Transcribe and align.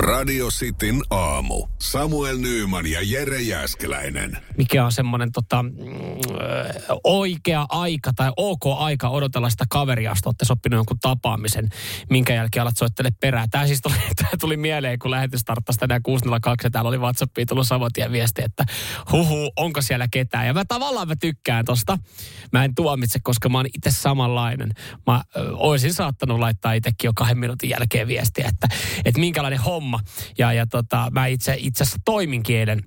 Radio 0.00 0.48
Cityn 0.48 1.02
aamu. 1.10 1.66
Samuel 1.78 2.38
Nyyman 2.38 2.86
ja 2.86 2.98
Jere 3.02 3.40
Jäskeläinen. 3.42 4.38
mikä 4.58 4.84
on 4.84 4.92
semmoinen 4.92 5.32
tota, 5.32 5.62
mm, 5.62 5.70
oikea 7.04 7.66
aika 7.68 8.12
tai 8.16 8.32
ok 8.36 8.60
aika 8.78 9.08
odotella 9.08 9.50
sitä 9.50 9.64
kaveria, 9.70 10.10
jos 10.10 10.18
olette 10.26 10.44
sopinut 10.44 10.78
jonkun 10.78 10.98
tapaamisen, 11.00 11.68
minkä 12.10 12.34
jälkeen 12.34 12.62
alat 12.62 12.76
soittele 12.76 13.10
perään. 13.20 13.50
Tämä 13.50 13.66
siis 13.66 13.80
tuli, 13.82 13.94
tämä 14.16 14.30
tuli 14.40 14.56
mieleen, 14.56 14.98
kun 14.98 15.10
lähetys 15.10 15.40
starttasi 15.40 15.78
tänään 15.78 16.02
602 16.02 16.66
ja 16.66 16.70
täällä 16.70 16.88
oli 16.88 16.98
WhatsAppiin 16.98 17.46
tullut 17.46 17.66
saman 17.66 17.90
tien 17.92 18.12
viesti, 18.12 18.42
että 18.44 18.64
huhu, 19.12 19.52
onko 19.56 19.82
siellä 19.82 20.06
ketään. 20.10 20.46
Ja 20.46 20.54
mä 20.54 20.64
tavallaan 20.68 21.08
mä 21.08 21.16
tykkään 21.20 21.64
tosta. 21.64 21.98
Mä 22.52 22.64
en 22.64 22.74
tuomitse, 22.74 23.18
koska 23.22 23.48
mä 23.48 23.58
oon 23.58 23.66
itse 23.66 23.90
samanlainen. 23.90 24.72
Mä 25.06 25.22
ö, 25.36 25.56
oisin 25.56 25.94
saattanut 25.94 26.38
laittaa 26.38 26.72
itsekin 26.72 27.08
jo 27.08 27.12
kahden 27.16 27.38
minuutin 27.38 27.70
jälkeen 27.70 28.08
viestiä, 28.08 28.48
että, 28.48 28.68
että 29.04 29.20
minkälainen 29.20 29.60
homma. 29.60 29.89
Ja, 30.38 30.52
ja 30.52 30.66
tota, 30.66 31.08
mä 31.10 31.26
itse, 31.26 31.56
itse 31.58 31.82
asiassa 31.82 31.98
toiminkin 32.04 32.56
eilen 32.56 32.84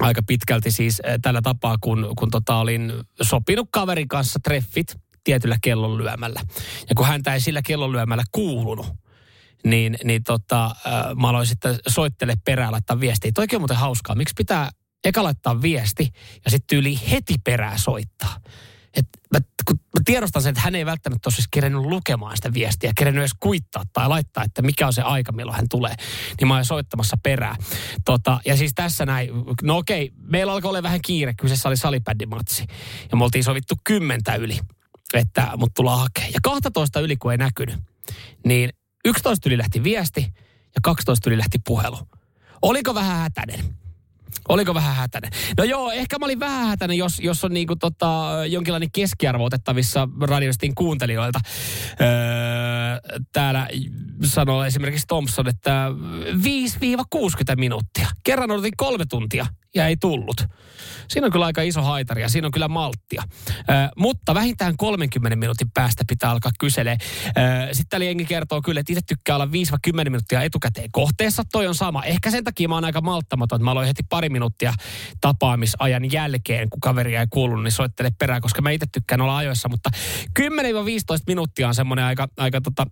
aika 0.00 0.22
pitkälti 0.26 0.70
siis 0.70 1.00
eh, 1.04 1.18
tällä 1.22 1.42
tapaa, 1.42 1.76
kun, 1.80 2.12
kun 2.18 2.30
tota 2.30 2.56
olin 2.56 2.92
sopinut 3.22 3.68
kaverin 3.70 4.08
kanssa 4.08 4.40
treffit 4.44 4.96
tietyllä 5.24 5.56
kellonlyömällä. 5.62 6.40
Ja 6.88 6.94
kun 6.94 7.06
häntä 7.06 7.34
ei 7.34 7.40
sillä 7.40 7.62
kellonlyömällä 7.62 8.24
kuulunut, 8.32 8.86
niin, 9.64 9.98
niin 10.04 10.24
tota, 10.24 10.64
äh, 10.64 11.16
mä 11.20 11.28
aloin 11.28 11.46
sitten 11.46 11.78
soittele 11.88 12.34
perään 12.44 12.72
laittaa 12.72 13.00
viestiä. 13.00 13.32
Toikin 13.34 13.56
on 13.56 13.60
muuten 13.60 13.76
hauskaa. 13.76 14.16
Miksi 14.16 14.34
pitää 14.36 14.70
eka 15.04 15.22
laittaa 15.22 15.62
viesti 15.62 16.08
ja 16.44 16.50
sitten 16.50 16.78
yli 16.78 17.00
heti 17.10 17.34
perään 17.44 17.78
soittaa? 17.78 18.36
Et 18.94 19.08
mä, 19.32 19.38
kun 19.64 19.76
mä 19.76 20.02
tiedostan 20.04 20.42
sen, 20.42 20.50
että 20.50 20.60
hän 20.60 20.74
ei 20.74 20.86
välttämättä 20.86 21.28
ole 21.28 21.34
siis 21.34 21.48
kerennyt 21.50 21.82
lukemaan 21.82 22.36
sitä 22.36 22.52
viestiä, 22.52 22.92
kerennyt 22.98 23.22
edes 23.22 23.34
kuittaa 23.40 23.82
tai 23.92 24.08
laittaa, 24.08 24.44
että 24.44 24.62
mikä 24.62 24.86
on 24.86 24.92
se 24.92 25.02
aika, 25.02 25.32
milloin 25.32 25.56
hän 25.56 25.68
tulee. 25.68 25.94
Niin 26.40 26.48
mä 26.48 26.54
oon 26.54 26.64
soittamassa 26.64 27.16
perään. 27.22 27.56
Tota, 28.04 28.40
ja 28.44 28.56
siis 28.56 28.72
tässä 28.74 29.06
näin, 29.06 29.30
no 29.62 29.76
okei, 29.76 30.12
meillä 30.16 30.52
alkoi 30.52 30.68
olla 30.68 30.82
vähän 30.82 31.02
kiire, 31.02 31.34
kyseessä 31.34 31.68
oli 31.68 31.76
salipäddimatsi. 31.76 32.64
Ja 33.10 33.16
me 33.16 33.24
oltiin 33.24 33.44
sovittu 33.44 33.74
kymmentä 33.84 34.34
yli, 34.34 34.58
että 35.14 35.48
mut 35.56 35.74
tullaan 35.74 36.00
hakemaan. 36.00 36.32
Ja 36.32 36.40
12 36.42 37.00
yli, 37.00 37.16
kun 37.16 37.32
ei 37.32 37.38
näkynyt, 37.38 37.76
niin 38.46 38.70
11 39.04 39.48
yli 39.48 39.58
lähti 39.58 39.84
viesti 39.84 40.32
ja 40.74 40.80
12 40.82 41.30
yli 41.30 41.38
lähti 41.38 41.58
puhelu. 41.66 41.98
Oliko 42.62 42.94
vähän 42.94 43.18
hätäinen? 43.18 43.81
Oliko 44.48 44.74
vähän 44.74 44.96
hätäinen? 44.96 45.30
No 45.58 45.64
joo, 45.64 45.90
ehkä 45.90 46.18
mä 46.18 46.24
olin 46.24 46.40
vähän 46.40 46.68
hätäinen, 46.68 46.98
jos, 46.98 47.20
jos 47.20 47.44
on 47.44 47.52
niinku 47.52 47.76
tota, 47.76 48.30
jonkinlainen 48.48 48.88
keskiarvo 48.92 49.44
otettavissa 49.44 50.08
radiostin 50.20 50.74
kuuntelijoilta. 50.74 51.40
Öö, 52.00 52.06
täällä 53.32 53.68
sanoo 54.24 54.64
esimerkiksi 54.64 55.06
Thompson, 55.06 55.48
että 55.48 55.88
5-60 57.52 57.56
minuuttia. 57.56 58.06
Kerran 58.24 58.50
odotin 58.50 58.76
kolme 58.76 59.04
tuntia 59.06 59.46
ja 59.74 59.86
ei 59.86 59.96
tullut. 59.96 60.46
Siinä 61.08 61.26
on 61.26 61.32
kyllä 61.32 61.46
aika 61.46 61.62
iso 61.62 61.82
haitari 61.82 62.22
ja 62.22 62.28
siinä 62.28 62.46
on 62.46 62.52
kyllä 62.52 62.68
malttia. 62.68 63.22
Ö, 63.58 63.72
mutta 63.96 64.34
vähintään 64.34 64.76
30 64.76 65.36
minuutin 65.36 65.70
päästä 65.74 66.04
pitää 66.08 66.30
alkaa 66.30 66.52
kyselee. 66.58 66.96
Sitten 67.72 67.88
täällä 67.88 68.04
jengi 68.04 68.24
kertoo 68.24 68.62
kyllä, 68.62 68.80
että 68.80 68.92
itse 68.92 69.02
tykkää 69.06 69.36
olla 69.36 69.46
5-10 69.46 69.50
minuuttia 69.94 70.42
etukäteen 70.42 70.88
kohteessa. 70.92 71.42
Toi 71.52 71.66
on 71.66 71.74
sama. 71.74 72.04
Ehkä 72.04 72.30
sen 72.30 72.44
takia 72.44 72.68
mä 72.68 72.74
oon 72.74 72.84
aika 72.84 73.00
malttamaton, 73.00 73.56
että 73.56 73.64
mä 73.64 73.70
aloin 73.70 73.86
heti 73.86 74.02
pari 74.08 74.28
minuuttia 74.28 74.72
tapaamisajan 75.20 76.12
jälkeen, 76.12 76.70
kun 76.70 76.80
kaveria 76.80 77.20
ei 77.20 77.26
kuulunut, 77.30 77.64
niin 77.64 77.72
soittele 77.72 78.10
perään, 78.18 78.42
koska 78.42 78.62
mä 78.62 78.70
itse 78.70 78.86
tykkään 78.92 79.20
olla 79.20 79.36
ajoissa. 79.36 79.68
Mutta 79.68 79.90
10-15 80.40 80.44
minuuttia 81.26 81.68
on 81.68 81.74
semmoinen 81.74 82.04
aika, 82.04 82.28
aika 82.36 82.60
tota, 82.60 82.86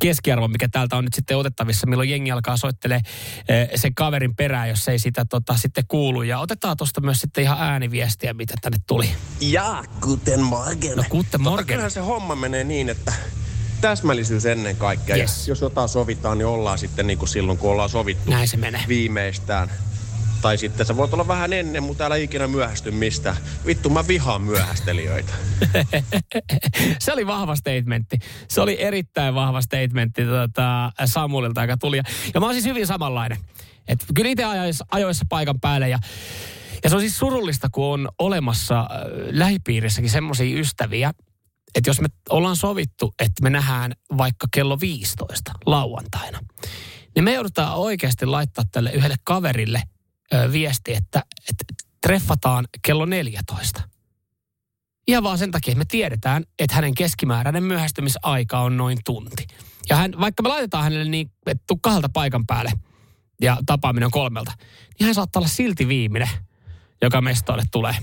keskiarvo, 0.00 0.48
mikä 0.48 0.68
täältä 0.68 0.96
on 0.96 1.04
nyt 1.04 1.14
sitten 1.14 1.36
otettavissa, 1.36 1.86
milloin 1.86 2.10
jengi 2.10 2.30
alkaa 2.30 2.56
soittelee 2.56 3.00
eh, 3.48 3.68
sen 3.74 3.94
kaverin 3.94 4.36
perään, 4.36 4.68
jos 4.68 4.88
ei 4.88 4.98
sitä 4.98 5.24
tota, 5.24 5.56
sitten 5.56 5.84
kuulu. 5.88 6.22
Ja 6.22 6.38
otetaan 6.38 6.76
tuosta 6.76 7.00
myös 7.00 7.18
sitten 7.18 7.44
ihan 7.44 7.58
ääniviestiä, 7.60 8.34
mitä 8.34 8.54
tänne 8.62 8.78
tuli. 8.86 9.10
Ja, 9.40 9.84
guten 10.00 10.40
morgen. 10.40 10.96
No, 10.96 11.04
guten 11.10 11.30
Tota, 11.32 11.38
morgen. 11.38 11.66
kyllähän 11.66 11.90
se 11.90 12.00
homma 12.00 12.34
menee 12.34 12.64
niin, 12.64 12.88
että 12.88 13.12
täsmällisyys 13.80 14.46
ennen 14.46 14.76
kaikkea. 14.76 15.16
Yes. 15.16 15.48
Jos 15.48 15.60
jotain 15.60 15.88
sovitaan, 15.88 16.38
niin 16.38 16.46
ollaan 16.46 16.78
sitten 16.78 17.06
niin 17.06 17.18
kuin 17.18 17.28
silloin, 17.28 17.58
kun 17.58 17.70
ollaan 17.70 17.88
sovittu 17.90 18.30
Näin 18.30 18.48
se 18.48 18.56
menee. 18.56 18.80
viimeistään. 18.88 19.70
Tai 20.42 20.58
sitten 20.58 20.86
sä 20.86 20.96
voit 20.96 21.12
olla 21.12 21.28
vähän 21.28 21.52
ennen, 21.52 21.82
mutta 21.82 22.04
älä 22.04 22.16
ikinä 22.16 22.46
myöhästy 22.46 22.90
mistään. 22.90 23.36
Vittu, 23.66 23.90
mä 23.90 24.08
vihaan 24.08 24.42
myöhästelijöitä. 24.42 25.32
se 27.00 27.12
oli 27.12 27.26
vahva 27.26 27.56
statementti. 27.56 28.18
Se 28.48 28.60
oli 28.60 28.82
erittäin 28.82 29.34
vahva 29.34 29.60
statementti 29.60 30.24
tota, 30.24 30.92
Samuelilta, 31.04 31.62
joka 31.62 31.76
tuli. 31.76 31.96
Ja, 32.34 32.40
mä 32.40 32.46
oon 32.46 32.54
siis 32.54 32.64
hyvin 32.64 32.86
samanlainen. 32.86 33.38
Et 33.88 34.04
kyllä 34.14 34.30
itse 34.30 34.44
ajoissa, 34.44 34.84
ajoissa 34.90 35.24
paikan 35.28 35.60
päälle 35.60 35.88
ja 35.88 35.98
ja 36.84 36.90
se 36.90 36.96
on 36.96 37.00
siis 37.00 37.18
surullista, 37.18 37.68
kun 37.72 37.84
on 37.84 38.08
olemassa 38.18 38.80
äh, 38.80 38.86
lähipiirissäkin 39.30 40.10
semmoisia 40.10 40.58
ystäviä, 40.60 41.12
että 41.74 41.90
jos 41.90 42.00
me 42.00 42.08
ollaan 42.30 42.56
sovittu, 42.56 43.14
että 43.18 43.42
me 43.42 43.50
nähdään 43.50 43.92
vaikka 44.18 44.46
kello 44.54 44.80
15 44.80 45.52
lauantaina, 45.66 46.38
niin 47.14 47.24
me 47.24 47.32
joudutaan 47.32 47.74
oikeasti 47.74 48.26
laittaa 48.26 48.64
tälle 48.72 48.92
yhdelle 48.92 49.16
kaverille 49.24 49.82
viesti, 50.52 50.94
että, 50.94 51.22
että 51.48 51.64
treffataan 52.00 52.64
kello 52.86 53.06
14. 53.06 53.82
Ihan 55.08 55.22
vaan 55.22 55.38
sen 55.38 55.50
takia, 55.50 55.72
että 55.72 55.78
me 55.78 55.84
tiedetään, 55.88 56.44
että 56.58 56.74
hänen 56.74 56.94
keskimääräinen 56.94 57.62
myöhästymisaika 57.62 58.60
on 58.60 58.76
noin 58.76 58.98
tunti. 59.04 59.46
Ja 59.88 59.96
hän, 59.96 60.12
vaikka 60.20 60.42
me 60.42 60.48
laitetaan 60.48 60.84
hänelle 60.84 61.04
niin, 61.04 61.30
että 61.46 61.64
tuu 61.66 61.76
kahdelta 61.76 62.08
paikan 62.08 62.46
päälle 62.46 62.72
ja 63.40 63.56
tapaaminen 63.66 64.06
on 64.06 64.10
kolmelta, 64.10 64.52
niin 64.98 65.04
hän 65.04 65.14
saattaa 65.14 65.40
olla 65.40 65.48
silti 65.48 65.88
viimeinen, 65.88 66.28
joka 67.02 67.20
mestoille 67.20 67.64
tulee. 67.72 67.94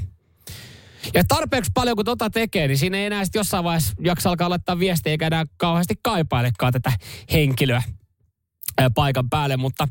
Ja 1.13 1.23
tarpeeksi 1.27 1.71
paljon 1.73 1.95
kun 1.95 2.05
tota 2.05 2.29
tekee, 2.29 2.67
niin 2.67 2.77
siinä 2.77 2.97
ei 2.97 3.05
enää 3.05 3.25
sitten 3.25 3.39
jossain 3.39 3.63
vaiheessa 3.63 3.93
jaksa 3.99 4.29
alkaa 4.29 4.49
laittaa 4.49 4.79
viestiä, 4.79 5.11
eikä 5.11 5.27
enää 5.27 5.45
kauheasti 5.57 5.95
kaipailekaan 6.03 6.73
tätä 6.73 6.91
henkilöä 7.31 7.83
paikan 8.95 9.29
päälle. 9.29 9.57
Mutta, 9.57 9.87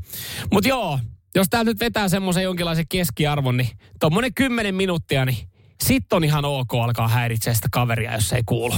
mutta 0.53 0.69
joo, 0.69 1.00
jos 1.38 1.49
tää 1.50 1.65
nyt 1.65 1.81
vetää 1.81 2.09
semmoisen 2.09 2.43
jonkinlaisen 2.43 2.88
keskiarvon, 2.88 3.56
niin 3.56 3.69
tuommoinen 4.00 4.34
10 4.34 4.75
minuuttia, 4.75 5.25
niin 5.25 5.49
sit 5.84 6.12
on 6.12 6.25
ihan 6.25 6.44
ok 6.44 6.75
alkaa 6.75 7.09
häiritseä 7.09 7.54
sitä 7.54 7.69
kaveria, 7.72 8.15
jos 8.15 8.28
se 8.28 8.37
ei 8.37 8.43
kuulu. 8.47 8.75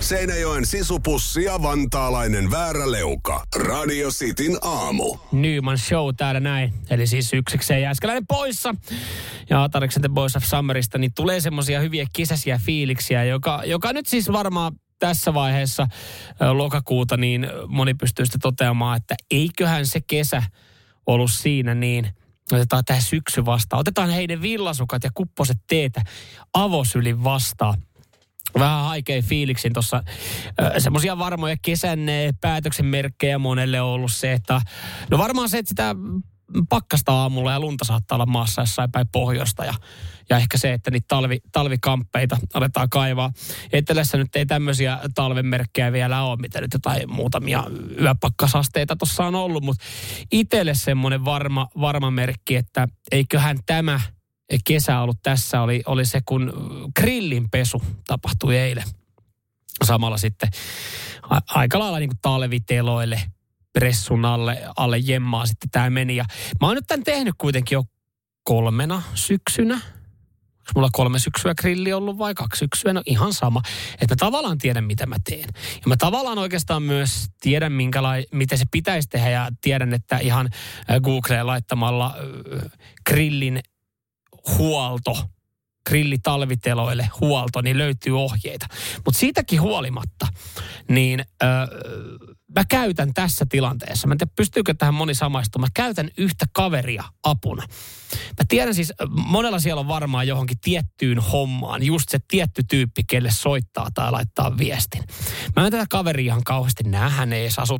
Seinäjoen 0.00 0.66
sisupussi 0.66 1.44
ja 1.44 1.62
vantaalainen 1.62 2.50
vääräleuka. 2.50 3.44
Radio 3.56 4.10
Cityn 4.10 4.58
aamu. 4.62 5.16
Nyman 5.32 5.78
Show 5.78 6.14
täällä 6.16 6.40
näin. 6.40 6.74
Eli 6.90 7.06
siis 7.06 7.32
yksikseen 7.32 7.82
Jääskeläinen 7.82 8.26
poissa. 8.26 8.74
Ja 9.50 9.62
Atariksen 9.62 10.02
The 10.02 10.08
Boys 10.08 10.36
of 10.36 10.44
Summerista, 10.44 10.98
niin 10.98 11.12
tulee 11.16 11.40
semmoisia 11.40 11.80
hyviä 11.80 12.06
kesäisiä 12.16 12.60
fiiliksiä, 12.64 13.24
joka, 13.24 13.62
joka 13.64 13.92
nyt 13.92 14.06
siis 14.06 14.32
varmaan 14.32 14.72
tässä 14.98 15.34
vaiheessa 15.34 15.88
lokakuuta, 16.52 17.16
niin 17.16 17.46
moni 17.66 17.94
pystyy 17.94 18.26
sitten 18.26 18.40
toteamaan, 18.40 18.96
että 18.96 19.14
eiköhän 19.30 19.86
se 19.86 20.00
kesä 20.06 20.42
ollut 21.08 21.30
siinä 21.30 21.74
niin, 21.74 22.08
otetaan 22.52 22.84
tämä 22.84 23.00
syksy 23.00 23.44
vastaan. 23.44 23.80
Otetaan 23.80 24.10
heidän 24.10 24.42
villasukat 24.42 25.04
ja 25.04 25.10
kupposet 25.14 25.58
teetä 25.66 26.02
avosylin 26.54 27.24
vastaan 27.24 27.82
vähän 28.58 28.84
haikein 28.84 29.24
fiiliksin 29.24 29.72
tuossa. 29.72 30.02
Semmoisia 30.78 31.18
varmoja 31.18 31.56
kesän 31.62 32.00
päätöksen 32.40 32.86
merkkejä 32.86 33.38
monelle 33.38 33.80
on 33.80 33.88
ollut 33.88 34.12
se, 34.12 34.32
että 34.32 34.60
no 35.10 35.18
varmaan 35.18 35.48
se, 35.48 35.58
että 35.58 35.68
sitä 35.68 35.94
pakkasta 36.68 37.12
aamulla 37.12 37.52
ja 37.52 37.60
lunta 37.60 37.84
saattaa 37.84 38.16
olla 38.16 38.26
maassa 38.26 38.62
jossain 38.62 38.92
päin 38.92 39.08
pohjoista 39.12 39.64
ja, 39.64 39.74
ja 40.30 40.36
ehkä 40.36 40.58
se, 40.58 40.72
että 40.72 40.90
niitä 40.90 41.04
talvi, 41.08 41.38
talvikamppeita 41.52 42.36
aletaan 42.54 42.90
kaivaa. 42.90 43.32
Etelässä 43.72 44.18
nyt 44.18 44.36
ei 44.36 44.46
tämmöisiä 44.46 44.98
talven 45.14 45.46
merkkejä 45.46 45.92
vielä 45.92 46.22
ole, 46.22 46.36
mitä 46.36 46.60
nyt 46.60 46.72
jotain 46.72 47.10
muutamia 47.12 47.64
yöpakkasasteita 48.00 48.96
tuossa 48.96 49.26
on 49.26 49.34
ollut, 49.34 49.64
mutta 49.64 49.84
itselle 50.32 50.74
semmoinen 50.74 51.24
varma, 51.24 51.68
varma 51.80 52.10
merkki, 52.10 52.56
että 52.56 52.88
eiköhän 53.12 53.58
tämä– 53.66 54.00
kesä 54.64 55.00
ollut 55.00 55.18
tässä 55.22 55.62
oli, 55.62 55.82
oli 55.86 56.04
se, 56.06 56.20
kun 56.26 56.52
grillinpesu 57.00 57.82
tapahtui 58.06 58.56
eilen. 58.56 58.84
Samalla 59.84 60.16
sitten 60.16 60.48
aika 61.46 61.78
lailla 61.78 61.98
niin 61.98 62.10
kuin 62.10 62.18
talviteloille, 62.22 63.22
pressun 63.78 64.24
alle, 64.24 64.62
alle 64.76 64.98
jemmaa 64.98 65.46
sitten 65.46 65.70
tämä 65.70 65.90
meni. 65.90 66.16
Ja 66.16 66.24
mä 66.60 66.66
oon 66.66 66.76
nyt 66.76 66.86
tämän 66.86 67.04
tehnyt 67.04 67.34
kuitenkin 67.38 67.76
jo 67.76 67.84
kolmena 68.42 69.02
syksynä. 69.14 69.80
mulla 70.74 70.88
kolme 70.92 71.18
syksyä 71.18 71.54
grilli 71.54 71.92
ollut 71.92 72.18
vai 72.18 72.34
kaksi 72.34 72.58
syksyä? 72.58 72.92
No 72.92 73.02
ihan 73.06 73.32
sama. 73.32 73.62
Että 74.00 74.14
mä 74.14 74.16
tavallaan 74.18 74.58
tiedän, 74.58 74.84
mitä 74.84 75.06
mä 75.06 75.16
teen. 75.24 75.48
Ja 75.54 75.82
mä 75.86 75.96
tavallaan 75.96 76.38
oikeastaan 76.38 76.82
myös 76.82 77.26
tiedän, 77.40 77.72
minkälai, 77.72 78.26
miten 78.32 78.58
se 78.58 78.64
pitäisi 78.70 79.08
tehdä. 79.08 79.30
Ja 79.30 79.48
tiedän, 79.60 79.94
että 79.94 80.18
ihan 80.18 80.48
äh, 80.90 81.00
Googleen 81.00 81.46
laittamalla 81.46 82.06
äh, 82.06 82.70
grillin 83.06 83.60
huolto 84.58 85.16
grillitalviteloille 85.88 87.10
huolto, 87.20 87.60
niin 87.60 87.78
löytyy 87.78 88.20
ohjeita. 88.20 88.66
Mutta 89.04 89.20
siitäkin 89.20 89.60
huolimatta, 89.60 90.26
niin 90.88 91.24
öö, 91.42 91.48
mä 92.56 92.64
käytän 92.64 93.14
tässä 93.14 93.46
tilanteessa, 93.48 94.08
mä 94.08 94.14
en 94.14 94.18
tiedä 94.18 94.32
pystyykö 94.36 94.74
tähän 94.74 94.94
moni 94.94 95.14
samaistumaan, 95.14 95.68
mä 95.68 95.82
käytän 95.82 96.10
yhtä 96.18 96.46
kaveria 96.52 97.04
apuna. 97.22 97.62
Mä 98.12 98.44
tiedän 98.48 98.74
siis, 98.74 98.92
monella 99.08 99.58
siellä 99.58 99.80
on 99.80 99.88
varmaan 99.88 100.28
johonkin 100.28 100.60
tiettyyn 100.60 101.18
hommaan, 101.18 101.82
just 101.82 102.08
se 102.08 102.18
tietty 102.28 102.62
tyyppi, 102.70 103.02
kelle 103.04 103.30
soittaa 103.30 103.88
tai 103.94 104.12
laittaa 104.12 104.58
viestin. 104.58 105.04
Mä 105.56 105.66
en 105.66 105.72
tätä 105.72 105.86
kaveria 105.90 106.24
ihan 106.24 106.44
kauheasti 106.44 106.84
näe, 106.84 107.10
hän 107.10 107.32
ei 107.32 107.42
edes 107.42 107.58
asu 107.58 107.78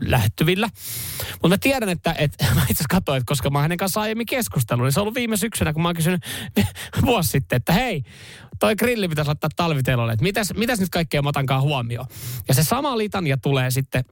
lähettyvillä. 0.00 0.68
Mutta 1.32 1.48
mä 1.48 1.58
tiedän, 1.58 1.88
että, 1.88 2.14
että 2.18 2.46
mä 2.54 2.62
itse 2.70 2.84
katsoin, 2.90 3.16
että 3.16 3.28
koska 3.28 3.50
mä 3.50 3.58
oon 3.58 3.62
hänen 3.62 3.78
kanssaan 3.78 4.02
aiemmin 4.02 4.26
keskustellut, 4.26 4.84
niin 4.84 4.92
se 4.92 5.00
on 5.00 5.02
ollut 5.02 5.14
viime 5.14 5.36
syksynä, 5.36 5.72
kun 5.72 5.82
mä 5.82 5.88
oon 5.88 5.96
kysynyt 5.96 6.22
vuosi 7.06 7.30
sitten, 7.30 7.56
että 7.56 7.72
hei, 7.72 8.02
toi 8.60 8.76
grilli 8.76 9.08
pitäisi 9.08 9.28
laittaa 9.28 9.50
talvitelolle, 9.56 10.12
että 10.12 10.22
mitäs, 10.22 10.52
mitäs 10.56 10.80
nyt 10.80 10.90
kaikkea 10.90 11.22
mä 11.22 11.28
otankaan 11.28 11.62
huomioon. 11.62 12.06
Ja 12.48 12.54
se 12.54 12.62
sama 12.62 12.98
litania 12.98 13.36
tulee 13.36 13.70
sitten 13.70 14.04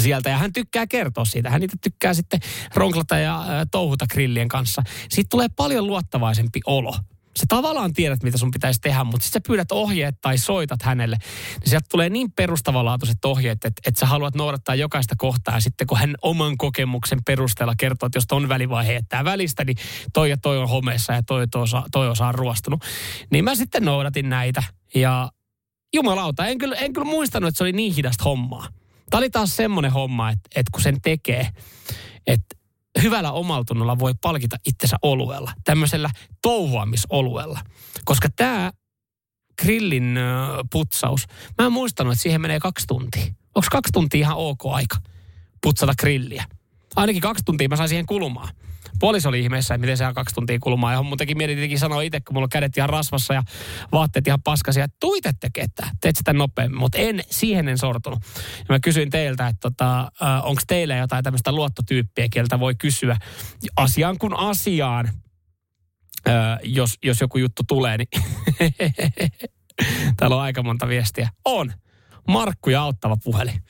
sieltä 0.00 0.30
ja 0.30 0.38
hän 0.38 0.52
tykkää 0.52 0.86
kertoa 0.86 1.24
siitä. 1.24 1.50
Hän 1.50 1.60
niitä 1.60 1.76
tykkää 1.80 2.14
sitten 2.14 2.40
ronklata 2.74 3.18
ja 3.18 3.40
äh, 3.40 3.46
touhuta 3.70 4.06
grillien 4.12 4.48
kanssa. 4.48 4.82
Siitä 5.08 5.28
tulee 5.28 5.48
paljon 5.56 5.86
luottavaisempi 5.86 6.60
olo. 6.66 6.94
Sä 7.36 7.44
tavallaan 7.48 7.92
tiedät, 7.92 8.22
mitä 8.22 8.38
sun 8.38 8.50
pitäisi 8.50 8.80
tehdä, 8.80 9.04
mutta 9.04 9.24
sitten 9.24 9.42
sä 9.42 9.48
pyydät 9.48 9.72
ohjeet 9.72 10.20
tai 10.20 10.38
soitat 10.38 10.82
hänelle, 10.82 11.16
niin 11.60 11.70
sieltä 11.70 11.86
tulee 11.90 12.08
niin 12.08 12.32
perustavanlaatuiset 12.32 13.24
ohjeet, 13.24 13.64
että, 13.64 13.82
että 13.86 14.00
sä 14.00 14.06
haluat 14.06 14.34
noudattaa 14.34 14.74
jokaista 14.74 15.14
kohtaa. 15.18 15.54
Ja 15.54 15.60
sitten 15.60 15.86
kun 15.86 15.98
hän 15.98 16.14
oman 16.22 16.56
kokemuksen 16.58 17.18
perusteella 17.26 17.74
kertoo, 17.78 18.06
että 18.06 18.16
jos 18.16 18.26
ton 18.28 18.48
välivaihe 18.48 18.92
jättää 18.92 19.24
välistä, 19.24 19.64
niin 19.64 19.76
toi 20.12 20.30
ja 20.30 20.36
toi 20.36 20.58
on 20.58 20.68
homeessa 20.68 21.12
ja 21.12 21.22
toi, 21.22 21.48
toi, 21.48 21.62
osa, 21.62 21.82
toi 21.92 22.08
osa 22.08 22.26
on 22.26 22.34
ruostunut. 22.34 22.84
Niin 23.30 23.44
mä 23.44 23.54
sitten 23.54 23.84
noudatin 23.84 24.28
näitä. 24.28 24.62
Ja 24.94 25.30
jumalauta, 25.94 26.46
en 26.46 26.58
kyllä, 26.58 26.76
en 26.76 26.92
kyllä 26.92 27.10
muistanut, 27.10 27.48
että 27.48 27.58
se 27.58 27.64
oli 27.64 27.72
niin 27.72 27.94
hidasta 27.94 28.24
hommaa. 28.24 28.68
Tämä 29.10 29.18
oli 29.18 29.30
taas 29.30 29.56
semmoinen 29.56 29.92
homma, 29.92 30.30
että, 30.30 30.50
että 30.56 30.70
kun 30.72 30.82
sen 30.82 31.00
tekee, 31.00 31.48
että 32.26 32.56
hyvällä 33.02 33.32
omaltunnolla 33.32 33.98
voi 33.98 34.14
palkita 34.20 34.56
itsensä 34.66 34.96
oluella, 35.02 35.52
tämmöisellä 35.64 36.10
touhuamisoluella. 36.42 37.60
Koska 38.04 38.28
tämä 38.36 38.72
grillin 39.62 40.18
putsaus, 40.72 41.26
mä 41.58 41.66
en 41.66 41.72
muistanut, 41.72 42.12
että 42.12 42.22
siihen 42.22 42.40
menee 42.40 42.60
kaksi 42.60 42.86
tuntia. 42.86 43.26
Onko 43.54 43.66
kaksi 43.70 43.92
tuntia 43.92 44.20
ihan 44.20 44.36
ok 44.36 44.66
aika 44.66 44.96
putsata 45.62 45.92
grilliä? 45.98 46.44
Ainakin 46.96 47.22
kaksi 47.22 47.44
tuntia 47.44 47.68
mä 47.68 47.76
sain 47.76 47.88
siihen 47.88 48.06
kulumaan. 48.06 48.48
Puoliso 48.98 49.28
oli 49.28 49.40
ihmeessä, 49.40 49.74
että 49.74 49.80
miten 49.80 49.96
se 49.96 50.06
on 50.06 50.14
kaksi 50.14 50.34
tuntia 50.34 50.58
kulumaan. 50.60 50.94
Ja 50.94 51.02
muutenkin 51.02 51.36
mietin 51.36 51.56
tietenkin 51.56 51.78
sanoa 51.78 52.02
itse, 52.02 52.20
kun 52.20 52.34
mulla 52.34 52.44
on 52.44 52.50
kädet 52.50 52.76
ihan 52.76 52.88
rasvassa 52.88 53.34
ja 53.34 53.42
vaatteet 53.92 54.26
ihan 54.26 54.42
paskasia, 54.42 54.84
että 54.84 54.96
tuitte 55.00 55.32
tekee 55.40 55.66
teet 56.00 56.16
sitä 56.16 56.32
nopeammin. 56.32 56.78
Mutta 56.78 56.98
en, 56.98 57.22
siihen 57.30 57.68
en 57.68 57.78
sortunut. 57.78 58.18
Ja 58.58 58.64
mä 58.68 58.80
kysyin 58.80 59.10
teiltä, 59.10 59.48
että 59.48 59.60
tota, 59.60 60.00
äh, 60.00 60.46
onko 60.46 60.62
teillä 60.66 60.96
jotain 60.96 61.24
tämmöistä 61.24 61.52
luottotyyppiä, 61.52 62.28
kieltä 62.32 62.60
voi 62.60 62.74
kysyä 62.74 63.16
asiaan 63.76 64.18
kun 64.18 64.36
asiaan. 64.36 65.08
Äh, 66.28 66.58
jos, 66.62 66.98
jos 67.02 67.20
joku 67.20 67.38
juttu 67.38 67.62
tulee, 67.68 67.98
niin 67.98 68.08
täällä 70.16 70.36
on 70.36 70.42
aika 70.42 70.62
monta 70.62 70.88
viestiä. 70.88 71.28
On. 71.44 71.72
Markku 72.28 72.70
ja 72.70 72.82
auttava 72.82 73.16
puhelin. 73.24 73.62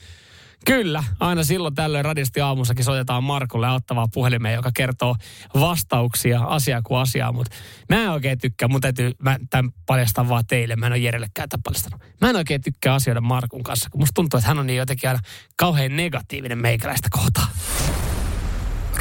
Kyllä, 0.67 1.05
aina 1.21 1.45
silloin 1.45 1.75
tällöin 1.75 2.05
radisti 2.05 2.41
aamussakin 2.41 2.85
soitetaan 2.85 3.25
Markulle 3.25 3.67
auttavaa 3.67 4.09
puhelimeen, 4.15 4.55
joka 4.55 4.71
kertoo 4.75 5.17
vastauksia 5.55 6.41
asiaa 6.41 6.83
kuin 6.83 7.01
asiaa, 7.01 7.33
mutta 7.33 7.57
mä 7.89 8.03
en 8.03 8.11
oikein 8.11 8.39
tykkää, 8.39 8.69
mun 8.69 8.81
täytyy, 8.81 9.13
mä 9.19 9.39
tämän 9.51 9.73
paljastan 9.87 10.29
vaan 10.29 10.47
teille, 10.47 10.77
mä 10.77 10.87
en 10.87 10.93
ole 10.93 10.99
Jerellekään 10.99 11.49
tämän 11.49 11.63
paljastanut. 11.63 12.01
Mä 12.21 12.31
en 12.31 12.37
oikein 12.37 12.61
tykkää 12.61 12.95
asioida 12.95 13.21
Markun 13.21 13.63
kanssa, 13.63 13.91
kun 13.91 14.01
musta 14.01 14.15
tuntuu, 14.15 14.39
että 14.39 14.49
hän 14.49 14.59
on 14.59 14.67
niin 14.67 14.77
jotenkin 14.77 15.09
aina 15.09 15.21
kauhean 15.57 15.97
negatiivinen 15.97 16.59
meikäläistä 16.59 17.09
kohtaa. 17.11 17.47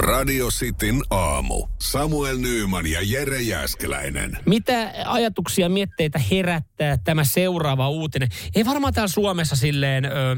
Radio 0.02 0.48
Cityn 0.48 1.02
aamu. 1.10 1.68
Samuel 1.80 2.38
Nyyman 2.38 2.88
ja 2.88 3.00
Jere 3.02 3.42
Jäskeläinen. 3.42 4.38
Mitä 4.46 4.94
ajatuksia, 5.06 5.70
mietteitä 5.70 6.20
herättää 6.32 6.98
tämä 6.98 7.24
seuraava 7.24 7.90
uutinen? 7.90 8.30
Ei 8.56 8.66
varmaan 8.66 8.94
täällä 8.94 9.08
Suomessa 9.08 9.56
silleen... 9.56 10.06
Ö, 10.06 10.36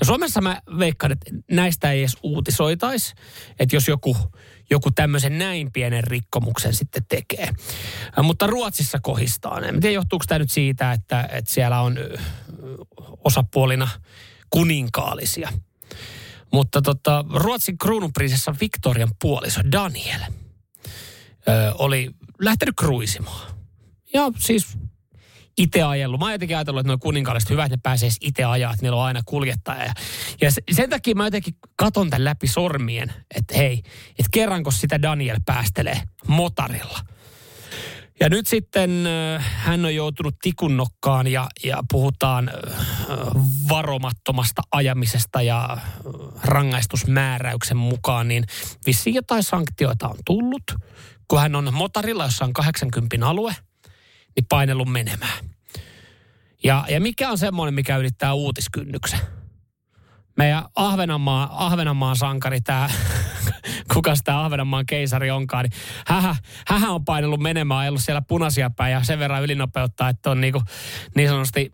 no 0.00 0.04
Suomessa 0.04 0.40
mä 0.40 0.62
veikkaan, 0.78 1.12
että 1.12 1.30
näistä 1.50 1.92
ei 1.92 2.00
edes 2.00 2.16
uutisoitaisi. 2.22 3.14
Että 3.58 3.76
jos 3.76 3.88
joku, 3.88 4.16
joku 4.70 4.90
tämmöisen 4.90 5.38
näin 5.38 5.72
pienen 5.72 6.04
rikkomuksen 6.04 6.74
sitten 6.74 7.02
tekee. 7.08 7.48
Mutta 8.22 8.46
Ruotsissa 8.46 8.98
kohistaan. 9.02 9.64
En 9.64 9.80
tiedä, 9.80 9.94
johtuuko 9.94 10.24
tämä 10.28 10.38
nyt 10.38 10.50
siitä, 10.50 10.92
että, 10.92 11.28
että 11.32 11.52
siellä 11.52 11.80
on 11.80 11.98
osapuolina 13.24 13.88
kuninkaallisia– 14.50 15.52
mutta 16.52 16.82
tota, 16.82 17.24
Ruotsin 17.34 17.78
kruununprinsessa 17.78 18.54
Victorian 18.60 19.10
puoliso 19.20 19.60
Daniel 19.72 20.20
ö, 20.20 21.74
oli 21.78 22.10
lähtenyt 22.38 22.74
kruisimaan. 22.78 23.50
Ja 24.14 24.32
siis 24.38 24.78
itse 25.58 25.82
ajellut. 25.82 26.20
Mä 26.20 26.26
oon 26.26 26.32
jotenkin 26.32 26.56
ajatellut, 26.56 26.80
että 26.80 26.88
noin 26.88 27.00
kuninkaalliset 27.00 27.50
hyvät, 27.50 27.70
ne 27.70 27.78
pääsee 27.82 28.08
itse 28.20 28.44
ajaa, 28.44 28.72
että 28.72 28.82
niillä 28.82 28.98
on 28.98 29.04
aina 29.04 29.22
kuljettaja. 29.26 29.84
Ja, 29.84 29.92
ja 30.40 30.50
sen 30.74 30.90
takia 30.90 31.14
mä 31.14 31.26
jotenkin 31.26 31.54
katon 31.76 32.10
tämän 32.10 32.24
läpi 32.24 32.46
sormien, 32.46 33.12
että 33.36 33.56
hei, 33.56 33.82
että 34.10 34.30
kerranko 34.30 34.70
sitä 34.70 35.02
Daniel 35.02 35.38
päästelee 35.46 36.02
motarilla– 36.26 36.98
ja 38.20 38.28
nyt 38.28 38.46
sitten 38.46 39.04
hän 39.38 39.84
on 39.84 39.94
joutunut 39.94 40.34
tikunnokkaan 40.42 41.26
ja, 41.26 41.48
ja 41.64 41.82
puhutaan 41.90 42.50
varomattomasta 43.68 44.62
ajamisesta 44.72 45.42
ja 45.42 45.78
rangaistusmääräyksen 46.44 47.76
mukaan, 47.76 48.28
niin 48.28 48.44
vissiin 48.86 49.14
jotain 49.14 49.42
sanktioita 49.42 50.08
on 50.08 50.16
tullut. 50.26 50.62
Kun 51.28 51.40
hän 51.40 51.54
on 51.54 51.74
motarilla, 51.74 52.24
jossa 52.24 52.44
on 52.44 52.52
80 52.52 53.28
alue, 53.28 53.56
niin 54.36 54.46
painellut 54.48 54.88
menemään. 54.88 55.44
Ja, 56.64 56.84
ja 56.88 57.00
mikä 57.00 57.30
on 57.30 57.38
semmoinen, 57.38 57.74
mikä 57.74 57.96
ylittää 57.96 58.34
uutiskynnyksen? 58.34 59.20
Meidän 60.36 60.64
Ahvenanmaan, 60.74 61.48
Ahvenanmaan 61.52 62.16
sankari, 62.16 62.60
tämä 62.60 62.88
kuka 63.94 64.14
sitä 64.14 64.40
Ahvenanmaan 64.40 64.86
keisari 64.86 65.30
onkaan, 65.30 65.64
niin 65.64 65.72
hähä, 66.68 66.90
on 66.90 67.04
painellut 67.04 67.40
menemään, 67.40 67.88
ollut 67.88 68.02
siellä 68.04 68.22
punaisia 68.22 68.70
päin 68.70 68.92
ja 68.92 69.04
sen 69.04 69.18
verran 69.18 69.42
ylinopeuttaa, 69.42 70.08
että 70.08 70.30
on 70.30 70.40
niinku, 70.40 70.62
niin 71.14 71.28
sanotusti 71.28 71.72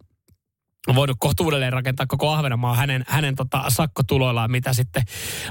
voinut 0.94 1.16
kohta 1.20 1.44
uudelleen 1.44 1.72
rakentaa 1.72 2.06
koko 2.06 2.32
Ahvenanmaa 2.32 2.76
hänen, 2.76 3.04
hänen 3.08 3.34
tota 3.34 3.64
sakkotuloillaan, 3.68 4.50
mitä 4.50 4.72
sitten 4.72 5.02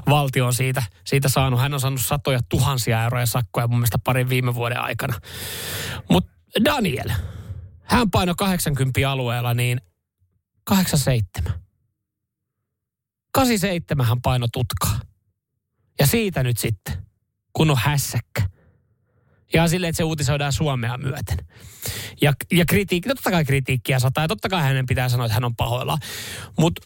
valtio 0.09 0.45
on 0.45 0.53
siitä, 0.53 0.83
siitä 1.05 1.29
saanut. 1.29 1.59
Hän 1.59 1.73
on 1.73 1.79
saanut 1.79 2.01
satoja 2.01 2.39
tuhansia 2.49 3.03
euroja 3.03 3.25
sakkoja 3.25 3.67
mun 3.67 3.77
mielestä 3.77 3.97
parin 4.03 4.29
viime 4.29 4.55
vuoden 4.55 4.81
aikana. 4.81 5.13
Mutta 6.09 6.31
Daniel, 6.65 7.09
hän 7.83 8.11
paino 8.11 8.35
80 8.35 9.11
alueella, 9.11 9.53
niin 9.53 9.81
87. 10.63 11.64
87 13.35 14.05
hän 14.05 14.21
paino 14.21 14.47
tutkaa. 14.53 14.99
Ja 15.99 16.07
siitä 16.07 16.43
nyt 16.43 16.57
sitten, 16.57 17.05
kun 17.53 17.71
on 17.71 17.77
hässäkkä. 17.79 18.49
Ja 19.53 19.67
silleen, 19.67 19.89
että 19.89 19.97
se 19.97 20.03
uutisoidaan 20.03 20.53
Suomea 20.53 20.97
myöten. 20.97 21.37
Ja, 22.21 22.33
ja 22.51 22.65
kritiikki, 22.65 23.09
totta 23.09 23.31
kai 23.31 23.45
kritiikkiä 23.45 23.99
sataa, 23.99 24.23
ja 24.23 24.27
totta 24.27 24.49
kai 24.49 24.61
hänen 24.61 24.85
pitää 24.85 25.09
sanoa, 25.09 25.25
että 25.25 25.33
hän 25.33 25.43
on 25.43 25.55
pahoilla. 25.55 25.97
Mutta 26.59 26.81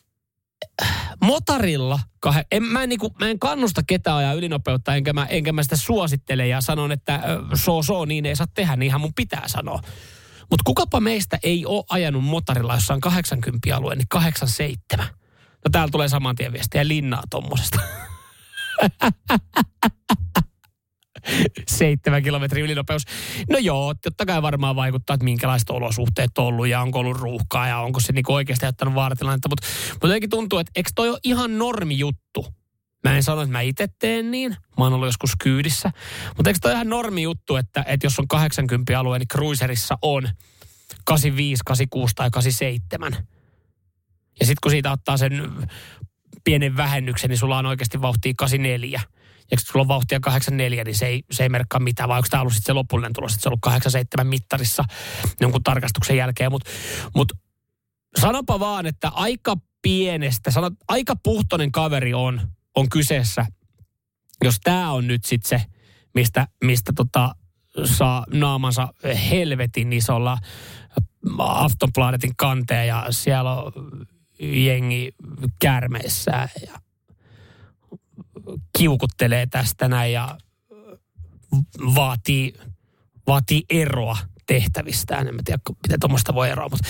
äh, 0.82 1.10
motarilla, 1.24 2.00
kah- 2.28 2.46
en, 2.52 2.64
mä, 2.64 2.84
en, 2.84 2.90
niinku, 2.90 3.16
mä 3.20 3.30
en 3.30 3.40
kannusta 3.40 3.82
ketään 3.88 4.18
ajaa 4.18 4.34
ylinopeutta, 4.34 4.96
enkä 4.96 5.14
mä, 5.14 5.26
enkä 5.26 5.52
mä 5.52 5.64
sitä 5.64 5.78
suosittele 5.78 6.48
ja 6.48 6.62
sanon, 6.62 6.92
että 6.92 7.22
so 7.56 7.84
so, 7.84 8.06
niin 8.06 8.26
ei 8.26 8.36
saa 8.36 8.48
tehdä, 8.54 8.76
niinhän 8.76 9.02
mun 9.02 9.14
pitää 9.16 9.48
sanoa. 9.48 9.82
Mutta 10.40 10.64
kukapa 10.66 11.00
meistä 11.00 11.40
ei 11.44 11.66
ole 11.66 11.84
ajanut 11.90 12.24
motarilla, 12.24 12.74
jossa 12.74 12.94
on 12.94 13.02
80 13.02 13.78
alue, 13.78 13.96
niin 13.96 14.08
87. 14.10 15.19
No 15.66 15.70
täällä 15.72 15.92
tulee 15.92 16.08
saman 16.08 16.36
tien 16.36 16.54
viestiä 16.54 16.88
linnaa 16.88 17.24
tommosesta. 17.30 17.80
Seitsemän 21.68 22.24
kilometrin 22.24 22.66
ylinopeus. 22.66 23.04
No 23.50 23.58
joo, 23.58 23.94
totta 23.94 24.26
kai 24.26 24.42
varmaan 24.42 24.76
vaikuttaa, 24.76 25.14
että 25.14 25.24
minkälaiset 25.24 25.70
olosuhteet 25.70 26.38
on 26.38 26.46
ollut 26.46 26.68
ja 26.68 26.82
onko 26.82 27.00
ollut 27.00 27.18
ruuhkaa 27.18 27.68
ja 27.68 27.78
onko 27.78 28.00
se 28.00 28.14
niinku 28.14 28.34
oikeasti 28.34 28.66
jättänyt 28.66 28.96
vaaratilannetta. 28.96 29.50
Mutta 29.50 29.68
mut 29.94 30.04
jotenkin 30.04 30.30
tuntuu, 30.30 30.60
että 30.60 30.72
eikö 30.76 30.90
toi 30.96 31.10
ole 31.10 31.20
ihan 31.24 31.58
normi 31.58 31.98
juttu, 31.98 32.46
Mä 33.04 33.16
en 33.16 33.24
sano, 33.24 33.42
että 33.42 33.52
mä 33.52 33.62
itse 33.62 33.88
teen 34.00 34.32
niin. 34.32 34.52
Mä 34.78 34.84
oon 34.84 34.94
ollut 34.94 35.08
joskus 35.08 35.32
kyydissä. 35.44 35.92
Mutta 36.38 36.50
eikö 36.50 36.60
toi 36.62 36.72
ihan 36.72 36.90
normi 36.90 37.22
juttu, 37.22 37.56
että, 37.56 37.84
että 37.88 38.06
jos 38.06 38.20
on 38.20 38.28
80 38.28 39.00
alue, 39.00 39.20
niin 39.20 39.28
cruiserissa 39.28 39.98
on 40.02 40.30
85, 41.06 41.62
86 41.66 42.16
tai 42.16 42.30
87. 42.32 43.28
Ja 44.40 44.46
sitten 44.46 44.58
kun 44.64 44.72
siitä 44.72 44.92
ottaa 44.92 45.18
sen 45.18 45.52
pienen 46.44 46.78
vähennyksen, 46.78 47.30
niin 47.30 47.38
sulla 47.38 47.58
on 47.58 47.66
oikeasti 47.66 48.02
vauhtia 48.02 48.34
84. 48.38 49.02
Ja 49.52 49.58
kun 49.58 49.66
sulla 49.72 49.82
on 49.82 49.88
vauhtia 49.88 50.20
84, 50.20 50.84
niin 50.84 50.96
se 50.96 51.06
ei, 51.06 51.24
se 51.32 51.44
ei 51.44 51.50
merkkaa 51.50 51.80
mitään, 51.80 52.10
vai 52.10 52.18
onko 52.18 52.28
tämä 52.30 52.42
ollut 52.42 52.54
sitten 52.54 52.66
se 52.66 52.74
lopullinen 52.74 53.14
tulos, 53.14 53.34
että 53.34 53.44
se 53.44 53.50
on 53.50 53.52
ollut 53.52 53.62
87 53.62 54.28
mittarissa 54.28 54.84
jonkun 55.42 55.64
tarkastuksen 55.64 56.18
jälkeen. 56.18 56.52
Mutta 56.52 56.72
mut, 57.16 57.34
sanopa 58.22 58.60
vaan, 58.60 58.86
että 58.86 59.10
aika 59.10 59.56
pienestä, 59.82 60.52
sanot, 60.52 60.74
aika 60.88 61.16
puhtoinen 61.24 61.72
kaveri 61.72 62.14
on, 62.14 62.42
on 62.76 62.90
kyseessä, 62.90 63.46
jos 64.44 64.60
tämä 64.64 64.92
on 64.92 65.08
nyt 65.08 65.26
sitten 65.26 65.60
se, 65.60 65.66
mistä, 66.16 66.48
mistä 66.64 66.92
tota, 66.96 67.36
saa 67.86 68.26
naamansa 68.34 68.94
helvetin 69.30 69.94
isolla 69.94 70.38
Aftonbladetin 71.40 72.36
kanteen 72.36 72.88
ja 72.88 73.06
siellä 73.10 73.56
on 73.56 73.72
jengi 74.40 75.12
kärmeissä 75.62 76.50
ja 76.68 76.80
kiukuttelee 78.78 79.46
tästä 79.46 79.88
näin 79.88 80.14
ja 80.14 80.38
vaatii, 81.96 82.54
vaatii 83.28 83.64
eroa 83.70 84.18
tehtävistään. 84.48 85.28
En 85.28 85.36
tiedä, 85.46 85.60
miten 85.84 86.00
tuommoista 86.00 86.34
voi 86.34 86.50
eroa, 86.50 86.70
mutta 86.70 86.88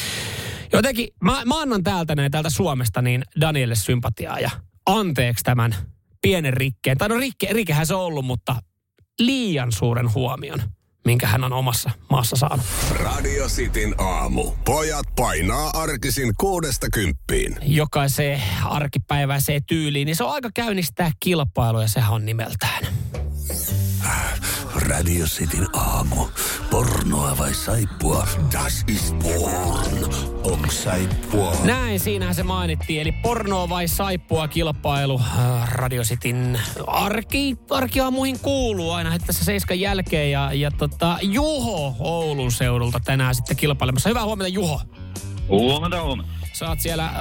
jotenkin 0.74 1.08
mä, 1.24 1.46
mä 1.46 1.62
annan 1.62 1.84
täältä 1.84 2.16
näin, 2.16 2.32
täältä 2.32 2.50
Suomesta 2.50 3.02
niin 3.02 3.24
Danielle 3.42 3.76
sympatiaa 3.76 4.40
ja 4.40 4.50
anteeksi 4.86 5.44
tämän 5.44 5.76
pienen 6.22 6.54
rikkeen. 6.54 6.98
Tai 6.98 7.10
no 7.10 7.18
rikke, 7.18 7.48
rikehän 7.54 7.86
se 7.86 7.94
on 7.94 8.02
ollut, 8.02 8.26
mutta 8.26 8.56
liian 9.20 9.72
suuren 9.72 10.14
huomion 10.14 10.60
minkä 11.06 11.28
hän 11.28 11.44
on 11.44 11.54
omassa 11.54 11.92
maassa 12.10 12.36
saanut. 12.36 12.66
Radio 12.92 13.48
Cityn 13.48 13.96
aamu. 13.98 14.52
Pojat 14.66 15.06
painaa 15.16 15.70
arkisin 15.74 16.34
kuudesta 16.38 16.88
kymppiin. 16.94 17.56
Jokaiseen 17.62 18.42
arkipäiväiseen 18.66 19.62
tyyliin, 19.68 20.06
niin 20.06 20.16
se 20.16 20.24
on 20.24 20.32
aika 20.32 20.50
käynnistää 20.54 21.12
kilpailu 21.20 21.82
ja 21.82 21.88
sehän 21.88 22.14
on 22.14 22.26
nimeltään. 22.26 22.88
Radio 24.90 25.26
Cityn 25.26 25.68
aamu. 25.74 26.28
Pornoa 26.70 27.38
vai 27.38 27.54
saippua? 27.54 28.28
Das 28.54 28.84
is 28.88 29.16
porn. 29.24 30.14
Ok 30.44 30.72
saippua? 30.72 31.56
Näin, 31.64 32.00
siinähän 32.00 32.36
se 32.36 32.44
mainittiin. 32.44 33.02
Eli 33.02 33.12
pornoa 33.12 33.70
vai 33.70 33.88
saippua 33.88 34.48
kilpailu 34.48 35.22
äh, 35.22 35.72
Radio 35.72 36.04
Cityn 36.04 36.60
arki, 36.88 37.58
arkiaamuihin 37.70 38.40
kuuluu 38.40 38.92
aina 38.92 39.12
heti 39.12 39.26
tässä 39.26 39.46
seiskan 39.46 39.80
jälkeen. 39.80 40.32
Ja, 40.32 40.54
ja 40.54 40.72
tota, 40.72 41.18
Juho 41.22 41.96
Oulun 42.00 42.52
seudulta 42.52 43.00
tänään 43.00 43.36
sitten 43.36 43.58
kilpailemassa. 43.58 44.10
Hyvää 44.10 44.26
huomenta 44.26 44.48
Juho. 44.48 44.82
Huomenta, 45.48 46.04
huomenta. 46.04 46.32
Sä 46.54 46.70
oot 46.70 46.80
siellä 46.80 47.06
äh, 47.06 47.14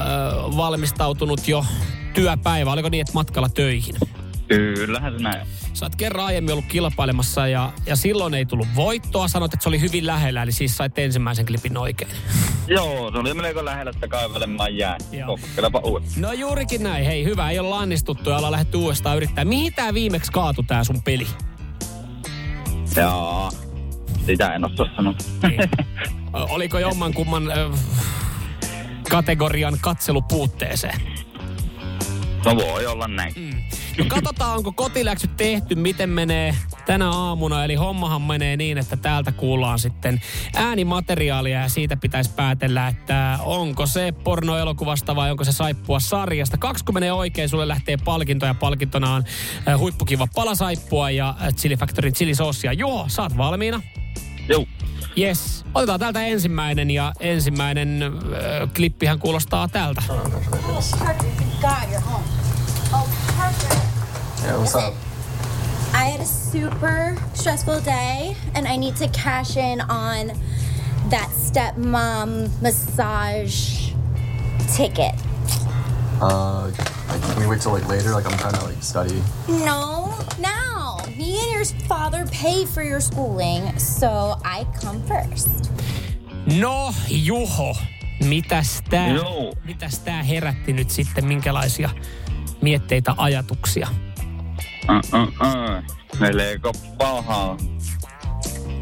valmistautunut 0.57 1.49
jo 1.49 1.65
työpäivä. 2.15 2.73
Oliko 2.73 2.89
niin, 2.89 3.01
että 3.01 3.15
matkalla 3.15 3.49
töihin? 3.49 3.95
Kyllähän 4.49 5.13
se 5.13 5.23
näin. 5.23 5.47
Sä 5.79 5.87
oot 5.87 5.97
kerran 5.97 6.27
aiemmin 6.27 6.53
ollut 6.53 6.65
kilpailemassa 6.69 7.49
ja, 7.49 7.73
ja 7.87 7.97
silloin 7.97 8.35
ei 8.35 8.47
tullut 8.47 8.69
voittoa. 8.77 9.29
Sanoit, 9.29 9.55
että 9.55 9.63
se 9.63 9.69
oli 9.69 9.81
hyvin 9.81 10.07
lähellä, 10.07 10.43
eli 10.43 10.53
siis 10.53 10.77
sait 10.77 10.99
ensimmäisen 10.99 11.47
klipin 11.47 11.77
oikein. 11.77 12.11
Joo, 12.67 13.11
se 13.13 13.19
oli 13.19 13.35
melko 13.35 13.65
lähellä, 13.65 13.91
että 13.91 14.09
kaivelemaan 14.09 14.77
jää. 14.77 14.99
Kokeilepa 15.27 15.79
uudestaan. 15.85 16.23
No 16.23 16.33
juurikin 16.33 16.83
näin. 16.83 17.05
Hei, 17.05 17.25
hyvä. 17.25 17.51
Ei 17.51 17.59
ole 17.59 17.69
lannistuttu 17.69 18.31
ja 18.31 18.37
ollaan 18.37 18.53
lähdetty 18.53 18.77
uudestaan 18.77 19.17
yrittää. 19.17 19.45
Mihin 19.45 19.75
tää 19.75 19.95
viimeksi 19.95 20.33
kaatu 20.33 20.63
tää 20.63 20.85
sun 20.85 21.03
peli? 21.03 21.27
Joo, 22.97 23.51
sitä 24.27 24.55
en 24.55 24.65
osaa 24.65 24.87
sanoa. 24.97 25.15
Niin. 25.49 25.61
Oliko 26.33 26.79
jomman 26.79 27.15
kumman 27.15 27.51
ö, 27.51 27.71
kategorian 29.11 29.79
katselupuutteeseen? 29.81 31.01
No 32.45 32.57
voi 32.57 32.87
olla 32.87 33.09
näin. 33.09 33.33
Mm. 33.37 33.63
No 33.99 34.05
katsotaan, 34.09 34.57
onko 34.57 34.73
kotiläksyt 34.73 35.37
tehty, 35.37 35.75
miten 35.75 36.11
menee 36.11 36.55
tänä 36.87 37.11
aamuna. 37.11 37.65
Eli 37.65 37.75
hommahan 37.75 38.23
menee 38.23 38.57
niin, 38.57 38.79
että 38.79 38.97
täältä 38.97 39.33
kuullaan 39.33 39.79
sitten 39.79 40.21
äänimateriaalia 40.55 41.61
ja 41.61 41.69
siitä 41.69 41.97
pitäisi 41.97 42.31
päätellä, 42.37 42.89
että 42.89 43.39
onko 43.43 43.87
se 43.87 44.13
pornoelokuvasta 44.25 45.17
vai 45.17 45.31
onko 45.31 45.45
se 45.45 45.53
saippua 45.53 46.01
sarjasta. 46.01 46.59
Kaksi 46.59 46.85
kun 46.85 46.95
menee 46.95 47.13
oikein, 47.13 47.49
sulle 47.49 47.69
lähtee 47.69 47.97
palkinto 48.05 48.47
ja 48.47 48.55
palkintona 48.55 49.15
on 49.15 49.25
äh, 49.69 49.79
huippukiva 49.79 50.29
palasaippua 50.35 51.11
ja 51.11 51.35
äh, 51.43 51.55
Chili 51.55 51.77
Factoryn 51.77 52.13
chili 52.13 52.35
sossia. 52.35 52.73
Joo, 52.73 53.05
saat 53.09 53.37
valmiina. 53.37 53.83
Joo. 54.49 54.67
Yes. 55.19 55.65
Otetaan 55.75 56.01
täältä 56.01 56.27
ensimmäinen 56.27 56.91
ja 56.91 57.13
ensimmäinen 57.21 58.03
äh, 58.03 58.73
klippihän 58.77 59.19
kuulostaa 59.19 59.69
tältä. 59.69 60.03
Oh, 62.93 63.09
perfect. 63.37 63.88
Yeah, 64.43 64.59
what's 64.59 64.75
up? 64.75 64.95
I 65.93 66.05
had 66.05 66.21
a 66.21 66.25
super 66.25 67.17
stressful 67.35 67.81
day, 67.81 68.37
and 68.55 68.69
I 68.69 68.77
need 68.77 68.97
to 68.97 69.09
cash 69.09 69.57
in 69.57 69.81
on 69.81 70.29
that 71.11 71.31
stepmom 71.31 72.49
massage 72.63 73.93
ticket. 74.77 75.15
Uh, 76.21 76.71
like, 77.09 77.23
can 77.23 77.41
we 77.41 77.47
wait 77.47 77.61
till 77.61 77.73
like 77.73 77.89
later? 77.89 78.11
Like, 78.13 78.27
I'm 78.27 78.39
trying 78.39 78.55
to 78.55 78.65
like 78.65 78.83
study. 78.83 79.23
No, 79.49 80.15
now. 80.39 80.99
Me 81.17 81.39
and 81.41 81.51
your 81.53 81.65
father 81.89 82.25
pay 82.31 82.65
for 82.65 82.83
your 82.83 83.01
schooling, 83.01 83.77
so 83.79 84.37
I 84.45 84.65
come 84.81 85.03
first. 85.07 85.49
No, 86.47 86.93
Juho, 87.09 87.77
mitäs 88.25 88.83
tää, 88.91 89.09
Joo. 89.09 89.53
mitäs 89.65 89.99
tää 89.99 90.23
herätti 90.23 90.73
nyt 90.73 90.91
sitten, 90.91 91.27
minkälaisia 91.27 91.91
mietteitä, 92.63 93.15
ajatuksia? 93.17 93.89
Uh-uh-uh. 94.89 95.83
Melko 96.21 96.73
paha 96.99 97.57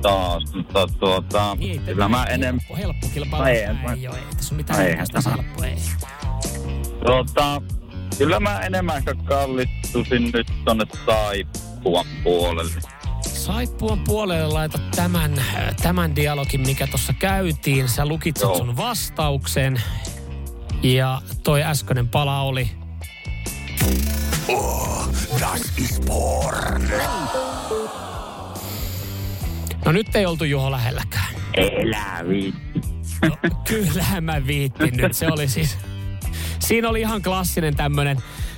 taas, 0.02 0.54
mutta 0.54 0.86
tuota, 1.00 1.54
Niin, 1.54 1.70
ei 1.70 1.78
kyllä 1.78 2.08
mä 2.08 2.24
enemmän, 2.24 2.60
Helppo, 2.60 2.76
helppo 2.76 3.06
kilpailu. 3.14 3.44
Ai, 3.44 3.52
ei, 3.52 3.58
ei, 3.58 4.00
ei, 4.00 4.08
ole, 4.08 4.16
ei 4.16 4.24
tässä 4.36 4.54
ole 4.54 4.56
mitään 4.56 4.78
helppo, 5.26 5.64
ei. 5.64 5.76
tuota, 7.06 7.62
kyllä 8.18 8.40
mä 8.40 8.60
enemmän 8.60 8.96
ehkä 8.96 9.14
kallistusin 9.24 10.30
nyt 10.34 10.46
tonne 10.64 10.84
Saippuan 11.06 12.06
puolelle. 12.24 12.80
Saippuan 13.22 14.00
puolelle 14.06 14.48
laita 14.48 14.78
tämän, 14.96 15.42
tämän 15.82 16.16
dialogin, 16.16 16.60
mikä 16.60 16.86
tuossa 16.86 17.12
käytiin. 17.12 17.88
Sä 17.88 18.06
lukitsit 18.06 18.42
Joo. 18.42 18.58
sun 18.58 18.76
vastauksen. 18.76 19.82
Ja 20.82 21.22
toi 21.42 21.62
äskeinen 21.62 22.08
pala 22.08 22.40
oli... 22.40 22.70
Oh, 24.48 25.08
das 25.40 25.72
is 25.78 26.00
porn. 26.06 26.88
No 29.84 29.92
nyt 29.92 30.16
ei 30.16 30.26
oltu 30.26 30.44
Juho 30.44 30.70
lähelläkään. 30.70 31.34
Elä 31.54 32.24
viitti. 32.28 32.80
No, 33.22 33.36
kyllähän 33.68 34.24
mä 34.24 34.46
viittin 34.46 34.96
nyt. 34.96 35.14
Se 35.14 35.26
oli 35.28 35.48
siis... 35.48 35.78
Siinä 36.58 36.88
oli 36.88 37.00
ihan 37.00 37.22
klassinen 37.22 37.76
tämmönen 37.76 38.16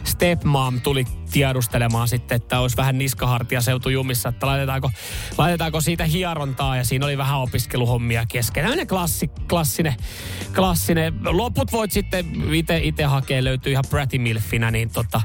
stepmom 0.09 0.81
tuli 0.81 1.05
tiedustelemaan 1.33 2.09
sitten, 2.09 2.37
että 2.37 2.61
olisi 2.61 2.77
vähän 2.77 2.99
niskahartia 2.99 3.61
seutu 3.61 3.88
jumissa, 3.88 4.29
että 4.29 4.47
laitetaanko, 4.47 4.91
laitetaanko 5.38 5.81
siitä 5.81 6.05
hierontaa 6.05 6.77
ja 6.77 6.85
siinä 6.85 7.07
oli 7.07 7.19
vähän 7.19 7.38
opiskeluhommia 7.38 8.27
kesken. 8.27 8.65
Näin 8.65 8.87
klassi, 8.87 9.29
klassinen, 9.49 9.95
klassinen. 10.55 11.15
Loput 11.25 11.73
voit 11.73 11.93
sitten 11.93 12.27
itse, 12.83 13.05
hakea, 13.05 13.45
löytyy 13.45 13.73
ihan 13.73 13.85
Bratty 13.91 14.19
Milfinä, 14.19 14.71
niin 14.71 14.91
tota, 14.91 15.21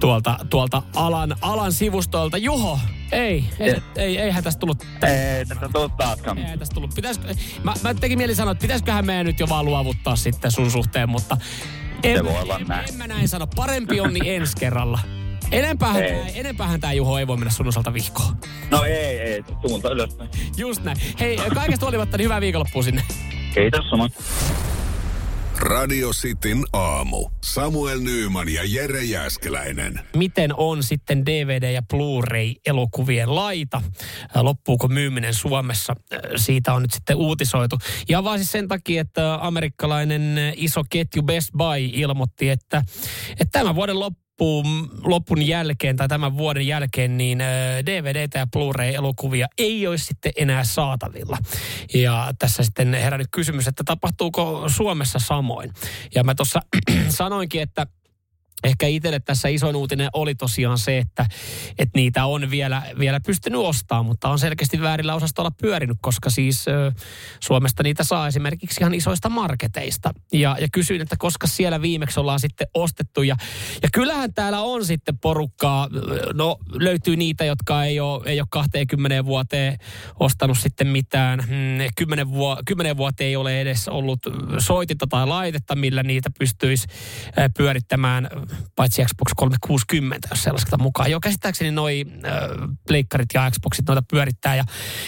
tuolta, 0.00 0.36
tuolta 0.50 0.82
alan, 0.96 1.36
alan 1.40 1.72
sivustolta. 1.72 2.38
Juho, 2.38 2.78
ei, 3.12 3.44
ei, 3.58 3.76
ei, 3.96 4.18
eihän 4.18 4.44
tästä 4.44 4.60
tullut 4.60 4.86
Ei, 5.02 5.46
tätä 5.46 5.68
tuu 5.72 5.88
taaskaan. 5.88 6.38
ei 6.38 6.58
tästä 6.58 6.74
tullut. 6.74 6.94
Pitäisikö, 6.94 7.34
mä, 7.62 7.74
mä 7.82 7.94
tekin 7.94 8.18
mieli 8.18 8.34
sanoa, 8.34 8.52
että 8.52 8.62
pitäisiköhän 8.62 9.06
meidän 9.06 9.26
nyt 9.26 9.40
jo 9.40 9.48
vaan 9.48 9.64
luovuttaa 9.64 10.16
sitten 10.16 10.50
sun 10.50 10.70
suhteen, 10.70 11.08
mutta 11.08 11.36
en, 12.02 12.16
Se 12.16 12.24
voi 12.24 12.42
olla 12.42 12.58
en, 12.58 12.66
näin. 12.66 12.88
en 12.88 12.94
mä 12.94 13.06
näin 13.06 13.28
sano. 13.28 13.46
Parempi 13.46 14.00
on 14.00 14.12
niin 14.12 14.26
ensi 14.26 14.56
kerralla. 14.60 14.98
Enempäähän, 15.52 16.02
Ei. 16.02 16.10
tää, 16.10 16.26
enempäähän 16.34 16.80
tää 16.80 16.92
Juho 16.92 17.18
ei 17.18 17.26
voi 17.26 17.36
mennä 17.36 17.50
sun 17.50 17.68
osalta 17.68 17.94
vihkoon. 17.94 18.36
No 18.70 18.82
ei, 18.84 18.94
ei, 19.20 19.44
suunta 19.66 19.90
ylöspäin. 19.90 20.30
Just 20.56 20.82
näin. 20.84 20.96
Hei, 21.20 21.36
kaikesta 21.54 21.86
huolimatta 21.86 22.16
niin 22.16 22.24
hyvää 22.24 22.40
viikonloppua 22.40 22.82
sinne. 22.82 23.02
Kiitos 23.54 23.84
samoin. 23.90 24.10
Radio 25.60 26.10
Cityn 26.10 26.64
aamu. 26.72 27.30
Samuel 27.44 28.00
Nyyman 28.00 28.48
ja 28.48 28.62
Jere 28.64 29.04
Jäskeläinen. 29.04 30.00
Miten 30.16 30.54
on 30.56 30.82
sitten 30.82 31.22
DVD- 31.26 31.72
ja 31.72 31.82
Blu-ray-elokuvien 31.82 33.34
laita? 33.34 33.82
Ää, 34.34 34.44
Loppuuko 34.44 34.88
myyminen 34.88 35.34
Suomessa? 35.34 35.96
Ää, 36.12 36.20
Siitä 36.36 36.72
on 36.74 36.82
nyt 36.82 36.92
sitten 36.92 37.16
uutisoitu. 37.16 37.78
Ja 38.08 38.24
vaan 38.24 38.38
siis 38.38 38.52
sen 38.52 38.68
takia, 38.68 39.00
että 39.00 39.38
amerikkalainen 39.42 40.22
iso 40.56 40.82
ketju 40.90 41.22
Best 41.22 41.50
Buy 41.58 41.90
ilmoitti, 41.92 42.48
että, 42.48 42.82
että 43.30 43.58
tämän 43.58 43.74
vuoden 43.74 44.00
loppu 44.00 44.20
loppuun, 44.40 44.90
lopun 45.04 45.46
jälkeen 45.46 45.96
tai 45.96 46.08
tämän 46.08 46.36
vuoden 46.36 46.66
jälkeen, 46.66 47.16
niin 47.16 47.38
DVD 47.86 48.28
ja 48.34 48.46
Blu-ray-elokuvia 48.46 49.46
ei 49.58 49.86
olisi 49.86 50.04
sitten 50.04 50.32
enää 50.36 50.64
saatavilla. 50.64 51.38
Ja 51.94 52.32
tässä 52.38 52.62
sitten 52.62 52.94
herännyt 52.94 53.28
kysymys, 53.30 53.68
että 53.68 53.82
tapahtuuko 53.84 54.64
Suomessa 54.68 55.18
samoin. 55.18 55.70
Ja 56.14 56.24
mä 56.24 56.34
tuossa 56.34 56.60
sanoinkin, 57.08 57.62
että 57.62 57.86
Ehkä 58.64 58.86
itselle 58.86 59.20
tässä 59.20 59.48
isoin 59.48 59.76
uutinen 59.76 60.08
oli 60.12 60.34
tosiaan 60.34 60.78
se, 60.78 60.98
että, 60.98 61.26
että 61.78 61.98
niitä 61.98 62.24
on 62.24 62.50
vielä, 62.50 62.82
vielä 62.98 63.20
pystynyt 63.26 63.60
ostamaan, 63.60 64.06
mutta 64.06 64.28
on 64.28 64.38
selkeästi 64.38 64.80
väärillä 64.80 65.14
osastolla 65.14 65.50
pyörinyt, 65.50 65.98
koska 66.00 66.30
siis 66.30 66.68
ö, 66.68 66.92
Suomesta 67.40 67.82
niitä 67.82 68.04
saa 68.04 68.28
esimerkiksi 68.28 68.80
ihan 68.80 68.94
isoista 68.94 69.28
marketeista. 69.28 70.10
Ja, 70.32 70.56
ja 70.60 70.68
kysyin, 70.72 71.00
että 71.00 71.16
koska 71.18 71.46
siellä 71.46 71.82
viimeksi 71.82 72.20
ollaan 72.20 72.40
sitten 72.40 72.68
ostettu. 72.74 73.22
Ja, 73.22 73.36
ja 73.82 73.88
kyllähän 73.92 74.34
täällä 74.34 74.60
on 74.60 74.84
sitten 74.84 75.18
porukkaa, 75.18 75.88
no 76.34 76.56
löytyy 76.72 77.16
niitä, 77.16 77.44
jotka 77.44 77.84
ei 77.84 78.00
ole, 78.00 78.22
ei 78.26 78.40
ole 78.40 78.48
20 78.50 79.24
vuoteen 79.24 79.78
ostanut 80.20 80.58
sitten 80.58 80.86
mitään. 80.86 81.38
Mm, 81.38 81.78
kymmenen, 81.96 82.30
vuo, 82.30 82.58
kymmenen 82.66 82.96
vuotta 82.96 83.24
ei 83.24 83.36
ole 83.36 83.60
edes 83.60 83.88
ollut 83.88 84.20
soitinta 84.58 85.06
tai 85.06 85.26
laitetta, 85.26 85.76
millä 85.76 86.02
niitä 86.02 86.30
pystyisi 86.38 86.86
pyörittämään 87.56 88.28
paitsi 88.76 89.04
Xbox 89.04 89.30
360, 89.36 90.28
jos 90.30 90.42
se 90.42 90.52
lasketaan 90.52 90.82
mukaan. 90.82 91.10
Joo, 91.10 91.20
käsittääkseni 91.20 91.70
noi 91.70 92.04
pleikkarit 92.88 93.28
ja 93.34 93.50
Xboxit 93.50 93.86
noita 93.88 94.02
pyörittää. 94.10 94.56
Ja, 94.56 94.64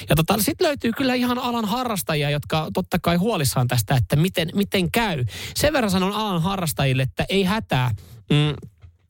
ja 0.09 0.17
tota, 0.17 0.35
sitten 0.39 0.67
löytyy 0.67 0.93
kyllä 0.93 1.15
ihan 1.15 1.39
alan 1.39 1.65
harrastajia, 1.65 2.31
jotka 2.31 2.69
totta 2.75 2.99
kai 3.03 3.17
huolissaan 3.17 3.69
tästä, 3.69 3.97
että 3.97 4.17
miten, 4.17 4.49
miten 4.55 4.91
käy. 4.91 5.25
Sen 5.55 5.73
verran 5.73 5.91
sanon 5.91 6.13
alan 6.13 6.43
harrastajille, 6.43 7.03
että 7.03 7.25
ei 7.29 7.45
hätää. 7.45 7.91
Mm, 8.31 8.55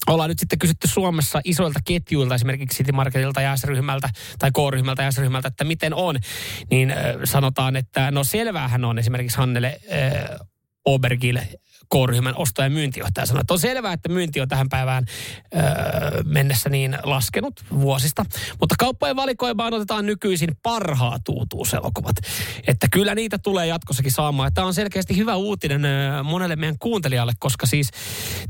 ollaan 0.07 0.29
nyt 0.29 0.39
sitten 0.39 0.59
kysytty 0.59 0.89
Suomessa 0.89 1.41
isoilta 1.45 1.81
ketjuilta, 1.85 2.35
esimerkiksi 2.35 2.77
City 2.77 2.93
Marketilta 2.93 3.41
ja 3.41 3.57
S-ryhmältä 3.57 4.09
tai 4.39 4.51
K-ryhmältä 4.51 5.03
ja 5.03 5.13
S-ryhmältä, 5.13 5.49
että 5.49 5.65
miten 5.65 5.95
on, 5.95 6.17
niin 6.71 6.91
äh, 6.91 6.99
sanotaan, 7.25 7.77
että 7.77 8.11
no 8.11 8.25
selvähän 8.25 8.85
on 8.85 8.99
esimerkiksi 8.99 9.39
Hannele 9.39 9.81
äh, 9.93 10.39
Obergille 10.85 11.49
K-ryhmän 11.93 12.37
osto- 12.37 12.63
ja 12.63 12.71
myyntijohtaja 12.71 13.27
sanoi, 13.27 13.41
että 13.41 13.55
on 13.55 13.59
selvää, 13.59 13.93
että 13.93 14.09
myynti 14.09 14.41
on 14.41 14.49
tähän 14.49 14.69
päivään 14.69 15.05
öö, 15.55 15.63
mennessä 16.25 16.71
niin 16.71 16.99
laskenut 17.03 17.65
vuosista. 17.81 18.25
Mutta 18.61 18.75
kauppojen 18.79 19.17
valikoimaan 19.17 19.75
otetaan 19.75 20.07
nykyisin 20.07 20.57
parhaat 20.63 21.29
uutuuselokuvat. 21.29 22.17
Että 22.67 22.87
kyllä 22.93 23.15
niitä 23.15 23.39
tulee 23.39 23.67
jatkossakin 23.67 24.13
saamaan. 24.13 24.55
Tämä 24.55 24.67
on 24.67 24.75
selkeästi 24.75 25.17
hyvä 25.17 25.37
uutinen 25.37 25.85
öö, 25.85 26.23
monelle 26.23 26.57
meidän 26.57 26.79
kuuntelijalle, 26.79 27.33
koska 27.39 27.67
siis 27.67 27.91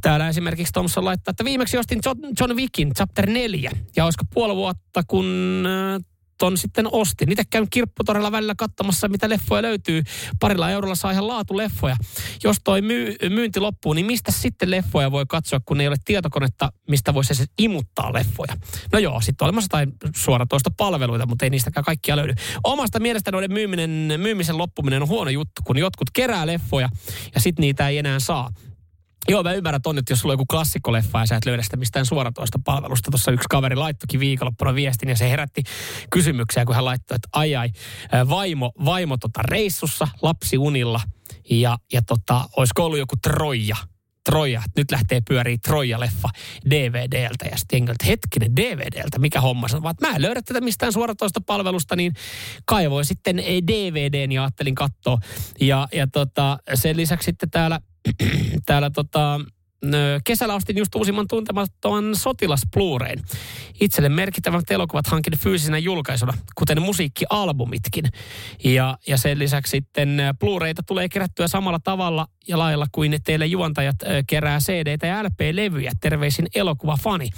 täällä 0.00 0.28
esimerkiksi 0.28 0.72
Thompson 0.72 1.04
laittaa, 1.04 1.30
että 1.30 1.44
viimeksi 1.44 1.78
ostin 1.78 2.00
John, 2.04 2.18
John 2.40 2.56
Wickin 2.56 2.94
Chapter 2.94 3.30
4. 3.30 3.70
Ja 3.96 4.04
olisiko 4.04 4.24
puoli 4.34 4.56
vuotta, 4.56 5.02
kun 5.06 5.26
öö, 5.66 6.11
ton 6.42 6.58
sitten 6.58 6.88
ostin. 6.92 7.28
Niitä 7.28 7.42
käyn 7.50 7.66
kirpputorilla 7.70 8.32
välillä 8.32 8.54
katsomassa, 8.56 9.08
mitä 9.08 9.28
leffoja 9.28 9.62
löytyy. 9.62 10.02
Parilla 10.40 10.70
eurolla 10.70 10.94
saa 10.94 11.10
ihan 11.10 11.28
laatuleffoja. 11.28 11.96
Jos 12.44 12.56
toi 12.64 12.82
myy, 12.82 13.16
myynti 13.28 13.60
loppuu, 13.60 13.92
niin 13.92 14.06
mistä 14.06 14.32
sitten 14.32 14.70
leffoja 14.70 15.10
voi 15.10 15.24
katsoa, 15.28 15.60
kun 15.64 15.80
ei 15.80 15.88
ole 15.88 15.96
tietokonetta, 16.04 16.72
mistä 16.88 17.14
voisi 17.14 17.34
se 17.34 17.44
imuttaa 17.58 18.12
leffoja? 18.12 18.56
No 18.92 18.98
joo, 18.98 19.20
sitten 19.20 19.44
on 19.44 19.46
olemassa 19.46 19.64
jotain 19.64 19.92
suoratoista 20.16 20.70
palveluita, 20.76 21.26
mutta 21.26 21.44
ei 21.44 21.50
niistäkään 21.50 21.84
kaikkia 21.84 22.16
löydy. 22.16 22.34
Omasta 22.64 23.00
mielestä 23.00 23.32
noiden 23.32 23.52
myyminen, 23.52 23.90
myymisen 24.16 24.58
loppuminen 24.58 25.02
on 25.02 25.08
huono 25.08 25.30
juttu, 25.30 25.62
kun 25.64 25.78
jotkut 25.78 26.10
kerää 26.12 26.46
leffoja 26.46 26.88
ja 27.34 27.40
sitten 27.40 27.62
niitä 27.62 27.88
ei 27.88 27.98
enää 27.98 28.20
saa. 28.20 28.50
Joo, 29.28 29.42
mä 29.42 29.52
ymmärrän 29.52 29.82
ton, 29.82 29.98
että 29.98 30.12
jos 30.12 30.20
sulla 30.20 30.32
on 30.32 30.34
joku 30.34 30.46
klassikkoleffa 30.50 31.20
ja 31.20 31.26
sä 31.26 31.36
et 31.36 31.46
löydä 31.46 31.62
sitä 31.62 31.76
mistään 31.76 32.06
suoratoista 32.06 32.58
palvelusta. 32.64 33.10
Tuossa 33.10 33.30
yksi 33.30 33.46
kaveri 33.50 33.76
laittokin 33.76 34.20
viikonloppuna 34.20 34.74
viestin 34.74 35.08
ja 35.08 35.16
se 35.16 35.30
herätti 35.30 35.62
kysymyksiä, 36.10 36.64
kun 36.64 36.74
hän 36.74 36.84
laittoi, 36.84 37.14
että 37.14 37.28
ai 37.32 37.56
ai, 37.56 37.70
vaimo, 38.28 38.72
vaimo 38.84 39.16
tota 39.16 39.42
reissussa, 39.42 40.08
lapsi 40.22 40.58
unilla 40.58 41.00
ja, 41.50 41.78
ja 41.92 42.02
tota, 42.02 42.48
olisiko 42.56 42.84
ollut 42.84 42.98
joku 42.98 43.16
Troja, 43.22 43.76
Troja, 44.24 44.62
nyt 44.76 44.90
lähtee 44.90 45.20
pyörii 45.28 45.58
Troja-leffa 45.68 46.28
DVDltä. 46.70 47.44
Ja 47.50 47.56
sitten 47.56 47.82
että 47.82 48.06
hetkinen, 48.06 48.56
DVDltä, 48.56 49.18
mikä 49.18 49.40
homma 49.40 49.68
se? 49.68 49.82
Vaan, 49.82 49.94
mä 50.00 50.16
en 50.16 50.22
löydä 50.22 50.42
tätä 50.42 50.60
mistään 50.60 50.92
suoratoista 50.92 51.40
palvelusta, 51.46 51.96
niin 51.96 52.12
kaivoin 52.64 53.04
sitten 53.04 53.36
DVDn 53.66 54.32
ja 54.32 54.42
ajattelin 54.42 54.74
katsoa. 54.74 55.18
Ja, 55.60 55.88
ja 55.92 56.06
tota, 56.06 56.58
sen 56.74 56.96
lisäksi 56.96 57.24
sitten 57.24 57.50
täällä 57.50 57.80
täällä 58.66 58.90
tota, 58.90 59.40
kesällä 60.24 60.54
ostin 60.54 60.78
just 60.78 60.94
uusimman 60.94 61.28
tuntemattoman 61.28 62.16
sotilas 62.16 62.62
Blu-rayn. 62.76 63.22
Itselle 63.80 64.08
merkittävät 64.08 64.70
elokuvat 64.70 65.06
hankin 65.06 65.38
fyysisenä 65.38 65.78
julkaisuna, 65.78 66.32
kuten 66.54 66.82
musiikkialbumitkin. 66.82 68.04
Ja, 68.64 68.98
ja 69.06 69.16
sen 69.16 69.38
lisäksi 69.38 69.70
sitten 69.70 70.20
Blu-rayta 70.38 70.82
tulee 70.86 71.08
kerättyä 71.08 71.48
samalla 71.48 71.78
tavalla 71.84 72.26
ja 72.48 72.58
lailla 72.58 72.86
kuin 72.92 73.18
teille 73.24 73.46
juontajat 73.46 73.96
kerää 74.26 74.58
cd 74.58 74.96
ja 75.02 75.22
LP-levyjä. 75.22 75.92
Terveisin 76.00 76.46
elokuvafani. 76.54 77.30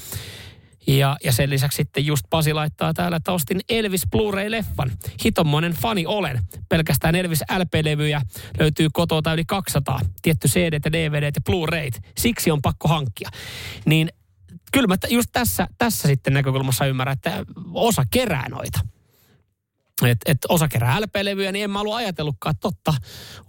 Ja, 0.86 1.16
ja 1.24 1.32
sen 1.32 1.50
lisäksi 1.50 1.76
sitten 1.76 2.06
just 2.06 2.26
Pasi 2.30 2.52
laittaa 2.52 2.94
täällä, 2.94 3.16
että 3.16 3.32
ostin 3.32 3.60
Elvis 3.68 4.02
Blu-ray-leffan. 4.10 4.90
Hitommonen 5.24 5.72
fani 5.72 6.06
olen. 6.06 6.40
Pelkästään 6.68 7.14
Elvis 7.14 7.40
LP-levyjä 7.58 8.20
löytyy 8.58 8.88
kotoa 8.92 9.32
yli 9.34 9.44
200. 9.44 10.00
Tietty 10.22 10.48
CD 10.48 10.92
DVD 10.92 11.22
ja 11.22 11.40
Blu-rayt. 11.50 12.00
Siksi 12.18 12.50
on 12.50 12.62
pakko 12.62 12.88
hankkia. 12.88 13.28
Niin 13.84 14.08
kyllä 14.72 14.86
mä 14.86 14.96
just 15.08 15.28
tässä, 15.32 15.68
tässä 15.78 16.08
sitten 16.08 16.32
näkökulmassa 16.32 16.86
ymmärrän, 16.86 17.12
että 17.12 17.44
osa 17.72 18.04
kerää 18.10 18.48
noita. 18.48 18.80
Et, 20.06 20.18
et 20.26 20.38
osa 20.48 20.68
kerää 20.68 21.00
LP-levyjä, 21.00 21.52
niin 21.52 21.64
en 21.64 21.70
mä 21.70 21.80
ollut 21.80 21.94
ajatellutkaan, 21.94 22.54
totta. 22.60 22.94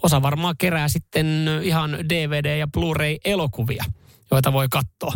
Osa 0.03 0.21
varmaan 0.21 0.55
kerää 0.57 0.87
sitten 0.87 1.47
ihan 1.63 1.91
DVD- 1.93 2.57
ja 2.57 2.67
Blu-ray-elokuvia, 2.67 3.85
joita 4.31 4.53
voi 4.53 4.67
katsoa 4.69 5.13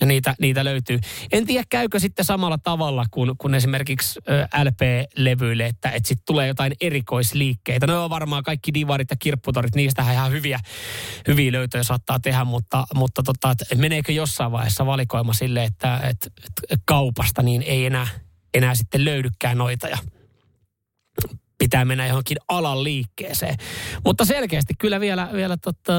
ja 0.00 0.06
niitä, 0.06 0.34
niitä 0.40 0.64
löytyy. 0.64 0.98
En 1.32 1.46
tiedä, 1.46 1.64
käykö 1.70 2.00
sitten 2.00 2.24
samalla 2.24 2.58
tavalla 2.58 3.04
kuin, 3.10 3.32
kuin 3.38 3.54
esimerkiksi 3.54 4.20
LP-levyille, 4.64 5.66
että, 5.66 5.90
että 5.90 6.08
sitten 6.08 6.26
tulee 6.26 6.48
jotain 6.48 6.72
erikoisliikkeitä. 6.80 7.86
No 7.86 8.04
on 8.04 8.10
varmaan 8.10 8.42
kaikki 8.42 8.74
divarit 8.74 9.10
ja 9.10 9.16
kirpputorit, 9.18 9.74
niistä 9.74 10.12
ihan 10.12 10.32
hyviä, 10.32 10.60
hyviä 11.28 11.52
löytöjä 11.52 11.82
saattaa 11.82 12.20
tehdä, 12.20 12.44
mutta, 12.44 12.86
mutta 12.94 13.22
tota, 13.22 13.50
että 13.50 13.74
meneekö 13.74 14.12
jossain 14.12 14.52
vaiheessa 14.52 14.86
valikoima 14.86 15.32
sille, 15.32 15.64
että, 15.64 15.96
että, 15.96 16.30
että 16.70 16.84
kaupasta 16.84 17.42
niin 17.42 17.62
ei 17.62 17.86
enää, 17.86 18.08
enää 18.54 18.74
sitten 18.74 19.04
löydykään 19.04 19.58
noita 19.58 19.88
ja 19.88 19.98
pitää 21.64 21.84
mennä 21.84 22.06
johonkin 22.06 22.36
alan 22.48 22.84
liikkeeseen. 22.84 23.56
Mutta 24.04 24.24
selkeästi 24.24 24.74
kyllä 24.78 25.00
vielä, 25.00 25.28
vielä 25.32 25.56
tota, 25.56 25.92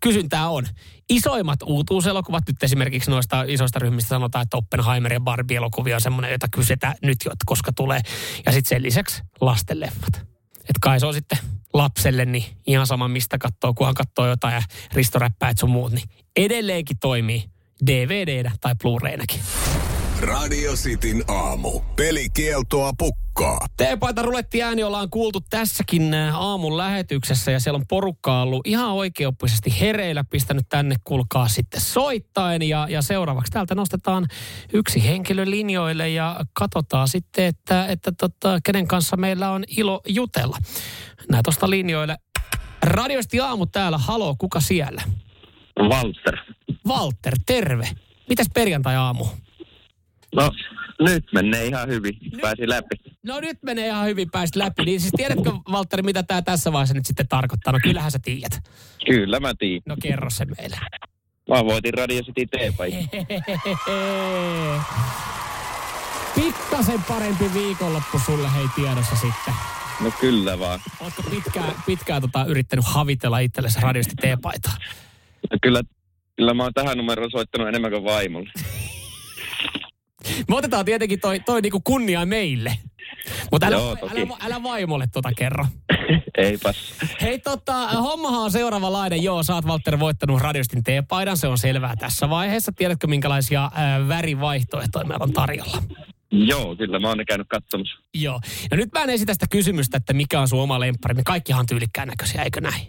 kysyntää 0.00 0.48
on. 0.48 0.66
Isoimmat 1.08 1.62
uutuuselokuvat 1.62 2.44
nyt 2.46 2.62
esimerkiksi 2.62 3.10
noista 3.10 3.44
isoista 3.46 3.78
ryhmistä 3.78 4.08
sanotaan, 4.08 4.42
että 4.42 4.56
Oppenheimer 4.56 5.12
ja 5.12 5.20
Barbie-elokuvia 5.20 5.94
on 5.94 6.00
semmoinen, 6.00 6.32
jota 6.32 6.46
kysytään 6.54 6.94
nyt, 7.02 7.18
koska 7.46 7.72
tulee. 7.72 8.00
Ja 8.46 8.52
sitten 8.52 8.68
sen 8.68 8.82
lisäksi 8.82 9.22
lastenleffat. 9.40 10.16
Että 10.56 10.80
kai 10.80 11.00
se 11.00 11.06
on 11.06 11.14
sitten 11.14 11.38
lapselle 11.74 12.24
niin 12.24 12.44
ihan 12.66 12.86
sama 12.86 13.08
mistä 13.08 13.38
katsoo, 13.38 13.74
kunhan 13.74 13.94
katsoo 13.94 14.26
jotain 14.26 14.54
ja 14.54 14.62
Risto 14.92 15.18
Räppäät 15.18 15.58
sun 15.58 15.70
muut, 15.70 15.92
niin 15.92 16.08
edelleenkin 16.36 16.98
toimii 16.98 17.44
dvd 17.86 18.50
tai 18.60 18.74
Blu-raynakin. 18.74 19.40
Radio 20.22 20.72
Cityn 20.72 21.24
aamu. 21.28 21.80
Pelikieltoa 21.96 22.92
pukkaa. 22.98 23.66
Teepaita 23.76 24.22
ruletti 24.22 24.62
ääni 24.62 24.82
ollaan 24.82 25.10
kuultu 25.10 25.40
tässäkin 25.50 26.14
äh, 26.14 26.36
aamun 26.36 26.76
lähetyksessä 26.76 27.50
ja 27.50 27.60
siellä 27.60 27.76
on 27.76 27.86
porukka 27.88 28.42
ollut 28.42 28.66
ihan 28.66 28.92
oikeoppisesti 28.92 29.80
hereillä 29.80 30.24
pistänyt 30.24 30.66
tänne 30.68 30.96
kulkaa 31.04 31.48
sitten 31.48 31.80
soittaen 31.80 32.62
ja, 32.62 32.86
ja 32.90 33.02
seuraavaksi 33.02 33.52
täältä 33.52 33.74
nostetaan 33.74 34.26
yksi 34.72 35.04
henkilö 35.04 35.44
linjoille 35.44 36.08
ja 36.08 36.40
katsotaan 36.52 37.08
sitten, 37.08 37.44
että, 37.44 37.86
että 37.86 38.12
tota, 38.12 38.58
kenen 38.64 38.88
kanssa 38.88 39.16
meillä 39.16 39.50
on 39.50 39.64
ilo 39.76 40.00
jutella. 40.08 40.58
Näet 41.30 41.42
tuosta 41.44 41.70
linjoille. 41.70 42.16
Radiosti 42.82 43.40
aamu 43.40 43.66
täällä, 43.66 43.98
halo, 43.98 44.34
kuka 44.38 44.60
siellä? 44.60 45.02
Walter. 45.80 46.36
Walter, 46.88 47.34
terve. 47.46 47.88
Mitäs 48.28 48.46
perjantai-aamu? 48.54 49.24
No, 50.36 50.50
nyt 51.00 51.24
menee 51.32 51.66
ihan 51.66 51.88
hyvin. 51.88 52.14
Pääsi 52.40 52.68
läpi. 52.68 52.96
No 53.22 53.40
nyt 53.40 53.62
menee 53.62 53.86
ihan 53.86 54.06
hyvin, 54.06 54.30
pääsit 54.30 54.56
läpi. 54.56 54.84
Niin 54.84 55.00
siis 55.00 55.12
tiedätkö, 55.16 55.50
Valtteri, 55.72 56.02
mitä 56.02 56.22
tämä 56.22 56.42
tässä 56.42 56.72
vaiheessa 56.72 56.94
nyt 56.94 57.06
sitten 57.06 57.28
tarkoittaa? 57.28 57.72
No 57.72 57.78
kyllähän 57.82 58.10
sä 58.10 58.18
tiedät. 58.24 58.70
Kyllä 59.06 59.40
mä 59.40 59.52
tiedän. 59.58 59.82
No 59.86 59.96
kerro 60.02 60.30
se 60.30 60.44
meille. 60.44 60.78
Mä 61.48 61.64
voitin 61.64 61.94
Radio 61.94 62.22
City 62.22 62.46
teepai. 62.46 62.92
Pikkasen 66.34 67.02
parempi 67.08 67.44
viikonloppu 67.54 68.18
sulle 68.18 68.54
hei 68.54 68.66
tiedossa 68.74 69.16
sitten. 69.16 69.54
No 70.00 70.10
kyllä 70.20 70.58
vaan. 70.58 70.80
Oletko 71.00 71.22
pitkään, 71.30 71.74
pitkään 71.86 72.22
tota, 72.22 72.44
yrittänyt 72.44 72.84
havitella 72.88 73.38
itsellesi 73.38 73.80
radiosti 73.80 74.14
teepaitaa? 74.20 74.72
No 75.50 75.58
kyllä 75.62 75.82
Kyllä 76.36 76.54
mä 76.54 76.62
oon 76.62 76.74
tähän 76.74 76.96
numeroon 76.98 77.30
soittanut 77.30 77.68
enemmän 77.68 77.90
kuin 77.90 78.04
vaimolle. 78.04 78.50
Me 80.48 80.56
otetaan 80.56 80.84
tietenkin 80.84 81.20
toi, 81.20 81.40
toi 81.40 81.60
niinku 81.62 81.80
kunnia 81.80 82.26
meille. 82.26 82.78
Mutta 83.50 83.66
älä, 83.66 83.76
Joo, 83.76 83.96
toki. 83.96 84.20
älä, 84.20 84.36
älä, 84.40 84.62
vaimolle 84.62 85.06
tota 85.12 85.30
kerro. 85.36 85.66
Eipäs. 86.38 86.94
Hei 87.20 87.38
tota, 87.38 87.88
hommahan 87.88 88.40
on 88.40 88.50
seuraavanlainen. 88.50 89.22
Joo, 89.22 89.42
sä 89.42 89.54
oot 89.54 89.64
Walter 89.64 89.98
voittanut 89.98 90.40
Radiostin 90.40 90.82
teepaidan, 90.82 91.36
se 91.36 91.46
on 91.48 91.58
selvää 91.58 91.96
tässä 91.96 92.30
vaiheessa. 92.30 92.72
Tiedätkö 92.76 93.06
minkälaisia 93.06 93.70
ää, 93.74 94.08
värivaihtoehtoja 94.08 95.04
meillä 95.04 95.24
on 95.24 95.32
tarjolla? 95.32 95.82
Joo, 96.30 96.76
kyllä 96.76 96.98
mä 96.98 97.08
oon 97.08 97.18
ne 97.18 97.24
käynyt 97.24 97.48
katsomassa. 97.48 97.98
Joo. 98.14 98.40
Ja 98.70 98.76
nyt 98.76 98.92
mä 98.92 99.02
en 99.02 99.10
esitä 99.10 99.32
sitä 99.32 99.46
kysymystä, 99.50 99.96
että 99.96 100.12
mikä 100.12 100.40
on 100.40 100.48
sun 100.48 100.60
oma 100.60 100.80
lemppari. 100.80 101.14
Me 101.14 101.22
kaikkihan 101.24 101.60
on 101.60 101.66
tyylikkään 101.66 102.08
näköisiä, 102.08 102.42
eikö 102.42 102.60
näin? 102.60 102.86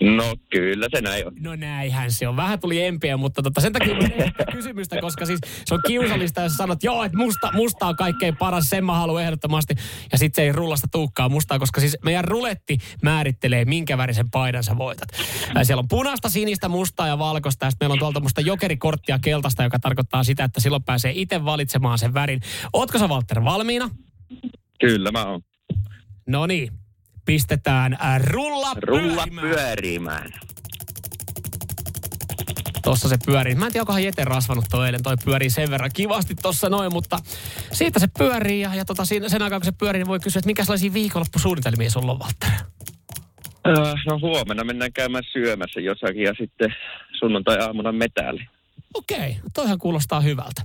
No 0.00 0.36
kyllä 0.50 0.86
se 0.90 1.00
näin 1.00 1.26
on. 1.26 1.32
No 1.40 1.56
näinhän 1.56 2.12
se 2.12 2.28
on. 2.28 2.36
Vähän 2.36 2.60
tuli 2.60 2.84
empiä, 2.84 3.16
mutta 3.16 3.42
tota, 3.42 3.60
sen 3.60 3.72
takia 3.72 3.94
kysymystä, 4.52 5.00
koska 5.00 5.26
siis 5.26 5.40
se 5.64 5.74
on 5.74 5.80
kiusallista, 5.86 6.40
jos 6.40 6.56
sanot, 6.56 6.82
joo, 6.82 7.04
että 7.04 7.18
musta, 7.18 7.50
musta 7.52 7.86
on 7.86 7.96
kaikkein 7.96 8.36
paras, 8.36 8.70
sen 8.70 8.84
mä 8.84 8.94
haluan 8.94 9.22
ehdottomasti. 9.22 9.74
Ja 10.12 10.18
sitten 10.18 10.42
se 10.42 10.46
ei 10.46 10.52
rullasta 10.52 10.88
tuukkaa 10.92 11.28
mustaa, 11.28 11.58
koska 11.58 11.80
siis 11.80 11.98
meidän 12.04 12.24
ruletti 12.24 12.78
määrittelee, 13.02 13.64
minkä 13.64 13.98
värisen 13.98 14.30
paidan 14.30 14.64
sä 14.64 14.78
voitat. 14.78 15.08
Ää, 15.54 15.64
Siellä 15.64 15.80
on 15.80 15.88
punaista, 15.88 16.28
sinistä, 16.28 16.68
mustaa 16.68 17.08
ja 17.08 17.18
valkoista. 17.18 17.66
Ja 17.66 17.70
sitten 17.70 17.86
meillä 17.86 17.92
on 17.94 17.98
tuolta 17.98 18.20
musta 18.20 18.40
jokerikorttia 18.40 19.18
keltaista, 19.18 19.62
joka 19.62 19.78
tarkoittaa 19.78 20.24
sitä, 20.24 20.44
että 20.44 20.60
silloin 20.60 20.82
pääsee 20.82 21.12
itse 21.14 21.44
valitsemaan 21.44 21.98
sen 21.98 22.14
värin. 22.14 22.40
Ootko 22.72 22.98
sä, 22.98 23.06
Walter, 23.06 23.44
valmiina? 23.44 23.90
Kyllä 24.80 25.10
mä 25.12 25.24
oon. 25.24 25.40
No 26.26 26.46
niin. 26.46 26.72
Pistetään 27.30 27.96
ää, 28.00 28.18
rulla, 28.18 28.72
Rulla 28.82 29.26
pyörimään. 29.26 29.40
pyörimään. 29.40 30.32
Tossa 32.82 33.08
se 33.08 33.16
pyörii. 33.26 33.54
Mä 33.54 33.66
en 33.66 33.72
tiedä, 33.72 33.82
onkohan 33.82 34.04
Jete 34.04 34.24
rasvanut 34.24 34.64
toi 34.70 34.86
eilen. 34.86 35.02
Toi 35.02 35.14
pyörii 35.24 35.50
sen 35.50 35.70
verran 35.70 35.90
kivasti 35.94 36.34
tossa 36.34 36.68
noin, 36.68 36.92
mutta 36.92 37.18
siitä 37.72 37.98
se 38.00 38.06
pyörii. 38.18 38.60
Ja, 38.60 38.74
ja 38.74 38.84
tota, 38.84 39.04
siinä, 39.04 39.28
sen 39.28 39.42
aikaa, 39.42 39.60
kun 39.60 39.64
se 39.64 39.72
pyörii, 39.72 39.98
niin 39.98 40.08
voi 40.08 40.20
kysyä, 40.20 40.38
että 40.38 40.46
minkä 40.46 40.64
sellaisia 40.64 40.92
viikonloppusuunnitelmia 40.92 41.90
sulla 41.90 42.12
on, 42.12 42.18
Walter? 42.18 42.66
Öö, 43.66 43.94
no 44.06 44.18
huomenna 44.22 44.64
mennään 44.64 44.92
käymään 44.92 45.24
syömässä 45.32 45.80
jossakin 45.80 46.22
ja 46.22 46.34
sitten 46.38 46.74
sunnuntai-aamuna 47.18 47.92
metäli. 47.92 48.48
Okei, 48.94 49.36
toihan 49.54 49.78
kuulostaa 49.78 50.20
hyvältä. 50.20 50.62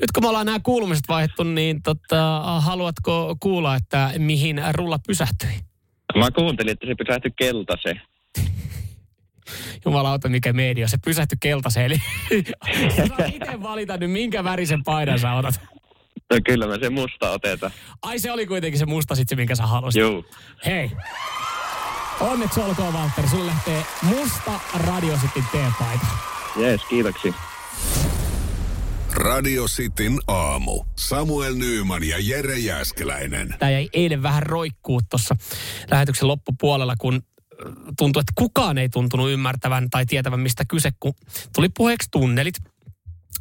Nyt 0.00 0.12
kun 0.14 0.22
me 0.24 0.28
ollaan 0.28 0.46
nämä 0.46 0.60
kuulumiset 0.62 1.04
vaihdettu, 1.08 1.42
niin 1.44 1.82
tota, 1.82 2.40
haluatko 2.60 3.36
kuulla, 3.40 3.76
että 3.76 4.10
mihin 4.18 4.62
rulla 4.72 4.98
pysähtyi? 5.06 5.73
Mä 6.18 6.30
kuuntelin, 6.30 6.72
että 6.72 6.86
se 6.86 6.94
pysähtyi 6.94 7.30
keltaiseen. 7.38 8.00
Jumalauta, 9.84 10.28
mikä 10.28 10.52
media. 10.52 10.88
Se 10.88 10.98
pysähtyi 11.04 11.38
keltaiseen. 11.40 11.86
Eli 11.86 11.96
sä 12.96 13.06
saat 13.06 13.28
itse 13.34 13.62
valita 13.62 13.96
nyt, 13.96 14.10
minkä 14.10 14.44
värisen 14.44 14.84
paidan 14.84 15.18
sä 15.18 15.32
otat. 15.32 15.60
No 16.30 16.38
kyllä 16.46 16.66
mä 16.66 16.78
se 16.78 16.90
musta 16.90 17.30
otetaan. 17.30 17.72
Ai 18.02 18.18
se 18.18 18.32
oli 18.32 18.46
kuitenkin 18.46 18.78
se 18.78 18.86
musta 18.86 19.14
sit 19.14 19.28
se, 19.28 19.36
minkä 19.36 19.54
sä 19.54 19.66
halusit. 19.66 20.00
Juu. 20.00 20.24
Hei. 20.66 20.90
Onneksi 22.20 22.60
olkoon, 22.60 22.94
Walter. 22.94 23.28
Sulle 23.28 23.46
lähtee 23.46 23.82
musta 24.02 24.60
Radio 24.86 25.16
Cityn 25.16 25.44
teepaita. 25.52 26.06
Jees, 26.56 26.84
kiitoksia. 26.84 27.32
Radio 29.14 29.64
Cityn 29.64 30.18
aamu. 30.26 30.84
Samuel 30.96 31.54
Nyyman 31.54 32.04
ja 32.04 32.16
Jere 32.20 32.58
Jäskeläinen. 32.58 33.54
Tämä 33.58 33.70
jäi 33.70 33.88
eilen 33.92 34.22
vähän 34.22 34.42
roikkuu 34.42 35.00
tuossa 35.10 35.36
lähetyksen 35.90 36.28
loppupuolella, 36.28 36.94
kun 36.98 37.14
äh, 37.14 37.72
tuntui, 37.98 38.20
että 38.20 38.32
kukaan 38.34 38.78
ei 38.78 38.88
tuntunut 38.88 39.30
ymmärtävän 39.30 39.90
tai 39.90 40.06
tietävän, 40.06 40.40
mistä 40.40 40.64
kyse, 40.68 40.90
kun 41.00 41.14
tuli 41.54 41.68
puheeksi 41.68 42.08
tunnelit 42.10 42.54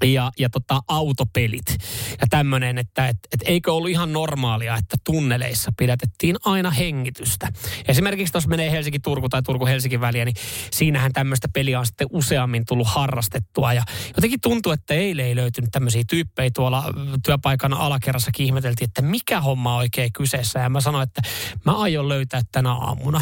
ja, 0.03 0.31
ja 0.39 0.49
tota, 0.49 0.81
autopelit 0.87 1.77
ja 2.21 2.27
tämmöinen, 2.29 2.77
että 2.77 3.07
et, 3.07 3.17
et 3.33 3.41
eikö 3.45 3.73
ollut 3.73 3.89
ihan 3.89 4.13
normaalia, 4.13 4.77
että 4.77 4.97
tunneleissa 5.03 5.71
pidätettiin 5.77 6.35
aina 6.45 6.71
hengitystä. 6.71 7.49
Esimerkiksi 7.87 8.37
jos 8.37 8.47
menee 8.47 8.71
Helsinki-Turku 8.71 9.29
tai 9.29 9.41
Turku-Helsinki 9.43 10.01
väliä, 10.01 10.25
niin 10.25 10.35
siinähän 10.71 11.13
tämmöistä 11.13 11.47
peliä 11.53 11.79
on 11.79 11.85
sitten 11.85 12.07
useammin 12.11 12.65
tullut 12.65 12.87
harrastettua. 12.87 13.73
Ja 13.73 13.83
jotenkin 14.15 14.41
tuntuu, 14.41 14.71
että 14.71 14.93
eilen 14.93 15.25
ei 15.25 15.35
löytynyt 15.35 15.71
tämmöisiä 15.71 16.03
tyyppejä 16.09 16.49
tuolla 16.55 16.83
työpaikan 17.25 17.73
alakerrassa 17.73 18.31
ihmeteltiin, 18.39 18.89
että 18.89 19.01
mikä 19.01 19.41
homma 19.41 19.73
on 19.73 19.77
oikein 19.77 20.13
kyseessä. 20.13 20.59
Ja 20.59 20.69
mä 20.69 20.81
sanoin, 20.81 21.03
että 21.03 21.21
mä 21.65 21.71
aion 21.71 22.09
löytää 22.09 22.41
tänä 22.51 22.71
aamuna 22.71 23.21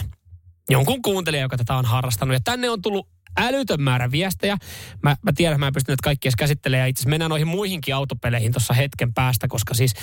jonkun 0.70 1.02
kuuntelijan, 1.02 1.42
joka 1.42 1.58
tätä 1.58 1.76
on 1.76 1.86
harrastanut. 1.86 2.34
Ja 2.34 2.40
tänne 2.44 2.70
on 2.70 2.82
tullut 2.82 3.08
älytön 3.38 3.82
määrä 3.82 4.12
viestejä. 4.12 4.58
Mä, 5.04 5.16
mä 5.22 5.32
tiedän, 5.36 5.60
mä 5.60 5.68
en 5.68 5.74
pysty 5.74 5.92
nyt 5.92 6.02
kaikki 6.02 6.28
edes 6.28 6.36
käsittelemään. 6.36 6.90
Itse 6.90 7.00
asiassa 7.00 7.10
mennään 7.10 7.30
noihin 7.30 7.48
muihinkin 7.48 7.96
autopeleihin 7.96 8.52
tuossa 8.52 8.74
hetken 8.74 9.14
päästä, 9.14 9.48
koska 9.48 9.74
siis 9.74 9.94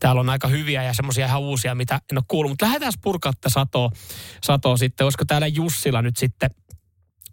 täällä 0.00 0.20
on 0.20 0.30
aika 0.30 0.48
hyviä 0.48 0.82
ja 0.82 0.94
semmoisia 0.94 1.26
ihan 1.26 1.40
uusia, 1.40 1.74
mitä 1.74 2.00
en 2.12 2.18
ole 2.18 2.24
kuullut. 2.28 2.50
Mutta 2.50 2.66
lähdetään 2.66 2.92
purkaa 3.02 3.32
tätä 3.32 3.48
satoa, 3.48 3.90
satoa 4.44 4.76
sitten. 4.76 5.04
Olisiko 5.04 5.24
täällä 5.24 5.46
Jussilla 5.46 6.02
nyt 6.02 6.16
sitten 6.16 6.50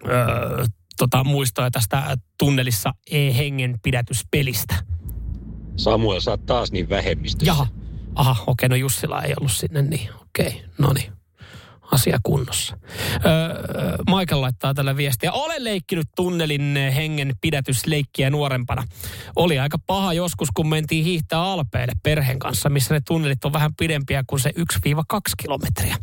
öö, 0.07 0.65
tota, 0.97 1.23
muistoja 1.23 1.71
tästä 1.71 2.17
tunnelissa 2.39 2.93
e-hengenpidätyspelistä? 3.11 4.75
Samuel, 5.75 6.19
sä 6.19 6.31
oot 6.31 6.45
taas 6.45 6.71
niin 6.71 6.89
vähemmistössä. 6.89 7.51
Jaha. 7.51 7.67
Aha, 8.15 8.43
okei, 8.47 8.69
no 8.69 8.75
Jussila 8.75 9.23
ei 9.23 9.33
ollut 9.39 9.51
sinne, 9.51 9.81
niin 9.81 10.09
okei, 10.21 10.65
no 10.77 10.93
niin. 10.93 11.16
Asia 11.91 12.17
kunnossa. 12.23 12.77
Öö, 13.25 13.97
Michael 14.15 14.41
laittaa 14.41 14.73
tällä 14.73 14.97
viestiä. 14.97 15.31
Olen 15.31 15.63
leikkinyt 15.63 16.07
tunnelin 16.15 16.77
hengen 16.95 17.35
pidätysleikkiä 17.41 18.29
nuorempana. 18.29 18.83
Oli 19.35 19.59
aika 19.59 19.77
paha 19.87 20.13
joskus, 20.13 20.47
kun 20.53 20.69
mentiin 20.69 21.05
hiihtää 21.05 21.41
Alpeille 21.41 21.93
perheen 22.03 22.39
kanssa, 22.39 22.69
missä 22.69 22.93
ne 22.93 23.01
tunnelit 23.07 23.45
on 23.45 23.53
vähän 23.53 23.75
pidempiä 23.75 24.23
kuin 24.27 24.39
se 24.39 24.51
1-2 24.59 24.61
kilometriä. 25.41 25.97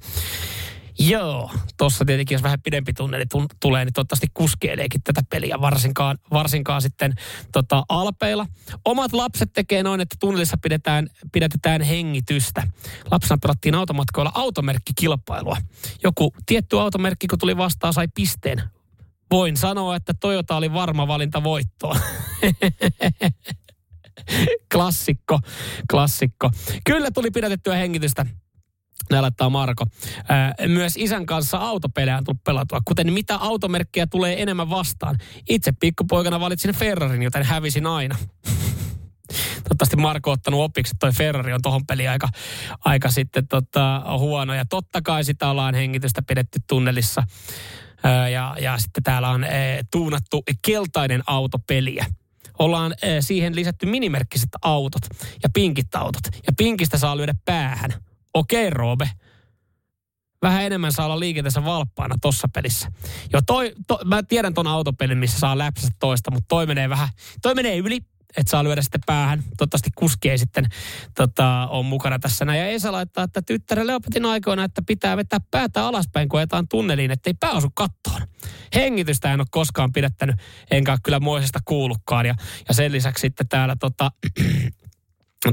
Joo, 0.99 1.51
tossa 1.77 2.05
tietenkin 2.05 2.35
jos 2.35 2.43
vähän 2.43 2.63
pidempi 2.63 2.93
tunneli 2.93 3.25
tun- 3.25 3.57
tulee, 3.61 3.85
niin 3.85 3.93
toivottavasti 3.93 4.27
kuskeileekin 4.35 5.03
tätä 5.03 5.23
peliä, 5.31 5.61
varsinkaan, 5.61 6.19
varsinkaan 6.31 6.83
sitten 6.83 7.15
tota, 7.53 7.85
alpeilla. 7.89 8.47
Omat 8.85 9.13
lapset 9.13 9.53
tekee 9.53 9.83
noin, 9.83 10.01
että 10.01 10.17
tunnelissa 10.21 10.57
pidetään, 10.63 11.09
pidätetään 11.33 11.83
hengitystä. 11.83 12.69
Lapsena 13.11 13.39
pelattiin 13.43 13.75
automatkoilla 13.75 14.33
automerkkikilpailua. 14.35 15.57
Joku 16.03 16.35
tietty 16.47 16.81
automerkki, 16.81 17.27
kun 17.27 17.39
tuli 17.39 17.57
vastaan, 17.57 17.93
sai 17.93 18.09
pisteen. 18.15 18.63
Voin 19.31 19.57
sanoa, 19.57 19.97
että 19.97 20.15
Toyota 20.21 20.57
oli 20.57 20.73
varma 20.73 21.09
valinta 21.09 21.43
voittoon. 21.43 21.97
klassikko, 24.73 25.41
klassikko. 25.91 26.51
Kyllä 26.87 27.11
tuli 27.11 27.31
pidätettyä 27.31 27.75
hengitystä. 27.75 28.27
Näin 29.11 29.23
laittaa 29.23 29.51
Marko. 29.51 29.85
Myös 30.69 30.95
isän 30.97 31.27
kanssa 31.27 31.59
autopelejä 31.59 32.19
on 32.19 32.25
tullut 32.25 32.45
pelatua. 32.45 32.81
Kuten 32.85 33.13
mitä 33.13 33.37
automerkkejä 33.37 34.07
tulee 34.07 34.43
enemmän 34.43 34.71
vastaan. 34.71 35.19
Itse 35.49 35.73
pikkupoikana 35.73 36.41
valitsin 36.41 36.75
Ferrarin, 36.75 37.23
joten 37.23 37.43
hävisin 37.43 37.87
aina. 37.87 38.17
Toivottavasti 39.65 39.97
Marko 39.97 40.31
on 40.31 40.35
ottanut 40.35 40.61
opiksi, 40.61 40.91
että 40.91 41.07
toi 41.07 41.13
Ferrari 41.13 41.53
on 41.53 41.63
tohon 41.63 41.87
peliin 41.87 42.11
aika, 42.11 42.29
aika 42.85 43.11
sitten 43.11 43.49
tota, 43.49 44.03
huono. 44.19 44.55
Ja 44.55 44.65
totta 44.65 45.03
kai 45.03 45.25
sitä 45.25 45.51
ollaan 45.51 45.75
hengitystä 45.75 46.23
pidetty 46.23 46.59
tunnelissa. 46.67 47.23
Ja, 48.33 48.57
ja 48.61 48.79
sitten 48.79 49.03
täällä 49.03 49.29
on 49.29 49.45
ee, 49.45 49.83
tuunattu 49.91 50.43
keltainen 50.63 51.23
autopeliä. 51.27 52.07
Ollaan 52.59 52.95
siihen 53.21 53.57
lisätty 53.57 53.87
minimerkkiset 53.87 54.49
autot 54.63 55.03
ja 55.43 55.49
pinkit 55.55 55.95
autot. 55.95 56.23
Ja 56.47 56.53
pinkistä 56.59 56.99
saa 56.99 57.17
lyödä 57.17 57.35
päähän. 57.45 57.91
Okei, 58.35 58.71
Roobe. 58.71 59.11
Vähän 60.43 60.63
enemmän 60.63 60.93
saa 60.93 61.07
olla 61.07 61.21
liikenteessä 61.21 61.65
valppaana 61.65 62.15
tossa 62.21 62.49
pelissä. 62.55 62.89
Jo 63.33 63.41
toi, 63.47 63.73
to, 63.87 63.99
mä 64.05 64.23
tiedän 64.23 64.55
ton 64.55 64.67
autopelin, 64.67 65.19
missä 65.19 65.39
saa 65.39 65.59
läpsästä 65.59 65.97
toista, 66.01 66.31
mutta 66.31 66.49
toi 66.49 66.67
menee 66.67 66.89
vähän, 66.89 67.09
toi 67.43 67.55
menee 67.55 67.77
yli, 67.77 68.01
että 68.37 68.51
saa 68.51 68.65
lyödä 68.65 68.83
sitten 68.83 69.01
päähän. 69.07 69.43
Toivottavasti 69.57 69.91
kuski 69.95 70.31
ei 70.31 70.39
sitten 70.39 70.67
tota, 71.17 71.69
on 71.71 71.87
mukana 71.87 72.19
tässä 72.19 72.45
näin. 72.45 72.61
Ja 72.61 72.67
Esa 72.67 72.93
laittaa, 72.93 73.25
että 73.25 73.43
tyttärelle 73.43 73.95
opetin 73.95 74.27
aikoina, 74.27 74.65
että 74.65 74.83
pitää 74.87 75.17
vetää 75.17 75.39
päätä 75.51 75.87
alaspäin, 75.87 76.29
kun 76.29 76.39
ajetaan 76.39 76.69
tunneliin, 76.69 77.11
ettei 77.11 77.35
pää 77.35 77.53
osu 77.53 77.71
kattoon. 77.75 78.21
Hengitystä 78.75 79.33
en 79.33 79.41
ole 79.41 79.47
koskaan 79.51 79.93
pidättänyt, 79.93 80.37
enkä 80.71 80.97
kyllä 81.03 81.21
moisesta 81.21 81.59
kuullutkaan. 81.65 82.27
Ja, 82.27 82.35
ja 82.69 82.75
sen 82.75 82.93
lisäksi 82.93 83.21
sitten 83.21 83.49
täällä 83.49 83.77
tota, 83.81 84.11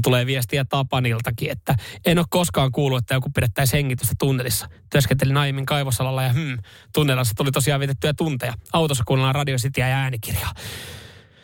tulee 0.00 0.26
viestiä 0.26 0.64
Tapaniltakin, 0.64 1.50
että 1.50 1.74
en 2.06 2.18
ole 2.18 2.26
koskaan 2.30 2.72
kuullut, 2.72 2.98
että 2.98 3.14
joku 3.14 3.30
pidettäisiin 3.34 3.78
hengitystä 3.78 4.14
tunnelissa. 4.18 4.68
Työskentelin 4.90 5.36
aiemmin 5.36 5.66
kaivosalalla 5.66 6.22
ja 6.22 6.32
hmm, 6.32 6.58
tunnelissa 6.94 7.34
tuli 7.36 7.50
tosiaan 7.50 7.80
vietettyjä 7.80 8.14
tunteja. 8.14 8.54
Autossa 8.72 9.04
kuunnellaan 9.06 9.34
radiositia 9.34 9.88
ja 9.88 9.96
äänikirjaa. 9.96 10.52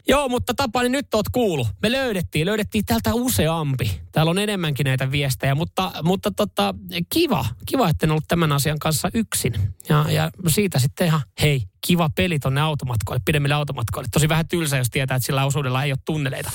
Joo, 0.09 0.29
mutta 0.29 0.55
Tapani, 0.55 0.89
nyt 0.89 1.15
oot 1.15 1.29
kuulu. 1.33 1.67
Me 1.83 1.93
löydettiin, 1.93 2.47
löydettiin 2.47 2.85
täältä 2.85 3.15
useampi. 3.15 4.01
Täällä 4.13 4.31
on 4.31 4.39
enemmänkin 4.39 4.85
näitä 4.85 5.11
viestejä, 5.11 5.55
mutta, 5.55 5.93
mutta 6.03 6.31
tota, 6.31 6.75
kiva, 7.13 7.45
kiva, 7.67 7.89
että 7.89 8.07
en 8.07 8.11
ollut 8.11 8.29
tämän 8.29 8.53
asian 8.53 8.79
kanssa 8.79 9.09
yksin. 9.15 9.55
Ja, 9.89 10.07
ja 10.11 10.31
siitä 10.49 10.79
sitten 10.79 11.07
ihan, 11.07 11.21
hei, 11.41 11.63
kiva 11.87 12.11
peli 12.17 12.39
tonne 12.39 12.61
automatkoille, 12.61 13.23
pidemmille 13.25 13.55
automatkoille. 13.55 14.09
Tosi 14.13 14.29
vähän 14.29 14.49
tylsä, 14.49 14.77
jos 14.77 14.91
tietää, 14.91 15.15
että 15.15 15.27
sillä 15.27 15.45
osuudella 15.45 15.85
ei 15.85 15.93
ole 15.93 15.99
tunneleita. 16.05 16.51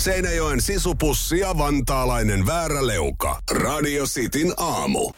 Seinäjoen 0.00 0.60
sisupussi 0.60 1.38
ja 1.38 1.58
vantaalainen 1.58 2.46
vääräleuka. 2.46 3.42
Radio 3.50 4.04
Cityn 4.06 4.52
aamu. 4.56 5.12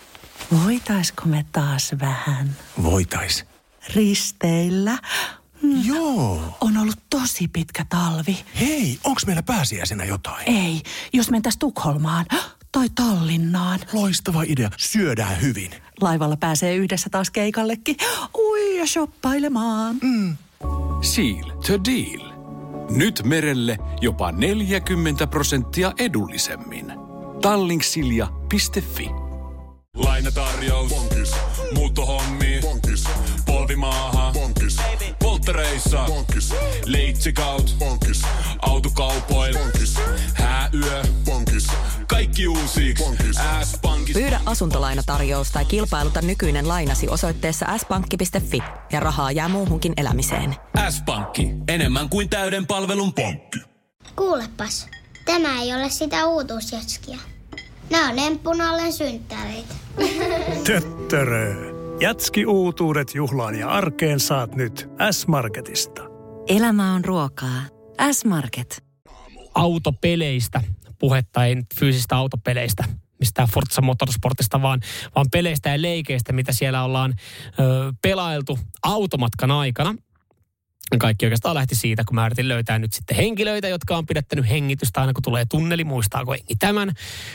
Voitaisko 0.64 1.22
me 1.24 1.44
taas 1.52 1.94
vähän 2.00 2.56
Voitais. 2.82 3.44
risteillä? 3.94 4.98
Joo. 5.84 6.56
On 6.60 6.76
ollut 6.76 6.98
tosi 7.10 7.48
pitkä 7.48 7.86
talvi. 7.88 8.44
Hei, 8.60 8.98
onks 9.04 9.26
meillä 9.26 9.42
pääsiäisenä 9.42 10.04
jotain? 10.04 10.48
Ei, 10.50 10.82
jos 11.12 11.30
mentäis 11.30 11.56
Tukholmaan 11.56 12.26
tai 12.72 12.88
Tallinnaan. 12.94 13.80
Loistava 13.92 14.42
idea. 14.46 14.70
Syödään 14.76 15.40
hyvin. 15.40 15.70
Laivalla 16.00 16.36
pääsee 16.36 16.74
yhdessä 16.76 17.10
taas 17.10 17.30
keikallekin. 17.30 17.96
Ui 18.38 18.78
ja 18.78 18.86
shoppailemaan. 18.86 19.96
Mm. 20.02 20.36
Seal 21.02 21.50
to 21.66 21.84
deal. 21.84 22.31
Nyt 22.96 23.22
merelle 23.24 23.78
jopa 24.00 24.32
40 24.32 25.26
prosenttia 25.26 25.92
edullisemmin. 25.98 26.92
Tallingsilja.fi 27.42 29.10
Lainatarjous. 29.96 30.88
Bonkis. 30.92 31.32
Muuttohommi. 31.74 32.58
Bonkis. 32.62 33.04
Polvimaaha. 33.46 34.32
Bonkis. 34.32 34.76
Polttereissa. 35.18 36.04
Bonkis. 36.06 36.54
Leitsikaut. 36.86 37.74
Bonkis. 37.78 38.22
Autokaupoil. 38.58 39.54
Bonkis. 39.58 39.94
Hääyö. 40.34 41.02
Bonkis. 41.24 41.66
Kaikki 42.12 42.48
uusi. 42.48 42.94
S-pankki. 43.64 44.12
Pyydä 44.12 44.40
asuntolainatarjous 44.46 45.50
tai 45.50 45.64
kilpailuta 45.64 46.22
nykyinen 46.22 46.68
lainasi 46.68 47.08
osoitteessa 47.08 47.78
s-pankki.fi 47.78 48.62
ja 48.92 49.00
rahaa 49.00 49.32
jää 49.32 49.48
muuhunkin 49.48 49.92
elämiseen. 49.96 50.56
S-pankki. 50.90 51.48
Enemmän 51.68 52.08
kuin 52.08 52.28
täyden 52.28 52.66
palvelun 52.66 53.12
pankki. 53.14 53.58
Kuulepas, 54.16 54.88
tämä 55.24 55.62
ei 55.62 55.74
ole 55.74 55.90
sitä 55.90 56.26
uutuusjatskia. 56.26 57.18
Nämä 57.90 58.10
on 58.10 58.18
emppunallen 58.18 58.92
synttäreitä. 58.92 59.74
Töttörö. 60.66 61.54
Jatski 62.00 62.46
uutuudet 62.46 63.14
juhlaan 63.14 63.54
ja 63.54 63.68
arkeen 63.68 64.20
saat 64.20 64.54
nyt 64.54 64.90
S-Marketista. 65.10 66.02
Elämä 66.48 66.94
on 66.94 67.04
ruokaa. 67.04 67.62
S-Market. 68.12 68.84
autopeleistä 69.54 70.60
puhetta, 71.02 71.44
ei 71.44 71.54
nyt 71.54 71.66
fyysistä 71.74 72.16
autopeleistä, 72.16 72.84
mistään 73.18 73.48
Forza 73.48 73.82
Motorsportista, 73.82 74.62
vaan, 74.62 74.80
vaan 75.14 75.26
peleistä 75.32 75.68
ja 75.68 75.82
leikeistä, 75.82 76.32
mitä 76.32 76.52
siellä 76.52 76.84
ollaan 76.84 77.14
ö, 77.58 77.92
pelailtu 78.02 78.58
automatkan 78.82 79.50
aikana. 79.50 79.94
Kaikki 80.98 81.26
oikeastaan 81.26 81.54
lähti 81.54 81.74
siitä, 81.74 82.04
kun 82.04 82.14
mä 82.14 82.26
yritin 82.26 82.48
löytää 82.48 82.78
nyt 82.78 82.92
sitten 82.92 83.16
henkilöitä, 83.16 83.68
jotka 83.68 83.96
on 83.96 84.06
pidättänyt 84.06 84.48
hengitystä 84.48 85.00
aina 85.00 85.12
kun 85.12 85.22
tulee 85.22 85.44
tunneli. 85.50 85.84
Muistaako 85.84 86.32
hengi 86.32 86.56
tämän? 86.58 86.92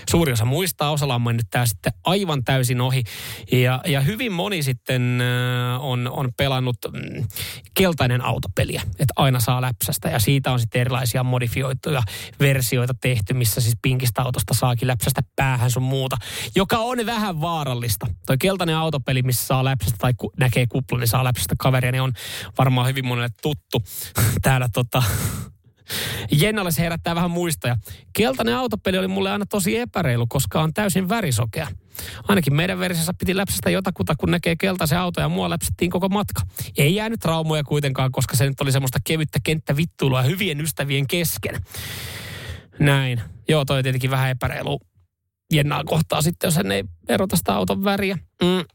Suuri 0.09 0.31
osa 0.31 0.45
muistaa, 0.45 0.91
osalla 0.91 1.15
on 1.15 1.21
mennyt 1.21 1.45
tämä 1.49 1.65
sitten 1.65 1.93
aivan 2.03 2.43
täysin 2.43 2.81
ohi. 2.81 3.03
Ja, 3.51 3.81
ja 3.85 4.01
hyvin 4.01 4.31
moni 4.31 4.63
sitten 4.63 5.21
äh, 5.21 5.85
on, 5.85 6.07
on 6.11 6.29
pelannut 6.37 6.77
mm, 6.93 7.27
keltainen 7.73 8.21
autopeliä, 8.25 8.81
että 8.85 9.13
aina 9.15 9.39
saa 9.39 9.61
läpsästä. 9.61 10.09
Ja 10.09 10.19
siitä 10.19 10.51
on 10.51 10.59
sitten 10.59 10.81
erilaisia 10.81 11.23
modifioituja 11.23 12.03
versioita 12.39 12.93
tehty, 13.01 13.33
missä 13.33 13.61
siis 13.61 13.75
pinkistä 13.81 14.21
autosta 14.21 14.53
saakin 14.53 14.87
läpsästä 14.87 15.21
päähän 15.35 15.71
sun 15.71 15.83
muuta, 15.83 16.17
joka 16.55 16.77
on 16.77 17.05
vähän 17.05 17.41
vaarallista. 17.41 18.07
Toi 18.25 18.37
keltainen 18.37 18.75
autopeli, 18.75 19.21
missä 19.21 19.47
saa 19.47 19.65
läpsästä 19.65 19.97
tai 19.99 20.13
näkee 20.39 20.67
kuplan, 20.67 20.99
niin 20.99 21.07
saa 21.07 21.23
läpsästä 21.23 21.55
kaveria, 21.59 21.91
niin 21.91 22.01
on 22.01 22.13
varmaan 22.57 22.87
hyvin 22.87 23.07
monelle 23.07 23.29
tuttu 23.47 23.83
täällä 24.41 24.69
tota, 24.73 25.03
Jennalle 26.41 26.71
se 26.71 26.81
herättää 26.81 27.15
vähän 27.15 27.31
muistoja. 27.31 27.75
Keltainen 28.13 28.55
autopeli 28.55 28.97
oli 28.97 29.07
mulle 29.07 29.31
aina 29.31 29.45
tosi 29.45 29.77
epäreilu, 29.77 30.27
koska 30.29 30.61
on 30.61 30.73
täysin 30.73 31.09
värisokea. 31.09 31.67
Ainakin 32.27 32.55
meidän 32.55 32.79
versiossa 32.79 33.13
piti 33.19 33.37
läpsästä 33.37 33.69
jotakuta, 33.69 34.15
kun 34.15 34.31
näkee 34.31 34.55
keltaisen 34.55 34.99
auto 34.99 35.21
ja 35.21 35.29
mua 35.29 35.49
läpsättiin 35.49 35.91
koko 35.91 36.09
matka. 36.09 36.41
Ei 36.77 36.95
jäänyt 36.95 37.19
traumoja 37.19 37.63
kuitenkaan, 37.63 38.11
koska 38.11 38.35
se 38.35 38.49
nyt 38.49 38.61
oli 38.61 38.71
semmoista 38.71 38.99
kevyttä 39.03 39.39
kenttävittuilua 39.43 40.21
hyvien 40.21 40.61
ystävien 40.61 41.07
kesken. 41.07 41.61
Näin. 42.79 43.21
Joo, 43.49 43.65
toi 43.65 43.77
on 43.77 43.83
tietenkin 43.83 44.11
vähän 44.11 44.29
epäreilu 44.29 44.79
Jennaa 45.53 45.83
kohtaa 45.83 46.21
sitten, 46.21 46.47
jos 46.47 46.55
hän 46.55 46.71
ei 46.71 46.83
erota 47.09 47.37
sitä 47.37 47.55
auton 47.55 47.83
väriä. 47.83 48.17
Mm. 48.41 48.65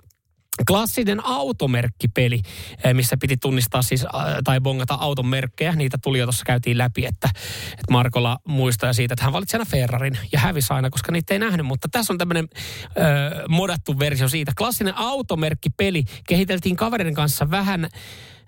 Klassinen 0.67 1.27
automerkkipeli, 1.27 2.41
eh, 2.85 2.95
missä 2.95 3.17
piti 3.17 3.37
tunnistaa 3.37 3.83
siis, 3.83 4.05
äh, 4.05 4.11
tai 4.45 4.61
bongata 4.61 4.95
auton 4.95 5.27
merkkejä. 5.27 5.73
Niitä 5.73 5.99
tuli 6.03 6.19
jo 6.19 6.25
tuossa 6.25 6.45
käytiin 6.45 6.79
läpi, 6.79 7.07
että, 7.07 7.29
että 7.73 7.91
Markola 7.93 8.39
muistaa 8.49 8.93
siitä, 8.93 9.15
että 9.15 9.25
hän 9.25 9.33
valitsi 9.33 9.57
aina 9.57 9.71
Ferrarin 9.71 10.19
ja 10.33 10.39
hävisi 10.39 10.73
aina, 10.73 10.91
koska 10.91 11.13
niitä 11.13 11.35
ei 11.35 11.39
nähnyt. 11.39 11.67
Mutta 11.67 11.89
tässä 11.93 12.13
on 12.13 12.19
tämmöinen 12.19 12.49
äh, 12.85 13.43
modattu 13.49 13.99
versio 13.99 14.29
siitä. 14.29 14.53
Klassinen 14.59 14.97
automerkkipeli 14.97 16.05
kehiteltiin 16.29 16.77
kaverin 16.77 17.15
kanssa 17.15 17.51
vähän 17.51 17.89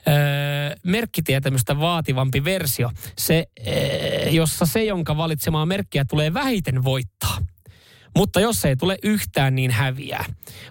öö, 0.08 0.76
merkkitietämystä 0.82 1.78
vaativampi 1.78 2.44
versio, 2.44 2.90
se, 3.18 3.46
öö, 3.66 4.28
jossa 4.30 4.66
se, 4.66 4.84
jonka 4.84 5.16
valitsemaa 5.16 5.66
merkkiä 5.66 6.04
tulee 6.04 6.34
vähiten 6.34 6.84
voittaa. 6.84 7.38
Mutta 8.16 8.40
jos 8.40 8.64
ei 8.64 8.76
tule 8.76 8.98
yhtään, 9.02 9.54
niin 9.54 9.70
häviää. 9.70 10.24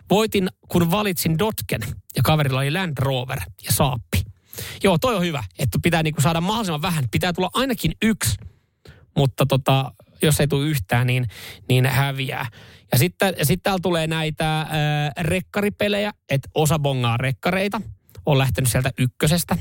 Voitin, 0.10 0.50
kun 0.70 0.92
valitsin 0.92 1.40
Dotken 1.40 1.82
ja 2.16 2.22
kaverilla 2.24 2.60
oli 2.60 2.72
Land 2.72 2.94
Rover 3.00 3.40
ja 3.40 3.72
Saappi. 3.72 4.24
Joo, 4.84 4.98
toi 4.98 5.16
on 5.16 5.22
hyvä, 5.22 5.44
että 5.60 5.80
pitää 5.84 6.04
niinku 6.04 6.22
saada 6.22 6.42
mahdollisimman 6.42 6.82
vähän. 6.82 7.04
Pitää 7.12 7.34
tulla 7.34 7.50
ainakin 7.54 7.92
yksi, 8.02 8.36
mutta 9.18 9.46
tota, 9.46 9.94
jos 10.22 10.40
ei 10.40 10.48
tule 10.48 10.68
yhtään, 10.68 11.08
niin, 11.08 11.28
niin 11.70 11.86
häviää. 11.86 12.46
Ja 12.92 12.98
sitten 12.98 13.36
sit 13.44 13.64
täällä 13.64 13.80
tulee 13.82 14.08
näitä 14.08 14.62
äh, 14.62 14.68
rekkaripelejä, 15.20 16.14
että 16.30 16.50
osa 16.56 16.80
bongaa 16.80 17.18
rekkareita. 17.18 17.82
On 18.26 18.38
lähtenyt 18.38 18.72
sieltä 18.72 18.92
ykkösestä 18.98 19.58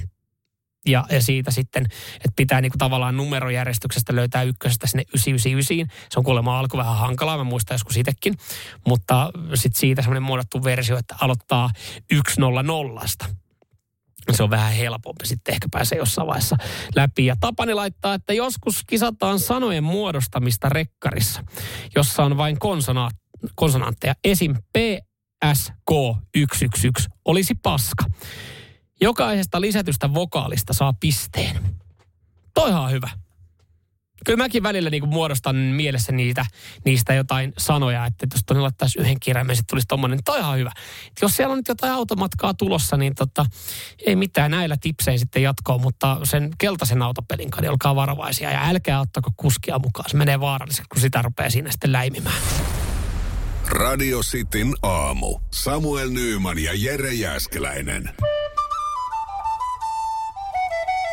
ja, 0.87 1.05
ja 1.11 1.23
siitä 1.23 1.51
sitten, 1.51 1.85
että 2.17 2.33
pitää 2.37 2.61
niinku 2.61 2.79
tavallaan 2.79 3.17
numerojärjestyksestä 3.17 4.17
löytää 4.17 4.43
ykkösestä 4.43 4.87
sinne 4.87 5.03
999. 5.03 5.97
Se 6.11 6.21
on 6.21 6.25
kuulemma 6.25 6.59
alku 6.59 6.77
vähän 6.77 6.97
hankalaa, 6.97 7.37
mä 7.37 7.45
muistan 7.45 7.75
joskus 7.75 7.97
itsekin. 7.97 8.35
Mutta 8.87 9.31
sitten 9.55 9.81
siitä 9.81 10.03
semmoinen 10.03 10.23
muodottu 10.23 10.65
versio, 10.65 10.99
että 10.99 11.15
aloittaa 11.21 11.71
100. 12.29 13.27
Se 14.33 14.43
on 14.43 14.51
vähän 14.51 14.73
helpompi 14.73 15.27
sitten 15.27 15.55
ehkä 15.55 15.69
pääsee 15.71 15.99
jossain 15.99 16.29
vaiheessa 16.29 16.57
läpi. 16.97 17.27
Ja 17.27 17.37
Tapani 17.41 17.75
laittaa, 17.75 18.15
että 18.15 18.33
joskus 18.33 18.85
kisataan 18.87 19.39
sanojen 19.39 19.85
muodostamista 19.85 20.69
rekkarissa, 20.69 21.45
jossa 21.95 22.25
on 22.25 22.37
vain 22.37 22.57
konsona- 22.57 23.11
konsonantteja. 23.55 24.15
Esim. 24.25 24.55
P, 24.55 24.77
S, 25.55 25.73
K, 25.91 25.93
111 26.37 27.11
olisi 27.25 27.55
paska. 27.55 28.05
Jokaisesta 29.03 29.61
lisätystä 29.61 30.15
vokaalista 30.15 30.73
saa 30.73 30.93
pisteen. 31.01 31.59
Toihan 32.55 32.83
on 32.83 32.91
hyvä. 32.91 33.11
Kyllä 34.27 34.37
mäkin 34.37 34.63
välillä 34.63 34.91
niinku 34.91 35.07
muodostan 35.07 35.57
mielessä 35.57 36.13
niitä, 36.13 36.47
niistä 36.85 37.15
jotain 37.15 37.53
sanoja, 37.59 38.07
että 38.07 38.27
jos 38.35 38.43
tuonne 38.47 38.63
laittaisi 38.63 38.99
yhden 39.01 39.21
kirjaimen, 39.21 39.57
sitten 39.57 39.71
tulisi 39.71 39.87
tommonen, 39.87 40.17
niin 40.17 40.25
toihan 40.25 40.51
on 40.53 40.59
hyvä. 40.59 40.73
Et 41.07 41.23
jos 41.23 41.37
siellä 41.37 41.53
on 41.53 41.59
nyt 41.59 41.69
jotain 41.69 41.93
automatkaa 41.93 42.55
tulossa, 42.55 42.97
niin 42.97 43.15
tota, 43.15 43.47
ei 44.07 44.17
mitään 44.17 44.51
näillä 44.51 44.77
tipsein 44.81 45.19
sitten 45.19 45.43
jatkoa, 45.43 45.79
mutta 45.79 46.19
sen 46.25 46.51
keltaisen 46.59 47.03
autopelin 47.03 47.51
kanssa, 47.51 47.63
niin 47.63 47.71
olkaa 47.71 47.97
varovaisia 47.97 48.51
ja 48.51 48.69
älkää 48.69 49.01
ottako 49.01 49.31
kuskia 49.37 49.79
mukaan. 49.79 50.11
Se 50.11 50.17
menee 50.17 50.41
vaaralliseksi, 50.41 50.89
kun 50.93 51.01
sitä 51.01 51.23
rupeaa 51.23 51.51
siinä 51.51 51.71
sitten 51.71 51.93
läimimään. 51.93 52.43
Radio 53.69 54.21
Cityn 54.21 54.75
aamu. 54.83 55.39
Samuel 55.51 56.11
Nyyman 56.11 56.59
ja 56.59 56.73
Jere 56.75 57.13
Jäskeläinen. 57.13 58.15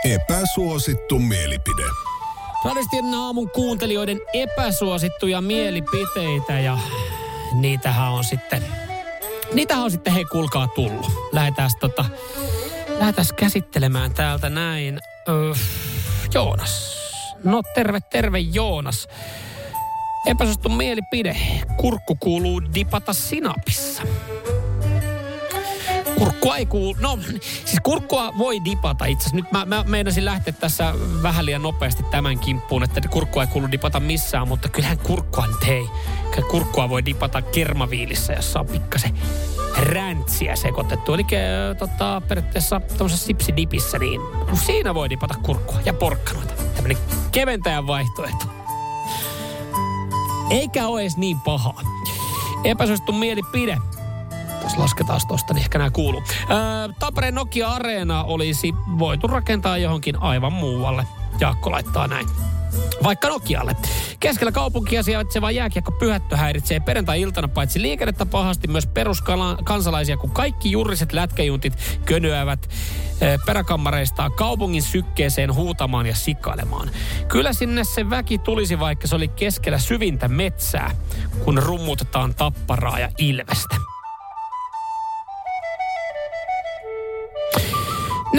Epäsuosittu 0.09 1.19
mielipide. 1.19 1.83
Radistin 2.65 3.13
aamun 3.13 3.49
kuuntelijoiden 3.49 4.21
epäsuosittuja 4.33 5.41
mielipiteitä 5.41 6.59
ja 6.59 6.77
niitähän 7.53 8.11
on 8.11 8.23
sitten, 8.23 8.65
niitähän 9.53 9.83
on 9.83 9.91
sitten 9.91 10.13
hei 10.13 10.25
kuulkaa 10.25 10.67
tullut. 10.67 11.11
Lähdetään 11.31 11.69
tota, 11.79 12.05
lähdetään 12.99 13.27
käsittelemään 13.35 14.13
täältä 14.13 14.49
näin. 14.49 14.99
Öö, 15.29 15.53
Joonas. 16.33 16.99
No 17.43 17.61
terve, 17.75 17.99
terve 17.99 18.39
Joonas. 18.39 19.07
Epäsuosittu 20.25 20.69
mielipide. 20.69 21.37
Kurkku 21.77 22.15
kuuluu 22.15 22.61
dipata 22.75 23.13
sinapissa. 23.13 24.03
Kurkkua 26.19 26.58
ei 26.58 26.65
kuulu. 26.65 26.95
No, 26.99 27.19
siis 27.65 27.79
kurkkua 27.84 28.34
voi 28.38 28.65
dipata 28.65 29.05
itse 29.05 29.21
asiassa. 29.21 29.36
Nyt 29.36 29.51
mä, 29.51 29.65
mä 29.65 29.84
meinasin 29.88 30.25
lähteä 30.25 30.53
tässä 30.53 30.93
vähän 31.23 31.45
liian 31.45 31.62
nopeasti 31.62 32.03
tämän 32.03 32.39
kimppuun, 32.39 32.84
että 32.84 33.01
kurkkua 33.10 33.43
ei 33.43 33.47
kuulu 33.47 33.71
dipata 33.71 33.99
missään, 33.99 34.47
mutta 34.47 34.69
kyllähän 34.69 34.97
kurkkua 34.97 35.47
nyt 35.47 35.63
ei. 35.67 35.86
Kurkkua 36.51 36.89
voi 36.89 37.05
dipata 37.05 37.41
kermaviilissä, 37.41 38.34
jossa 38.34 38.60
on 38.60 38.67
pikkasen 38.67 39.19
räntsiä 39.77 40.55
sekoitettu. 40.55 41.13
Eli 41.13 41.23
äh, 41.23 41.77
tota, 41.77 42.21
periaatteessa 42.27 42.79
tuollaisessa 42.79 43.25
sipsidipissä, 43.25 43.99
niin 43.99 44.21
siinä 44.65 44.93
voi 44.93 45.10
dipata 45.10 45.36
kurkkua 45.43 45.79
ja 45.86 45.93
porkkanoita. 45.93 46.53
Tämmöinen 46.75 46.97
keventäjän 47.32 47.88
vaihtoehto. 47.88 48.45
Eikä 50.49 50.88
ole 50.88 51.01
edes 51.01 51.17
niin 51.17 51.39
pahaa. 51.39 51.82
Epäsuosittu 52.63 53.12
mielipide. 53.12 53.77
Jos 54.69 54.77
lasketaan 54.77 55.21
tosta, 55.27 55.53
niin 55.53 55.62
ehkä 55.62 55.77
nämä 55.77 55.89
kuuluu. 55.89 56.23
Öö, 56.51 57.32
Nokia 57.32 57.69
Areena 57.69 58.23
olisi 58.23 58.73
voitu 58.99 59.27
rakentaa 59.27 59.77
johonkin 59.77 60.21
aivan 60.21 60.53
muualle. 60.53 61.08
Jaakko 61.39 61.71
laittaa 61.71 62.08
näin. 62.08 62.27
Vaikka 63.03 63.29
Nokialle. 63.29 63.75
Keskellä 64.19 64.51
kaupunkia 64.51 65.03
sijaitseva 65.03 65.51
jääkiekko 65.51 65.91
pyhättö 65.91 66.38
häiritsee 66.38 66.79
perjantai-iltana 66.79 67.47
paitsi 67.47 67.82
liikennettä 67.82 68.25
pahasti 68.25 68.67
myös 68.67 68.88
peruskansalaisia, 68.88 70.17
kun 70.17 70.32
kaikki 70.32 70.71
juriset 70.71 71.13
lätkäjuntit 71.13 71.99
könöävät 72.05 72.69
eh, 73.21 73.39
peräkammareistaan 73.45 74.32
kaupungin 74.32 74.84
sykkeeseen 74.84 75.53
huutamaan 75.53 76.05
ja 76.05 76.15
sikailemaan. 76.15 76.89
Kyllä 77.27 77.53
sinne 77.53 77.84
se 77.84 78.10
väki 78.10 78.38
tulisi, 78.38 78.79
vaikka 78.79 79.08
se 79.08 79.15
oli 79.15 79.27
keskellä 79.27 79.79
syvintä 79.79 80.27
metsää, 80.27 80.91
kun 81.43 81.58
rummutetaan 81.58 82.36
tapparaa 82.36 82.99
ja 82.99 83.10
ilvestä. 83.17 83.88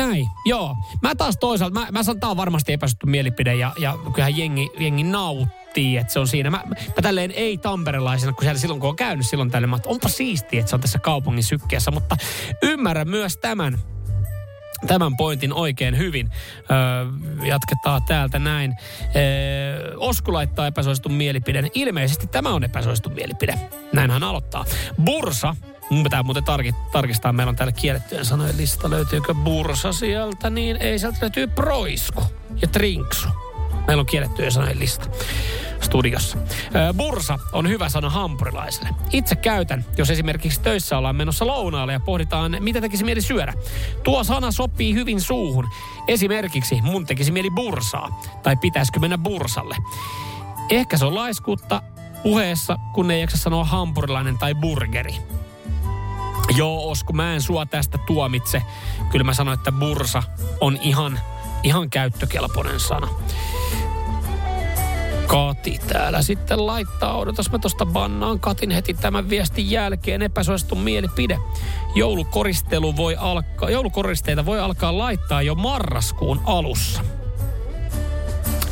Näin, 0.01 0.29
joo. 0.45 0.77
Mä 1.03 1.15
taas 1.15 1.37
toisaalta, 1.41 1.81
mä, 1.81 1.87
mä 1.91 2.03
sanon, 2.03 2.21
tää 2.21 2.31
on 2.31 2.37
varmasti 2.37 2.73
epäsuttu 2.73 3.07
mielipide 3.07 3.55
ja, 3.55 3.73
ja 3.79 3.99
kyllähän 4.15 4.37
jengi, 4.37 4.71
jengi 4.79 5.03
nauttii, 5.03 5.97
että 5.97 6.13
se 6.13 6.21
on 6.21 6.29
siinä. 6.29 6.51
Mä, 6.51 6.63
mä 6.67 7.03
tälleen 7.03 7.31
ei 7.31 7.59
tamperelaisena, 7.59 8.33
kun 8.33 8.43
siellä 8.43 8.59
silloin 8.59 8.81
kun 8.81 8.89
on 8.89 8.97
käynyt 8.97 9.27
silloin 9.27 9.51
tälle, 9.51 9.67
mä 9.67 9.77
että 9.77 9.89
onpa 9.89 10.09
siistiä, 10.09 10.61
että 10.61 10.71
se 10.71 10.77
on 10.77 10.81
tässä 10.81 10.99
kaupungin 10.99 11.45
sykkeessä, 11.45 11.91
mutta 11.91 12.17
ymmärrän 12.63 13.09
myös 13.09 13.37
tämän, 13.37 13.79
tämän 14.87 15.17
pointin 15.17 15.53
oikein 15.53 15.99
hyvin. 15.99 16.31
Öö, 16.71 17.47
jatketaan 17.49 18.03
täältä 18.03 18.39
näin. 18.39 18.75
Öö, 19.17 19.95
Osku 19.97 20.33
laittaa 20.33 20.67
epäsuositun 20.67 21.13
mielipiden. 21.13 21.71
Ilmeisesti 21.75 22.27
tämä 22.27 22.49
on 22.49 22.65
epäsuositun 22.65 23.13
mielipide. 23.13 23.59
Näin 23.93 24.11
hän 24.11 24.23
aloittaa. 24.23 24.65
Bursa 25.05 25.57
Mun 25.91 26.03
pitää 26.03 26.23
muuten 26.23 26.45
tarki, 26.45 26.75
tarkistaa, 26.93 27.33
meillä 27.33 27.51
on 27.51 27.57
täällä 27.57 27.73
kiellettyjen 27.73 28.25
sanojen 28.25 28.57
lista. 28.57 28.91
Löytyykö 28.91 29.35
bursa 29.35 29.93
sieltä, 29.93 30.51
niin 30.51 30.77
ei 30.77 30.99
sieltä 30.99 31.19
löytyy 31.21 31.47
proisku 31.47 32.23
ja 32.63 32.69
trinksu. 32.69 33.29
Meillä 33.87 34.01
on 34.01 34.07
kiellettyjen 34.07 34.53
sanojen 34.53 34.79
lista 34.79 35.07
studiossa. 35.81 36.39
Bursa 36.97 37.39
on 37.53 37.69
hyvä 37.69 37.89
sana 37.89 38.11
hampurilaiselle. 38.11 38.89
Itse 39.13 39.37
käytän, 39.37 39.85
jos 39.97 40.11
esimerkiksi 40.11 40.61
töissä 40.61 40.99
ollaan 40.99 41.17
menossa 41.17 41.47
lounaalle 41.47 41.93
ja 41.93 42.01
pohditaan, 42.01 42.57
mitä 42.61 42.81
tekisi 42.81 43.05
mieli 43.05 43.23
syödä. 43.23 43.55
Tuo 44.03 44.25
sana 44.25 44.51
sopii 44.51 44.95
hyvin 44.95 45.21
suuhun. 45.21 45.69
Esimerkiksi 46.09 46.83
mun 46.83 47.07
tekisi 47.07 47.33
mieli 47.33 47.51
bursaa. 47.51 48.21
Tai 48.43 48.57
pitäisikö 48.57 49.01
mennä 49.01 49.19
bursalle. 49.19 49.77
Ehkä 50.71 50.97
se 50.97 51.05
on 51.05 51.15
laiskuutta 51.15 51.83
puheessa, 52.23 52.79
kun 52.95 53.11
ei 53.11 53.21
jaksa 53.21 53.37
sanoa 53.37 53.65
hampurilainen 53.65 54.39
tai 54.39 54.55
burgeri. 54.55 55.15
Joo, 56.57 56.91
Osku, 56.91 57.13
mä 57.13 57.35
en 57.35 57.43
sua 57.43 57.67
tästä 57.67 57.99
tuomitse. 57.99 58.63
Kyllä 59.13 59.25
mä 59.25 59.35
sanoin, 59.35 59.59
että 59.59 59.73
bursa 59.73 60.23
on 60.61 60.79
ihan, 60.83 61.21
ihan 61.63 61.91
käyttökelpoinen 61.91 62.81
sana. 62.81 63.09
Kati 65.27 65.79
täällä 65.89 66.23
sitten 66.23 66.67
laittaa, 66.67 67.19
odotas 67.19 67.51
mä 67.51 67.59
tosta 67.59 67.87
bannaan 67.87 68.41
Katin 68.41 68.71
heti 68.71 68.95
tämän 68.95 69.31
viestin 69.31 69.71
jälkeen 69.71 70.23
epäsuosittu 70.23 70.75
mielipide. 70.75 71.39
Joulukoristelu 71.95 72.97
voi 72.97 73.17
alkaa, 73.17 73.71
joulukoristeita 73.71 74.47
voi 74.47 74.61
alkaa 74.61 74.99
laittaa 74.99 75.43
jo 75.43 75.55
marraskuun 75.55 76.41
alussa. 76.45 77.05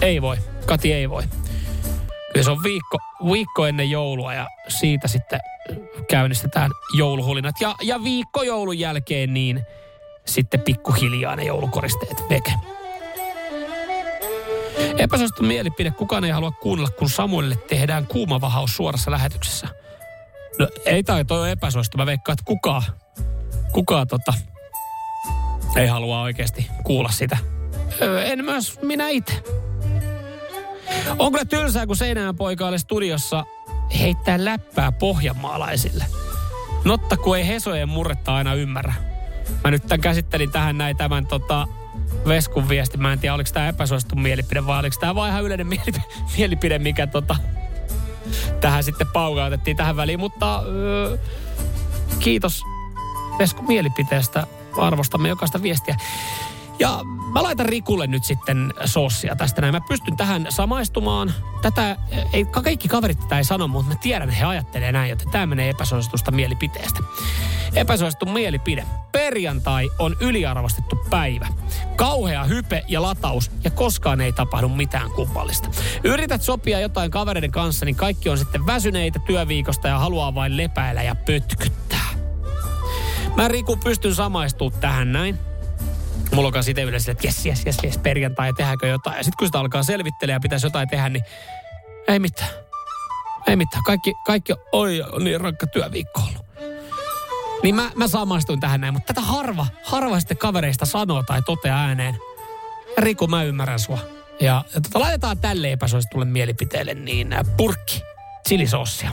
Ei 0.01 0.23
voi, 0.23 0.37
Kati 0.67 0.93
ei 0.93 1.11
voi. 1.11 1.23
Kyllä 2.33 2.45
se 2.45 2.51
on 2.51 2.62
viikko, 2.62 2.99
viikko 3.33 3.67
ennen 3.67 3.91
joulua 3.91 4.35
ja 4.35 4.47
siitä 4.69 5.09
sitten 5.09 5.41
käynnistetään 6.11 6.70
jouluhulinat. 6.96 7.54
Ja, 7.61 7.74
ja 7.83 8.04
viikko 8.04 8.42
joulun 8.42 8.78
jälkeen 8.78 9.35
niin 9.35 9.62
sitten 10.26 10.61
pikkuhiljaa 10.61 11.37
ne 11.37 11.44
joulukoristeet 11.44 12.24
veke. 12.31 12.52
Epäsuosittu 14.98 15.42
mielipide. 15.42 15.90
Kukaan 15.90 16.24
ei 16.24 16.31
halua 16.31 16.50
kuunnella, 16.50 16.90
kun 16.90 17.11
Samuelille 17.11 17.57
tehdään 17.57 18.07
kuumavahaus 18.07 18.76
suorassa 18.76 19.11
lähetyksessä. 19.11 19.68
No 20.59 20.68
ei 20.85 21.02
tai 21.02 21.24
toi 21.24 21.40
on 21.40 21.48
epäsuosittu. 21.48 21.98
Mä 21.98 22.07
veikkaan, 22.07 22.35
että 22.35 22.44
kukaan, 22.44 22.83
kukaan 23.72 24.09
tota, 24.09 24.33
ei 25.76 25.87
halua 25.87 26.22
oikeasti 26.22 26.70
kuulla 26.85 27.11
sitä. 27.11 27.38
En 28.24 28.44
myös 28.44 28.78
minä 28.83 29.09
itse. 29.09 29.42
On 31.18 31.33
kyllä 31.33 31.44
tylsää, 31.44 31.87
kun 31.87 31.96
Seinäjän 31.96 32.37
poika 32.37 32.66
oli 32.66 32.78
studiossa 32.78 33.44
heittää 34.01 34.44
läppää 34.44 34.92
pohjanmaalaisille. 34.92 36.05
Notta, 36.85 37.16
kun 37.16 37.37
ei 37.37 37.46
Hesojen 37.46 37.88
murretta 37.88 38.35
aina 38.35 38.55
ymmärrä. 38.55 38.94
Mä 39.64 39.70
nyt 39.70 39.87
tämän 39.87 40.01
käsittelin 40.01 40.51
tähän 40.51 40.79
näin 40.79 40.96
tämän 40.96 41.27
tota, 41.27 41.68
Veskun 42.29 42.68
viesti. 42.68 42.98
Mä 42.98 43.12
en 43.12 43.18
tiedä, 43.18 43.35
oliko 43.35 43.51
tämä 43.53 43.68
epäsuosittu 43.68 44.16
mielipide 44.16 44.66
vai 44.66 44.79
oliko 44.79 44.96
tämä 45.01 45.14
vaan 45.14 45.31
ihan 45.31 45.44
yleinen 45.44 45.66
mielipide, 45.72 46.05
mielipide 46.37 46.79
mikä 46.79 47.07
tota, 47.07 47.37
tähän 48.61 48.85
sitten 48.85 49.07
paukautettiin 49.07 49.77
tähän 49.77 49.96
väliin. 49.96 50.20
Mutta 50.20 50.62
öö, 50.66 51.18
kiitos 52.18 52.62
Veskun 53.38 53.66
mielipiteestä. 53.66 54.46
Arvostamme 54.79 55.29
jokaista 55.29 55.62
viestiä. 55.62 55.96
Ja 56.79 57.01
mä 57.33 57.43
laitan 57.43 57.67
Rikulle 57.67 58.07
nyt 58.07 58.25
sitten 58.25 58.75
sossia 58.85 59.37
tästä 59.37 59.61
näin. 59.61 59.75
Mä 59.75 59.81
pystyn 59.88 60.17
tähän 60.17 60.47
samaistumaan. 60.49 61.35
Tätä, 61.62 61.97
ei, 62.33 62.45
kaikki 62.45 62.88
kaverit 62.88 63.21
tätä 63.21 63.38
ei 63.38 63.45
sano, 63.45 63.69
mutta 63.69 63.95
mä 63.95 64.01
tiedän, 64.01 64.29
että 64.29 64.41
he 64.41 64.47
ajattelee 64.47 64.93
näin, 64.93 65.12
että 65.12 65.25
tämä 65.33 65.47
menee 65.47 65.69
epäsuositusta 65.69 66.31
mielipiteestä. 66.31 67.01
Epäsuosittu 67.75 68.27
mielipide. 68.27 68.85
Perjantai 69.12 69.91
on 69.99 70.17
yliarvostettu 70.21 70.99
päivä. 71.11 71.49
Kauhea 71.97 72.45
hype 72.45 72.85
ja 72.88 73.03
lataus 73.03 73.51
ja 73.64 73.71
koskaan 73.71 74.21
ei 74.21 74.33
tapahdu 74.33 74.69
mitään 74.69 75.11
kummallista. 75.11 75.71
Yrität 76.05 76.43
sopia 76.43 76.81
jotain 76.81 77.11
kavereiden 77.11 77.53
kanssa, 77.53 77.85
niin 77.85 77.97
kaikki 77.97 78.29
on 78.29 78.38
sitten 78.38 78.67
väsyneitä 78.67 79.19
työviikosta 79.19 79.88
ja 79.88 79.99
haluaa 79.99 80.35
vain 80.35 80.57
lepäillä 80.57 81.03
ja 81.03 81.14
pötkyttää. 81.14 82.09
Mä 83.37 83.49
Riku 83.49 83.77
pystyn 83.77 84.14
samaistumaan 84.14 84.81
tähän 84.81 85.12
näin 85.12 85.47
mulla 86.35 86.47
on 86.47 86.53
kanssa 86.53 86.71
itse 86.71 86.83
yleensä, 86.83 87.12
että 87.12 87.27
jes, 87.27 87.47
jes, 87.47 87.67
jes, 87.67 87.77
jes, 87.83 87.99
perjantai, 87.99 88.53
tehdäänkö 88.53 88.87
jotain. 88.87 89.17
Ja 89.17 89.25
sitten 89.25 89.37
kun 89.38 89.49
sitä 89.49 89.61
alkaa 89.61 89.83
selvittelemään 89.83 90.37
ja 90.37 90.41
pitäisi 90.41 90.67
jotain 90.67 90.88
tehdä, 90.88 91.09
niin 91.09 91.25
ei 92.09 92.19
mitään. 92.19 92.51
Ei 93.47 93.57
mitään. 93.57 93.83
Kaikki, 93.83 94.14
kaikki 94.27 94.53
oi, 94.73 95.03
on 95.12 95.25
niin 95.25 95.41
rankka 95.41 95.67
työviikko 95.67 96.21
ollut. 96.21 96.47
Niin 97.62 97.75
mä, 97.75 97.91
mä 97.95 98.09
samaistuin 98.09 98.61
tähän 98.61 98.81
näin, 98.81 98.95
mutta 98.95 99.14
tätä 99.14 99.27
harva, 99.27 99.67
harva 99.85 100.21
sitten 100.21 100.37
kavereista 100.37 100.87
sanoo 100.87 101.23
tai 101.23 101.43
toteaa 101.43 101.81
ääneen. 101.81 102.19
Riku, 102.99 103.27
mä 103.27 103.43
ymmärrän 103.43 103.79
sua. 103.79 103.99
Ja, 104.41 104.64
ja 104.75 104.81
tota, 104.81 105.01
laitetaan 105.01 105.38
tälle 105.38 105.73
epäsuositulle 105.73 106.25
mielipiteelle 106.25 106.95
niin 106.95 107.33
äh, 107.33 107.41
purkki 107.57 108.03
chilisossia. 108.49 109.11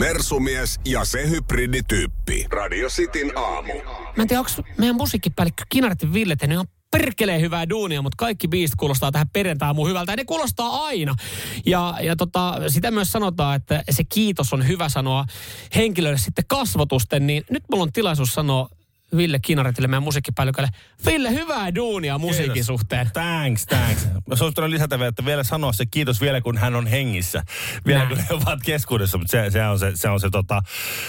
Mersumies 0.00 0.80
ja 0.84 1.04
se 1.04 1.28
hybridityyppi. 1.30 2.46
Radio 2.50 2.88
Cityn 2.88 3.38
aamu. 3.38 3.72
Mä 4.16 4.22
en 4.22 4.28
tiedä, 4.28 4.40
onko 4.40 4.50
meidän 4.78 4.96
musiikkipäällikkö 4.96 5.64
Kinartin 5.68 6.12
Ville 6.12 6.36
tehnyt 6.36 6.54
ihan 6.54 6.66
perkeleen 6.90 7.40
hyvää 7.40 7.68
duunia, 7.68 8.02
mutta 8.02 8.16
kaikki 8.18 8.48
biisit 8.48 8.76
kuulostaa 8.76 9.12
tähän 9.12 9.28
perjantai 9.28 9.74
hyvältä. 9.88 10.12
Ja 10.12 10.16
ne 10.16 10.24
kuulostaa 10.24 10.84
aina. 10.84 11.14
Ja, 11.66 11.94
ja 12.02 12.16
tota, 12.16 12.54
sitä 12.68 12.90
myös 12.90 13.12
sanotaan, 13.12 13.56
että 13.56 13.82
se 13.90 14.04
kiitos 14.04 14.52
on 14.52 14.68
hyvä 14.68 14.88
sanoa 14.88 15.24
henkilölle 15.74 16.18
sitten 16.18 16.44
kasvotusten. 16.48 17.26
Niin 17.26 17.44
nyt 17.50 17.64
mulla 17.70 17.82
on 17.82 17.92
tilaisuus 17.92 18.34
sanoa 18.34 18.68
Ville 19.16 19.38
Kinaretille, 19.38 19.88
meidän 19.88 20.02
musiikkipäällikölle. 20.02 20.68
Ville, 21.06 21.30
hyvää 21.30 21.74
duunia 21.74 22.18
musiikin 22.18 22.52
Kiitos. 22.52 22.66
suhteen. 22.66 23.10
Thanks, 23.12 23.66
thanks. 23.66 24.08
Mä 24.26 24.36
suosittelen 24.36 24.70
lisätä 24.70 24.98
vielä, 24.98 25.08
että 25.08 25.24
vielä 25.24 25.44
sanoa 25.44 25.72
se 25.72 25.86
kiitos 25.86 26.20
vielä, 26.20 26.40
kun 26.40 26.58
hän 26.58 26.74
on 26.74 26.86
hengissä. 26.86 27.42
Vielä 27.86 28.04
Näin. 28.04 28.16
kun 28.16 28.18
he 28.18 28.34
ovat 28.34 28.62
keskuudessa, 28.64 29.18
mutta 29.18 29.30
se, 29.30 29.50
se, 29.50 29.66
on 29.66 29.78
se, 29.78 29.92
se, 29.94 30.08
on 30.08 30.20
se, 30.20 30.30
tota, 30.30 30.62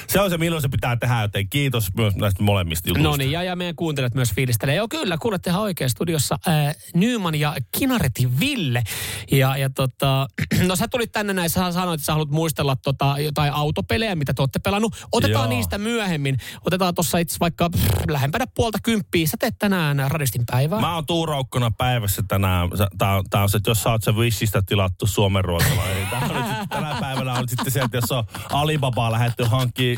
se 0.08 0.22
on 0.22 0.30
se, 0.30 0.38
milloin 0.38 0.62
se 0.62 0.70
pitää 0.70 0.96
tehdä, 0.96 1.22
joten 1.22 1.50
kiitos 1.50 1.88
myös 1.98 2.16
näistä 2.16 2.44
molemmista 2.44 2.90
jutuista. 2.90 3.10
No 3.10 3.18
niin, 3.18 3.32
ja, 3.32 3.44
ja 3.44 3.56
meidän 3.56 3.76
kuuntelijat 3.76 4.16
myös 4.16 4.34
fiilistelee. 4.34 4.76
Joo, 4.76 4.88
kyllä, 4.88 5.18
kuulette 5.18 5.50
ihan 5.50 5.62
oikein 5.62 5.90
studiossa 5.90 6.40
äh, 6.48 6.76
Nyman 6.94 7.36
ja 7.36 7.56
Kinaretin 7.80 8.40
Ville. 8.40 8.84
Ja, 9.32 9.58
ja 9.58 9.70
tota, 9.70 10.28
no 10.68 10.76
sä 10.76 10.88
tulit 10.88 11.12
tänne 11.12 11.34
näin, 11.34 11.50
sä 11.50 11.72
sanoit, 11.72 12.00
että 12.00 12.06
sä 12.06 12.12
haluat 12.12 12.30
muistella 12.30 12.76
tota, 12.76 13.16
jotain 13.20 13.54
autopelejä, 13.54 14.16
mitä 14.16 14.34
te 14.34 14.42
olette 14.42 14.60
pelannut. 14.60 14.96
Otetaan 15.12 15.50
Joo. 15.50 15.58
niistä 15.58 15.78
myöhemmin. 15.78 16.38
Otetaan 16.66 16.96
tuossa 16.96 17.18
itse 17.18 17.38
vaikka 17.40 17.70
pff, 17.70 17.91
lähempänä 18.10 18.46
puolta 18.56 18.78
kymppiä. 18.84 19.28
Sä 19.28 19.38
teet 19.40 19.56
tänään 19.60 19.98
radistin 20.08 20.44
päivää. 20.52 20.80
Mä 20.80 20.96
oon 20.96 21.06
tuuraukkona 21.06 21.72
päivässä 21.72 22.24
tänään. 22.28 22.70
Tää 22.98 23.16
on, 23.16 23.24
tää 23.30 23.42
on 23.42 23.50
se, 23.50 23.58
että 23.58 23.72
jos 23.72 23.84
sä 23.84 23.90
oot 23.90 24.04
se 24.04 24.12
Wishistä 24.12 24.62
tilattu 24.66 25.08
Suomen 25.08 25.46
ruotsalainen. 25.46 25.98
niin 25.98 26.70
tänä 26.70 26.98
päivänä 27.00 27.34
on 27.34 27.50
sitten 27.50 27.72
se, 27.72 27.82
että 27.82 27.98
jos 27.98 28.12
on 28.12 28.24
Alibabaa 28.50 29.12
lähetty 29.12 29.44
hankkiin, 29.44 29.98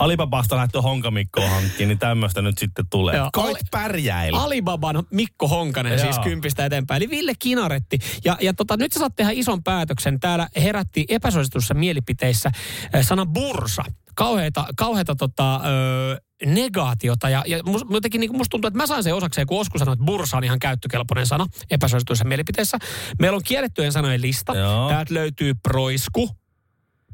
Alibabasta 0.00 0.56
lähetty 0.56 0.78
Honkamikkoa 0.78 1.48
hankkiin, 1.48 1.88
niin 1.88 1.98
tämmöistä 1.98 2.42
nyt 2.42 2.58
sitten 2.58 2.84
tulee. 2.90 3.16
Joo. 3.16 3.28
Koit 3.32 3.56
Ali- 3.56 3.68
pärjäillä. 3.70 4.42
Alibaban 4.42 5.02
Mikko 5.10 5.48
Honkanen 5.48 5.92
Joo. 5.92 6.02
siis 6.02 6.18
kympistä 6.18 6.66
eteenpäin. 6.66 7.02
Eli 7.02 7.10
Ville 7.10 7.32
Kinaretti. 7.38 7.98
Ja, 8.24 8.36
ja 8.40 8.54
tota, 8.54 8.76
nyt 8.76 8.92
sä 8.92 9.00
saat 9.00 9.16
tehdä 9.16 9.30
ison 9.34 9.62
päätöksen. 9.62 10.20
Täällä 10.20 10.48
herätti 10.56 11.04
epäsuositussa 11.08 11.74
mielipiteissä 11.74 12.50
äh, 12.94 13.06
sana 13.06 13.26
bursa. 13.26 13.82
Kauheita, 14.14 14.66
kauheita 14.76 15.16
tota, 15.16 15.56
ö, 15.56 16.20
negaatiota. 16.46 17.28
Ja, 17.28 17.44
ja 17.46 17.60
mus, 17.66 17.84
jotenkin 17.90 18.20
niin 18.20 18.36
musta 18.36 18.50
tuntuu, 18.50 18.68
että 18.68 18.78
mä 18.78 18.86
sain 18.86 19.02
sen 19.02 19.14
osakseen, 19.14 19.46
kun 19.46 19.60
Osku 19.60 19.78
sanoi, 19.78 19.92
että 19.92 20.04
bursa 20.04 20.36
on 20.36 20.44
ihan 20.44 20.58
käyttökelpoinen 20.58 21.26
sana 21.26 21.46
epäsuosituissa 21.70 22.24
mielipiteissä. 22.24 22.78
Meillä 23.18 23.36
on 23.36 23.42
kiellettyjen 23.44 23.92
sanojen 23.92 24.22
lista. 24.22 24.56
Joo. 24.56 24.88
Täältä 24.88 25.14
löytyy 25.14 25.52
proisku, 25.62 26.30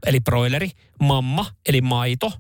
eli 0.06 0.20
broileri, 0.20 0.70
mamma, 1.00 1.46
eli 1.68 1.80
maito, 1.80 2.32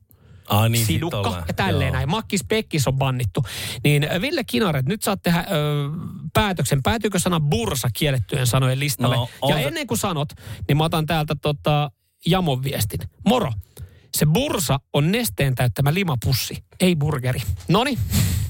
Ah, 0.50 0.70
niin, 0.70 0.86
sidukka 0.86 1.44
ja 1.48 1.54
tälleen 1.54 1.88
Joo. 1.88 1.96
näin. 1.96 2.10
Makkis 2.10 2.44
Pekkis 2.44 2.88
on 2.88 2.96
bannittu. 2.96 3.44
Niin 3.84 4.04
äh, 4.04 4.20
Ville 4.20 4.44
Kinaret, 4.44 4.86
nyt 4.86 5.02
saat 5.02 5.22
tehdä 5.22 5.38
ö, 5.38 5.44
päätöksen. 6.32 6.82
Päätyykö 6.82 7.18
sana 7.18 7.40
bursa 7.40 7.88
kiellettyjen 7.98 8.46
sanojen 8.46 8.80
listalle? 8.80 9.16
No, 9.16 9.28
on 9.42 9.50
ja 9.50 9.58
ennen 9.68 9.86
kuin 9.86 9.98
sanot, 9.98 10.28
niin 10.68 10.76
mä 10.76 10.84
otan 10.84 11.06
täältä 11.06 11.36
tota, 11.42 11.90
Jamon 12.26 12.64
viestin. 12.64 13.00
Moro. 13.24 13.52
Se 14.14 14.26
bursa 14.26 14.80
on 14.92 15.12
nesteen 15.12 15.54
täyttämä 15.54 15.94
limapussi, 15.94 16.64
ei 16.80 16.96
burgeri. 16.96 17.40
Noni, 17.68 17.98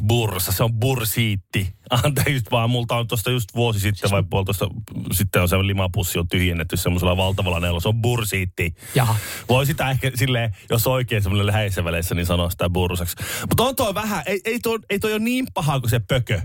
Bursa, 0.06 0.52
se 0.52 0.64
on 0.64 0.74
bursiitti. 0.74 1.74
Anteeksi 2.04 2.50
vaan, 2.50 2.70
multa 2.70 2.96
on 2.96 3.08
tuosta 3.08 3.30
just 3.30 3.48
vuosi 3.54 3.80
sitten 3.80 4.10
vai 4.10 4.22
puolitoista 4.30 4.68
sitten 5.12 5.42
on 5.42 5.48
se 5.48 5.56
limapussi 5.56 6.18
on 6.18 6.28
tyhjennetty 6.28 6.76
semmoisella 6.76 7.16
valtavalla 7.16 7.60
nelolla. 7.60 7.80
Se 7.80 7.88
on 7.88 8.02
bursiitti. 8.02 8.74
Jaha. 8.94 9.16
Voi 9.48 9.66
sitä 9.66 9.90
ehkä 9.90 10.12
silleen, 10.14 10.56
jos 10.70 10.86
oikein 10.86 11.22
semmoinen 11.22 11.46
läheisessä 11.46 11.84
väleissä, 11.84 12.14
niin 12.14 12.26
sanoa 12.26 12.50
sitä 12.50 12.70
bursaksi. 12.70 13.16
Mutta 13.48 13.62
on 13.62 13.76
toi 13.76 13.94
vähän, 13.94 14.22
ei, 14.26 14.40
ei, 14.44 14.58
toi, 14.58 14.78
ei 14.90 14.98
toi 14.98 15.12
ole 15.12 15.20
niin 15.20 15.46
paha 15.54 15.80
kuin 15.80 15.90
se 15.90 16.00
pökö. 16.08 16.40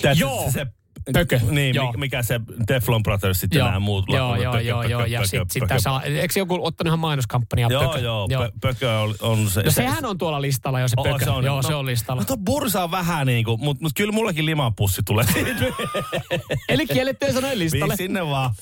Tiedätkö, 0.00 0.24
Joo. 0.24 0.50
Se, 0.50 0.66
Pökö, 1.12 1.40
Niin, 1.50 1.74
joo. 1.74 1.92
mi- 1.92 1.98
mikä 1.98 2.22
se 2.22 2.40
Teflon 2.66 3.02
Brothers 3.02 3.40
sitten 3.40 3.58
joo, 3.58 3.68
nämä 3.68 3.80
muut. 3.80 4.04
joo, 4.08 4.28
lakkuvat, 4.30 4.42
joo, 4.44 4.52
pökö, 4.52 4.64
joo, 4.68 4.80
pökö, 4.82 4.90
joo, 4.92 5.04
ja 5.04 5.26
sitten 5.26 5.68
tässä, 5.68 5.90
eikö 6.04 6.38
joku 6.38 6.58
ottanut 6.62 6.88
ihan 6.88 6.98
mainoskampanjaa 6.98 7.70
Joo, 7.70 7.88
pökö? 7.88 7.98
joo, 8.04 8.26
joo. 8.30 8.42
Pö, 8.42 8.50
pökö 8.60 8.98
on, 9.00 9.14
on 9.20 9.50
se. 9.50 9.62
No 9.62 9.70
se- 9.70 9.74
sehän 9.74 10.04
on 10.04 10.18
tuolla 10.18 10.42
listalla 10.42 10.80
jo 10.80 10.88
se 10.88 10.96
pökö. 11.02 11.24
se 11.24 11.30
on, 11.30 11.44
joo, 11.44 11.56
no, 11.56 11.62
se 11.62 11.74
on 11.74 11.86
listalla. 11.86 12.22
No 12.22 12.26
tuo 12.26 12.36
bursa 12.36 12.84
on 12.84 12.90
vähän 12.90 13.26
niin 13.26 13.44
kuin, 13.44 13.60
mutta 13.64 13.82
mut 13.82 13.92
kyllä 13.96 14.12
mullakin 14.12 14.46
limapussi 14.46 15.02
tulee 15.06 15.24
siitä. 15.32 15.50
Eli 16.68 16.86
kiellettyjen 16.86 17.34
sanojen 17.34 17.58
listalle. 17.58 17.86
Niin 17.86 17.96
sinne 17.96 18.26
vaan. 18.26 18.54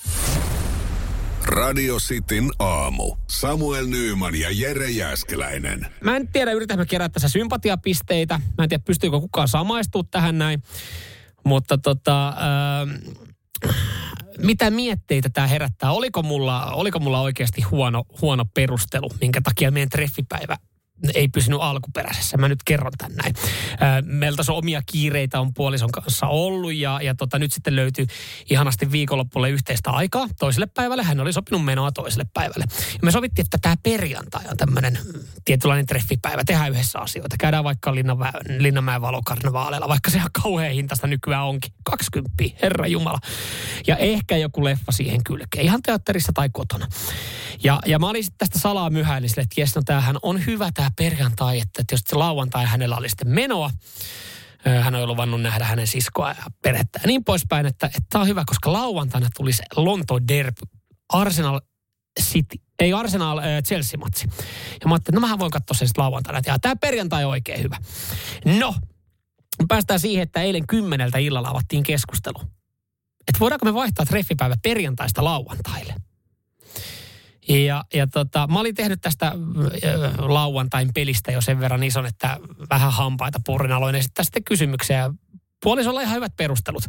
Radio 1.46 1.96
Cityn 1.98 2.50
aamu. 2.58 3.16
Samuel 3.26 3.86
Nyyman 3.86 4.34
ja 4.34 4.48
Jere 4.52 4.90
Jäskeläinen. 4.90 5.86
Mä 6.04 6.16
en 6.16 6.28
tiedä, 6.28 6.52
yritämme 6.52 6.86
kerätä 6.86 7.12
tässä 7.12 7.28
sympatiapisteitä. 7.28 8.40
Mä 8.58 8.64
en 8.64 8.68
tiedä, 8.68 8.82
pystyykö 8.86 9.20
kukaan 9.20 9.48
samaistua 9.48 10.02
tähän 10.10 10.38
näin. 10.38 10.62
Mutta 11.44 11.78
tota, 11.78 12.28
äh, 12.28 12.34
mitä 14.38 14.70
mietteitä 14.70 15.30
tämä 15.30 15.46
herättää? 15.46 15.92
Oliko 15.92 16.22
mulla, 16.22 16.72
oliko 16.72 16.98
mulla 16.98 17.20
oikeasti 17.20 17.62
huono, 17.62 18.04
huono 18.22 18.44
perustelu, 18.54 19.08
minkä 19.20 19.40
takia 19.40 19.70
meidän 19.70 19.88
treffipäivä 19.88 20.56
ei 21.14 21.28
pysynyt 21.28 21.58
alkuperäisessä. 21.62 22.36
Mä 22.36 22.48
nyt 22.48 22.62
kerron 22.64 22.92
tän 22.98 23.12
näin. 23.12 23.34
Meillä 24.04 24.36
tässä 24.36 24.52
omia 24.52 24.82
kiireitä 24.86 25.40
on 25.40 25.54
puolison 25.54 25.90
kanssa 25.90 26.26
ollut 26.26 26.74
ja, 26.74 27.00
ja 27.02 27.14
tota, 27.14 27.38
nyt 27.38 27.52
sitten 27.52 27.76
löytyi 27.76 28.06
ihanasti 28.50 28.92
viikonloppulle 28.92 29.50
yhteistä 29.50 29.90
aikaa 29.90 30.26
toiselle 30.38 30.66
päivälle. 30.66 31.02
Hän 31.02 31.20
oli 31.20 31.32
sopinut 31.32 31.64
menoa 31.64 31.92
toiselle 31.92 32.26
päivälle. 32.34 32.64
Ja 32.92 32.98
me 33.02 33.10
sovittiin, 33.10 33.46
että 33.46 33.58
tämä 33.62 33.74
perjantai 33.82 34.42
on 34.50 34.56
tämmöinen 34.56 34.98
tietynlainen 35.44 35.86
treffipäivä. 35.86 36.42
Tehdään 36.46 36.70
yhdessä 36.70 36.98
asioita. 36.98 37.36
Käydään 37.38 37.64
vaikka 37.64 37.94
Linnanvä, 37.94 38.32
Linnanmäen 38.58 39.02
valokarnevaaleilla, 39.02 39.88
vaikka 39.88 40.10
se 40.10 40.16
ihan 40.16 40.30
kauhean 40.42 40.72
hintaista 40.72 41.06
nykyään 41.06 41.44
onkin. 41.44 41.72
20, 41.84 42.44
herra 42.62 42.86
Jumala. 42.86 43.18
Ja 43.86 43.96
ehkä 43.96 44.36
joku 44.36 44.64
leffa 44.64 44.92
siihen 44.92 45.24
kylkeen. 45.24 45.64
Ihan 45.64 45.82
teatterissa 45.82 46.32
tai 46.34 46.48
kotona. 46.52 46.86
Ja, 47.64 47.78
ja 47.86 47.98
mä 47.98 48.08
olin 48.08 48.24
sitten 48.24 48.38
tästä 48.38 48.58
salaa 48.58 48.90
myhäilin 48.90 49.28
sille, 49.28 49.42
että 49.42 49.60
jes, 49.60 49.74
no 49.74 49.82
tämähän 49.84 50.16
on 50.22 50.46
hyvä 50.46 50.70
tämä 50.74 50.89
perjantai, 50.96 51.58
että, 51.58 51.80
että 51.80 51.94
jos 51.94 52.00
se 52.06 52.16
lauantai 52.16 52.66
hänellä 52.66 52.96
oli 52.96 53.08
sitten 53.08 53.28
menoa, 53.28 53.70
hän 54.82 54.94
on 54.94 55.08
luvannut 55.08 55.42
nähdä 55.42 55.64
hänen 55.64 55.86
siskoa 55.86 56.28
ja 56.28 56.44
perhettä 56.62 57.00
ja 57.02 57.06
niin 57.06 57.24
poispäin, 57.24 57.66
että, 57.66 57.86
että 57.86 58.00
tämä 58.10 58.22
on 58.22 58.28
hyvä, 58.28 58.44
koska 58.46 58.72
lauantaina 58.72 59.28
tuli 59.36 59.52
se 59.52 59.64
Lonto 59.76 60.18
Derby, 60.28 60.60
Arsenal 61.08 61.60
City, 62.20 62.56
ei 62.78 62.92
Arsenal 62.92 63.38
äh, 63.38 63.44
Chelsea-matsi. 63.62 64.26
Ja 64.80 64.88
mä 64.88 64.94
ajattelin, 64.94 64.96
että 64.98 65.12
no 65.12 65.20
mähän 65.20 65.38
voin 65.38 65.50
katsoa 65.50 65.74
sen 65.74 65.88
sitten 65.88 66.04
lauantaina, 66.04 66.38
että 66.38 66.58
tämä 66.58 66.76
perjantai 66.76 67.24
on 67.24 67.30
oikein 67.30 67.62
hyvä. 67.62 67.76
No, 68.44 68.74
päästään 69.68 70.00
siihen, 70.00 70.22
että 70.22 70.42
eilen 70.42 70.66
kymmeneltä 70.66 71.18
illalla 71.18 71.48
avattiin 71.48 71.82
keskustelu. 71.82 72.40
Että 73.28 73.40
voidaanko 73.40 73.66
me 73.66 73.74
vaihtaa 73.74 74.06
treffipäivä 74.06 74.56
perjantaista 74.62 75.24
lauantaille? 75.24 75.94
Ja, 77.50 77.84
ja 77.94 78.06
tota, 78.06 78.46
mä 78.46 78.60
olin 78.60 78.74
tehnyt 78.74 79.00
tästä 79.00 79.26
äh, 79.26 79.34
lauantain 80.18 80.90
pelistä 80.94 81.32
jo 81.32 81.40
sen 81.40 81.60
verran 81.60 81.82
ison, 81.82 82.06
että 82.06 82.36
vähän 82.70 82.92
hampaita 82.92 83.40
purin 83.46 83.72
aloin 83.72 83.94
esittää 83.94 84.24
sitten 84.24 84.44
kysymyksiä. 84.44 85.10
Puolisolla 85.62 86.00
ihan 86.00 86.16
hyvät 86.16 86.36
perustelut. 86.36 86.84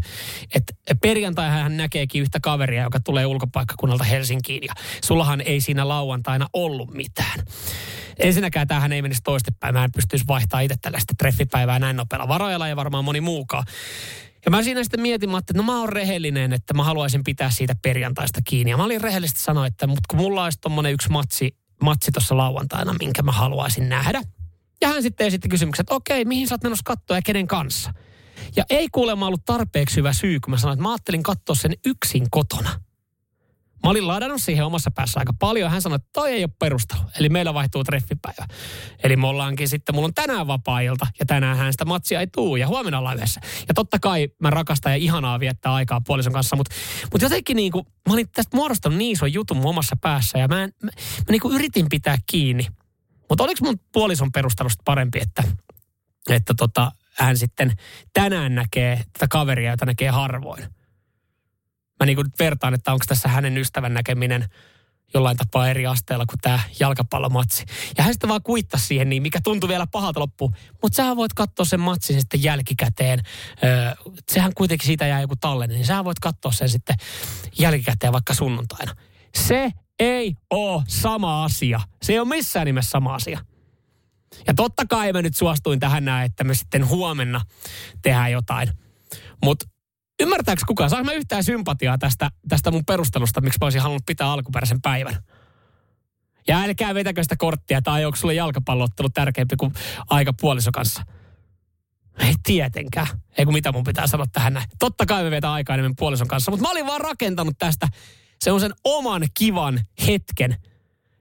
Että 0.55 0.73
perjantaihan 1.01 1.61
hän 1.61 1.77
näkeekin 1.77 2.21
yhtä 2.21 2.39
kaveria, 2.39 2.83
joka 2.83 2.99
tulee 2.99 3.25
ulkopaikkakunnalta 3.25 4.03
Helsinkiin. 4.03 4.63
Ja 4.63 4.73
sullahan 5.03 5.41
ei 5.41 5.61
siinä 5.61 5.87
lauantaina 5.87 6.47
ollut 6.53 6.93
mitään. 6.93 7.39
Ensinnäkään 8.19 8.67
tämähän 8.67 8.93
ei 8.93 9.01
menisi 9.01 9.21
toistepäin. 9.23 9.75
Mä 9.75 9.83
en 9.83 9.91
pystyisi 9.91 10.27
vaihtamaan 10.27 10.63
itse 10.63 10.77
tällaista 10.81 11.13
treffipäivää 11.17 11.79
näin 11.79 11.95
nopealla 11.95 12.27
varoilla 12.27 12.67
ja 12.67 12.75
varmaan 12.75 13.05
moni 13.05 13.21
muukaan. 13.21 13.63
Ja 14.45 14.51
mä 14.51 14.63
siinä 14.63 14.83
sitten 14.83 15.01
mietin, 15.01 15.29
mä 15.29 15.37
että 15.37 15.53
no 15.53 15.63
mä 15.63 15.79
oon 15.79 15.89
rehellinen, 15.89 16.53
että 16.53 16.73
mä 16.73 16.83
haluaisin 16.83 17.23
pitää 17.23 17.49
siitä 17.49 17.75
perjantaista 17.81 18.39
kiinni. 18.45 18.71
Ja 18.71 18.77
mä 18.77 18.83
olin 18.83 19.01
rehellisesti 19.01 19.39
sanoa, 19.39 19.65
että 19.65 19.87
mutta 19.87 20.01
kun 20.09 20.19
mulla 20.19 20.43
olisi 20.43 20.59
tommonen 20.61 20.93
yksi 20.93 21.09
matsi, 21.09 21.55
matsi 21.81 22.11
tuossa 22.11 22.37
lauantaina, 22.37 22.95
minkä 22.99 23.21
mä 23.21 23.31
haluaisin 23.31 23.89
nähdä. 23.89 24.21
Ja 24.81 24.87
hän 24.87 25.03
sitten 25.03 25.27
esitti 25.27 25.49
kysymyksen, 25.49 25.83
että 25.83 25.95
okei, 25.95 26.25
mihin 26.25 26.47
sä 26.47 26.55
oot 26.55 26.63
menossa 26.63 26.83
katsoa 26.85 27.17
ja 27.17 27.21
kenen 27.21 27.47
kanssa? 27.47 27.93
Ja 28.55 28.63
ei 28.69 28.87
kuulemma 28.91 29.27
ollut 29.27 29.45
tarpeeksi 29.45 29.95
hyvä 29.95 30.13
syy, 30.13 30.39
kun 30.39 30.51
mä 30.51 30.57
sanoin, 30.57 30.75
että 30.75 30.83
mä 30.83 30.91
ajattelin 30.91 31.23
katsoa 31.23 31.55
sen 31.55 31.73
yksin 31.85 32.27
kotona. 32.31 32.69
Mä 33.83 33.89
olin 33.89 34.07
ladannut 34.07 34.41
siihen 34.41 34.65
omassa 34.65 34.91
päässä 34.91 35.19
aika 35.19 35.33
paljon. 35.39 35.71
Hän 35.71 35.81
sanoi, 35.81 35.95
että 35.95 36.09
toi 36.13 36.31
ei 36.31 36.43
ole 36.43 36.51
perustelu. 36.59 37.01
Eli 37.19 37.29
meillä 37.29 37.53
vaihtuu 37.53 37.83
treffipäivä. 37.83 38.47
Eli 39.03 39.15
me 39.15 39.27
ollaankin 39.27 39.69
sitten, 39.69 39.95
mulla 39.95 40.05
on 40.05 40.13
tänään 40.13 40.47
vapaa-ilta 40.47 41.07
ja 41.19 41.25
tänään 41.25 41.57
hän 41.57 41.73
sitä 41.73 41.85
matsia 41.85 42.19
ei 42.19 42.27
tuu 42.27 42.55
ja 42.55 42.67
huomenna 42.67 42.99
ollaan 42.99 43.17
yhdessä. 43.17 43.41
Ja 43.67 43.73
totta 43.73 43.99
kai 43.99 44.29
mä 44.39 44.49
rakastan 44.49 44.91
ja 44.91 44.95
ihanaa 44.95 45.39
viettää 45.39 45.73
aikaa 45.73 46.01
puolison 46.01 46.33
kanssa, 46.33 46.55
mutta, 46.55 46.75
mutta 47.11 47.25
jotenkin 47.25 47.55
niin 47.55 47.71
kuin, 47.71 47.85
mä 48.07 48.13
olin 48.13 48.29
tästä 48.29 48.57
muodostanut 48.57 48.97
niin 48.97 49.11
ison 49.11 49.33
jutun 49.33 49.57
mun 49.57 49.69
omassa 49.69 49.95
päässä 50.01 50.37
ja 50.39 50.47
mä, 50.47 50.63
en, 50.63 50.73
mä, 50.83 50.91
mä 50.95 51.31
niin 51.31 51.41
kuin 51.41 51.55
yritin 51.55 51.89
pitää 51.89 52.17
kiinni. 52.31 52.67
Mutta 53.29 53.43
oliko 53.43 53.65
mun 53.65 53.79
puolison 53.93 54.31
perustelusta 54.31 54.81
parempi, 54.85 55.19
että, 55.21 55.43
että 56.29 56.53
tota, 56.57 56.91
hän 57.17 57.37
sitten 57.37 57.71
tänään 58.13 58.55
näkee 58.55 59.03
tätä 59.13 59.27
kaveria, 59.27 59.71
jota 59.71 59.85
näkee 59.85 60.09
harvoin. 60.09 60.80
Mä 62.01 62.05
niin 62.05 62.15
kuin 62.15 62.27
vertaan, 62.39 62.73
että 62.73 62.93
onko 62.93 63.05
tässä 63.07 63.29
hänen 63.29 63.57
ystävän 63.57 63.93
näkeminen 63.93 64.45
jollain 65.13 65.37
tapaa 65.37 65.69
eri 65.69 65.85
asteella 65.85 66.25
kuin 66.25 66.39
tämä 66.41 66.59
jalkapallomatsi. 66.79 67.65
Ja 67.97 68.03
hän 68.03 68.13
sitten 68.13 68.29
vaan 68.29 68.43
kuittasi 68.43 68.85
siihen 68.85 69.09
niin, 69.09 69.21
mikä 69.21 69.39
tuntui 69.43 69.69
vielä 69.69 69.87
pahalta 69.87 70.19
loppuun. 70.19 70.55
Mutta 70.81 70.95
sä 70.95 71.15
voit 71.15 71.33
katsoa 71.33 71.65
sen 71.65 71.79
matsin 71.79 72.19
sitten 72.19 72.43
jälkikäteen. 72.43 73.19
Öö, 73.63 73.91
sehän 74.31 74.51
kuitenkin 74.55 74.87
siitä 74.87 75.07
jää 75.07 75.21
joku 75.21 75.35
tallenne, 75.35 75.75
niin 75.75 75.85
sä 75.85 76.03
voit 76.03 76.19
katsoa 76.19 76.51
sen 76.51 76.69
sitten 76.69 76.95
jälkikäteen 77.59 78.13
vaikka 78.13 78.33
sunnuntaina. 78.33 78.95
Se 79.35 79.71
ei 79.99 80.35
ole 80.49 80.83
sama 80.87 81.43
asia. 81.43 81.79
Se 82.03 82.13
ei 82.13 82.19
ole 82.19 82.27
missään 82.27 82.65
nimessä 82.65 82.89
sama 82.89 83.15
asia. 83.15 83.45
Ja 84.47 84.53
totta 84.53 84.85
kai 84.89 85.13
mä 85.13 85.21
nyt 85.21 85.35
suostuin 85.35 85.79
tähän 85.79 86.05
näin, 86.05 86.25
että 86.25 86.43
me 86.43 86.53
sitten 86.53 86.87
huomenna 86.87 87.41
tehdään 88.01 88.31
jotain. 88.31 88.69
Mutta 89.43 89.65
ymmärtääkö 90.21 90.61
kukaan, 90.67 90.89
saanko 90.89 91.05
mä 91.05 91.13
yhtään 91.13 91.43
sympatiaa 91.43 91.97
tästä, 91.97 92.29
tästä 92.49 92.71
mun 92.71 92.85
perustelusta, 92.85 93.41
miksi 93.41 93.57
mä 93.61 93.65
olisin 93.65 93.81
halunnut 93.81 94.05
pitää 94.05 94.31
alkuperäisen 94.31 94.81
päivän? 94.81 95.15
Ja 96.47 96.61
älkää 96.61 96.93
vetäkö 96.93 97.23
sitä 97.23 97.35
korttia, 97.37 97.81
tai 97.81 98.05
onko 98.05 98.15
sulle 98.15 98.33
jalkapalloottelu 98.33 99.09
tärkeämpi 99.09 99.55
kuin 99.55 99.73
aika 100.09 100.33
puoliso 100.33 100.71
kanssa? 100.71 101.03
Ei 102.19 102.33
tietenkään. 102.43 103.07
Ei 103.37 103.45
kun 103.45 103.53
mitä 103.53 103.71
mun 103.71 103.83
pitää 103.83 104.07
sanoa 104.07 104.25
tähän 104.31 104.53
näin. 104.53 104.69
Totta 104.79 105.05
kai 105.05 105.23
me 105.23 105.31
vetää 105.31 105.51
aikaa 105.51 105.73
enemmän 105.73 105.95
puolison 105.95 106.27
kanssa, 106.27 106.51
mutta 106.51 106.67
mä 106.67 106.71
olin 106.71 106.87
vaan 106.87 107.01
rakentanut 107.01 107.55
tästä 107.59 107.87
sen 108.43 108.71
oman 108.83 109.27
kivan 109.33 109.79
hetken. 110.07 110.57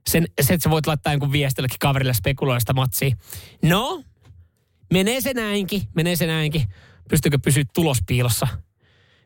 Sen, 0.09 0.27
se, 0.41 0.55
että 0.55 0.65
sä 0.65 0.71
voit 0.71 0.87
laittaa 0.87 1.13
jonkun 1.13 1.33
viestilläkin 1.33 1.79
kaverille 1.81 2.15
spekuloista 2.15 2.73
matsia. 2.73 3.17
No, 3.63 4.03
menee 4.93 5.21
se 5.21 5.35
näinkin, 5.35 5.83
menee 5.95 6.17
se 6.17 6.27
näinkin. 6.27 6.63
Pystyykö 7.09 7.39
pysyä 7.39 7.65
tulospiilossa 7.75 8.49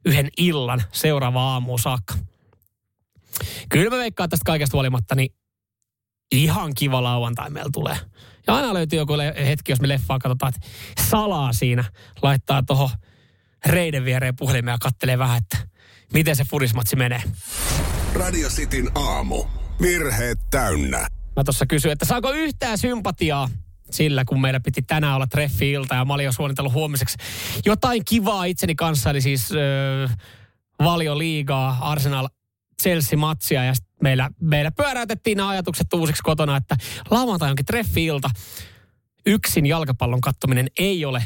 yhden 0.05 0.28
illan 0.36 0.82
seuraava 0.92 1.52
aamuun 1.52 1.78
saakka? 1.78 2.14
Kyllä 3.68 3.90
mä 3.90 3.98
veikkaan 3.98 4.30
tästä 4.30 4.44
kaikesta 4.46 4.76
huolimatta, 4.76 5.14
niin 5.14 5.34
ihan 6.32 6.74
kiva 6.74 7.02
lauantai 7.02 7.50
meillä 7.50 7.70
tulee. 7.72 7.96
Ja 8.46 8.55
aina 8.55 8.74
löytyy 8.74 8.98
joku 8.98 9.12
hetki, 9.46 9.72
jos 9.72 9.80
me 9.80 9.88
leffaa 9.88 10.18
katsotaan, 10.18 10.52
että 10.57 10.68
salaa 11.11 11.52
siinä 11.52 11.84
laittaa 12.22 12.62
tuohon 12.62 12.90
reiden 13.66 14.05
viereen 14.05 14.36
puhelimeen 14.36 14.74
ja 14.74 14.78
kattelee 14.78 15.18
vähän, 15.18 15.38
että 15.38 15.59
miten 16.12 16.36
se 16.36 16.44
furismatsi 16.44 16.96
menee. 16.96 17.22
Radio 18.14 18.48
Cityn 18.48 18.90
aamu. 18.94 19.44
Virheet 19.82 20.38
täynnä. 20.50 21.07
Mä 21.36 21.44
tuossa 21.44 21.66
kysyin, 21.66 21.92
että 21.92 22.05
saako 22.05 22.32
yhtään 22.32 22.78
sympatiaa 22.78 23.48
sillä, 23.97 24.24
kun 24.24 24.40
meillä 24.40 24.61
piti 24.61 24.82
tänään 24.82 25.14
olla 25.14 25.26
treffi-ilta 25.26 25.95
ja 25.95 26.05
mä 26.05 26.14
olin 26.14 26.24
jo 26.24 26.32
suunnitellut 26.32 26.72
huomiseksi 26.72 27.18
jotain 27.64 28.05
kivaa 28.05 28.45
itseni 28.45 28.74
kanssa, 28.74 29.11
eli 29.11 29.20
siis 29.20 29.53
öö, 29.53 30.09
valio 30.78 31.18
liigaa, 31.18 31.78
Arsenal 31.80 32.28
Chelsea-matsia 32.82 33.64
ja 33.64 33.74
meillä, 34.03 34.30
meillä 34.40 34.70
pyöräytettiin 34.70 35.36
nämä 35.36 35.49
ajatukset 35.49 35.92
uusiksi 35.92 36.22
kotona, 36.22 36.57
että 36.57 36.76
lauantai 37.11 37.51
onkin 37.51 37.66
treffi-ilta. 37.66 38.30
Yksin 39.26 39.66
jalkapallon 39.66 40.20
kattominen 40.20 40.66
ei 40.78 41.05
ole 41.05 41.22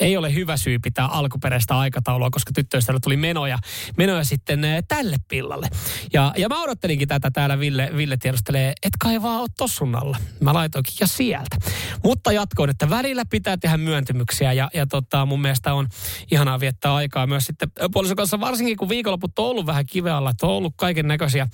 ei 0.00 0.16
ole 0.16 0.34
hyvä 0.34 0.56
syy 0.56 0.78
pitää 0.78 1.06
alkuperäistä 1.06 1.78
aikataulua, 1.78 2.30
koska 2.30 2.52
tyttöystävällä 2.54 3.00
tuli 3.00 3.16
menoja, 3.16 3.58
menoja 3.96 4.24
sitten 4.24 4.64
eh, 4.64 4.84
tälle 4.88 5.16
pillalle. 5.28 5.68
Ja, 6.12 6.32
ja 6.36 6.48
mä 6.48 6.62
odottelinkin 6.62 7.08
tätä 7.08 7.30
täällä, 7.30 7.58
Ville, 7.58 7.90
Ville 7.96 8.16
tiedostelee, 8.16 8.72
et 8.82 8.92
kai 8.98 9.22
vaan 9.22 9.40
ole 9.40 9.48
tossun 9.58 9.94
alla. 9.94 10.16
Mä 10.40 10.54
laitoinkin 10.54 10.94
ja 11.00 11.06
sieltä. 11.06 11.56
Mutta 12.04 12.32
jatkoin, 12.32 12.70
että 12.70 12.90
välillä 12.90 13.22
pitää 13.30 13.56
tehdä 13.56 13.76
myöntymyksiä 13.76 14.52
ja, 14.52 14.70
ja 14.74 14.86
tota, 14.86 15.26
mun 15.26 15.40
mielestä 15.40 15.74
on 15.74 15.88
ihanaa 16.30 16.60
viettää 16.60 16.94
aikaa 16.94 17.26
myös 17.26 17.44
sitten 17.44 17.68
puolison 17.92 18.16
kanssa, 18.16 18.40
varsinkin 18.40 18.76
kun 18.76 18.88
viikonloput 18.88 19.38
on 19.38 19.46
ollut 19.46 19.66
vähän 19.66 19.86
kivealla, 19.86 20.30
että 20.30 20.46
on 20.46 20.52
ollut 20.52 20.74
kaiken 20.76 21.08
näköisiä 21.08 21.46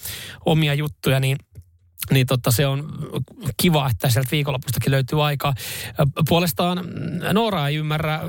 omia 0.47 0.75
juttuja, 0.75 1.21
niin 1.21 1.37
niin 2.11 2.27
totta, 2.27 2.51
se 2.51 2.67
on 2.67 2.89
kiva, 3.57 3.89
että 3.91 4.11
sieltä 4.11 4.31
viikonlopustakin 4.31 4.91
löytyy 4.91 5.27
aikaa. 5.27 5.55
Puolestaan 6.29 6.85
Noora 7.33 7.69
ei 7.69 7.77
ymmärrä 7.77 8.21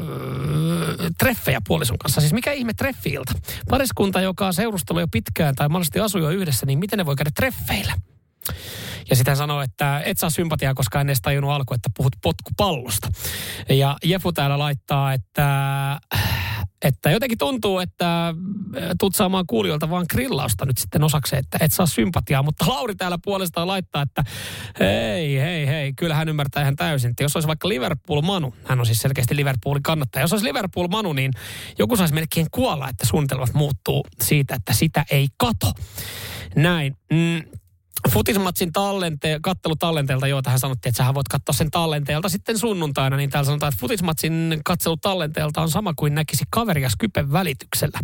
treffejä 1.17 1.61
puolison 1.67 1.97
kanssa. 1.97 2.21
Siis 2.21 2.33
mikä 2.33 2.51
ihme 2.51 2.73
treffiilta? 2.73 3.33
Pariskunta, 3.69 4.21
joka 4.21 4.47
on 4.47 4.53
seurustellut 4.53 5.01
jo 5.01 5.07
pitkään 5.07 5.55
tai 5.55 5.69
mahdollisesti 5.69 5.99
asuu 5.99 6.21
jo 6.21 6.29
yhdessä, 6.29 6.65
niin 6.65 6.79
miten 6.79 6.97
ne 6.97 7.05
voi 7.05 7.15
käydä 7.15 7.31
treffeillä? 7.35 7.93
Ja 9.09 9.15
sitten 9.15 9.37
hän 9.37 9.63
että 9.63 10.01
et 10.05 10.19
saa 10.19 10.29
sympatiaa, 10.29 10.73
koska 10.73 11.01
en 11.01 11.09
edes 11.09 11.21
tajunnut 11.21 11.51
alku, 11.51 11.73
että 11.73 11.89
puhut 11.97 12.15
potkupallosta. 12.21 13.07
Ja 13.69 13.97
Jefu 14.03 14.31
täällä 14.31 14.59
laittaa, 14.59 15.13
että 15.13 15.47
että 16.81 17.11
jotenkin 17.11 17.37
tuntuu, 17.37 17.79
että 17.79 18.27
äh, 18.27 18.33
tuut 18.99 19.15
saamaan 19.15 19.47
kuulijoilta 19.47 19.89
vaan 19.89 20.05
grillausta 20.11 20.65
nyt 20.65 20.77
sitten 20.77 21.03
osaksi, 21.03 21.35
että 21.35 21.57
et 21.61 21.73
saa 21.73 21.85
sympatiaa. 21.85 22.43
Mutta 22.43 22.65
Lauri 22.67 22.95
täällä 22.95 23.17
puolestaan 23.23 23.67
laittaa, 23.67 24.01
että 24.01 24.23
hei, 24.79 25.39
hei, 25.39 25.67
hei, 25.67 25.93
kyllä 25.93 26.15
hän 26.15 26.29
ymmärtää 26.29 26.61
ihan 26.61 26.75
täysin. 26.75 27.09
Että 27.09 27.23
jos 27.23 27.35
olisi 27.35 27.47
vaikka 27.47 27.69
Liverpool-Manu, 27.69 28.55
hän 28.65 28.79
on 28.79 28.85
siis 28.85 29.01
selkeästi 29.01 29.35
Liverpoolin 29.35 29.83
kannattaja. 29.83 30.23
Jos 30.23 30.33
olisi 30.33 30.45
Liverpool-Manu, 30.45 31.13
niin 31.13 31.31
joku 31.79 31.95
saisi 31.95 32.13
melkein 32.13 32.47
kuolla, 32.51 32.89
että 32.89 33.05
suunnitelmat 33.05 33.53
muuttuu 33.53 34.05
siitä, 34.21 34.55
että 34.55 34.73
sitä 34.73 35.05
ei 35.11 35.27
kato. 35.37 35.71
Näin. 36.55 36.95
Mm, 37.11 37.60
Futismatsin 38.09 38.71
tallente, 38.71 39.39
kattelutallenteelta, 39.41 40.27
joo, 40.27 40.41
tähän 40.41 40.59
sanottiin, 40.59 40.89
että 40.89 40.97
sähän 40.97 41.13
voit 41.13 41.27
katsoa 41.27 41.53
sen 41.53 41.71
tallenteelta 41.71 42.29
sitten 42.29 42.57
sunnuntaina, 42.57 43.17
niin 43.17 43.29
täällä 43.29 43.45
sanotaan, 43.45 43.73
että 43.73 43.81
Futismatsin 43.81 44.61
katselutallenteelta 44.65 45.61
on 45.61 45.69
sama 45.69 45.93
kuin 45.93 46.15
näkisi 46.15 46.43
kaveria 46.49 46.89
Skypen 46.89 47.31
välityksellä. 47.31 47.99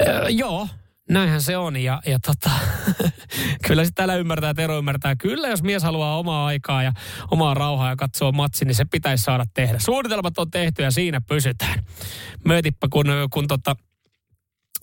Öö, 0.00 0.28
joo, 0.28 0.68
näinhän 1.10 1.42
se 1.42 1.56
on. 1.56 1.76
Ja, 1.76 2.02
ja 2.06 2.18
tota, 2.18 2.50
kyllä 3.66 3.84
sitten 3.84 3.94
täällä 3.94 4.14
ymmärtää, 4.16 4.54
Tero 4.54 4.78
ymmärtää. 4.78 5.16
Kyllä, 5.16 5.48
jos 5.48 5.62
mies 5.62 5.82
haluaa 5.82 6.18
omaa 6.18 6.46
aikaa 6.46 6.82
ja 6.82 6.92
omaa 7.30 7.54
rauhaa 7.54 7.90
ja 7.90 7.96
katsoo 7.96 8.32
matsi, 8.32 8.64
niin 8.64 8.74
se 8.74 8.84
pitäisi 8.84 9.24
saada 9.24 9.44
tehdä. 9.54 9.78
Suunnitelmat 9.78 10.38
on 10.38 10.50
tehty 10.50 10.82
ja 10.82 10.90
siinä 10.90 11.20
pysytään. 11.20 11.84
Möötipä, 12.44 12.86
kun, 12.90 13.06
kun 13.30 13.46
tota, 13.46 13.76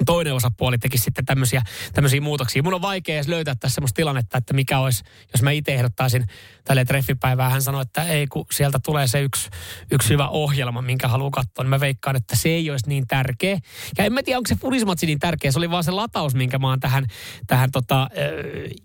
toinen 0.05 0.33
osapuoli 0.33 0.77
teki 0.77 0.97
sitten 0.97 1.25
tämmöisiä, 1.25 1.61
tämmöisiä 1.93 2.21
muutoksia. 2.21 2.63
Mun 2.63 2.73
on 2.73 2.81
vaikea 2.81 3.15
edes 3.15 3.27
löytää 3.27 3.55
tässä 3.55 3.75
semmoista 3.75 3.95
tilannetta, 3.95 4.37
että 4.37 4.53
mikä 4.53 4.79
olisi, 4.79 5.03
jos 5.33 5.41
mä 5.41 5.51
itse 5.51 5.73
ehdottaisin 5.73 6.25
tälle 6.63 6.85
treffipäivää. 6.85 7.49
Hän 7.49 7.61
sanoi, 7.61 7.81
että 7.81 8.03
ei 8.03 8.27
kun 8.27 8.45
sieltä 8.51 8.79
tulee 8.85 9.07
se 9.07 9.21
yksi, 9.21 9.49
yksi 9.91 10.09
hyvä 10.09 10.27
ohjelma, 10.27 10.81
minkä 10.81 11.07
haluaa 11.07 11.31
katsoa, 11.31 11.63
niin 11.63 11.69
mä 11.69 11.79
veikkaan, 11.79 12.15
että 12.15 12.35
se 12.35 12.49
ei 12.49 12.71
olisi 12.71 12.89
niin 12.89 13.07
tärkeä. 13.07 13.59
Ja 13.97 14.05
en 14.05 14.13
mä 14.13 14.23
tiedä, 14.23 14.37
onko 14.37 14.47
se 14.47 14.55
furismatsi 14.55 15.05
niin 15.05 15.19
tärkeä. 15.19 15.51
Se 15.51 15.59
oli 15.59 15.71
vaan 15.71 15.83
se 15.83 15.91
lataus, 15.91 16.35
minkä 16.35 16.59
mä 16.59 16.67
oon 16.67 16.79
tähän, 16.79 17.05
tähän 17.47 17.71
tota, 17.71 18.09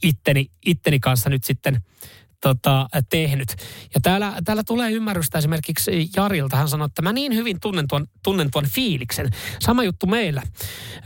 itteni, 0.03 0.51
itteni 0.67 1.01
kanssa 1.01 1.31
nyt 1.31 1.45
sitten 1.45 1.81
tota, 2.41 2.89
tehnyt. 3.11 3.49
Ja 3.95 4.01
täällä, 4.03 4.32
täällä 4.45 4.62
tulee 4.64 4.91
ymmärrystä 4.91 5.39
esimerkiksi 5.39 6.11
Jarilta. 6.16 6.57
Hän 6.57 6.68
sanoi, 6.68 6.86
että 6.86 7.03
mä 7.03 7.12
niin 7.12 7.34
hyvin 7.34 7.61
tunnen 7.61 7.89
tuon, 7.89 8.07
tunnen 8.24 8.51
tuon 8.51 8.66
fiiliksen. 8.66 9.30
Sama 9.61 9.84
juttu 9.84 10.07
meillä. 10.07 10.43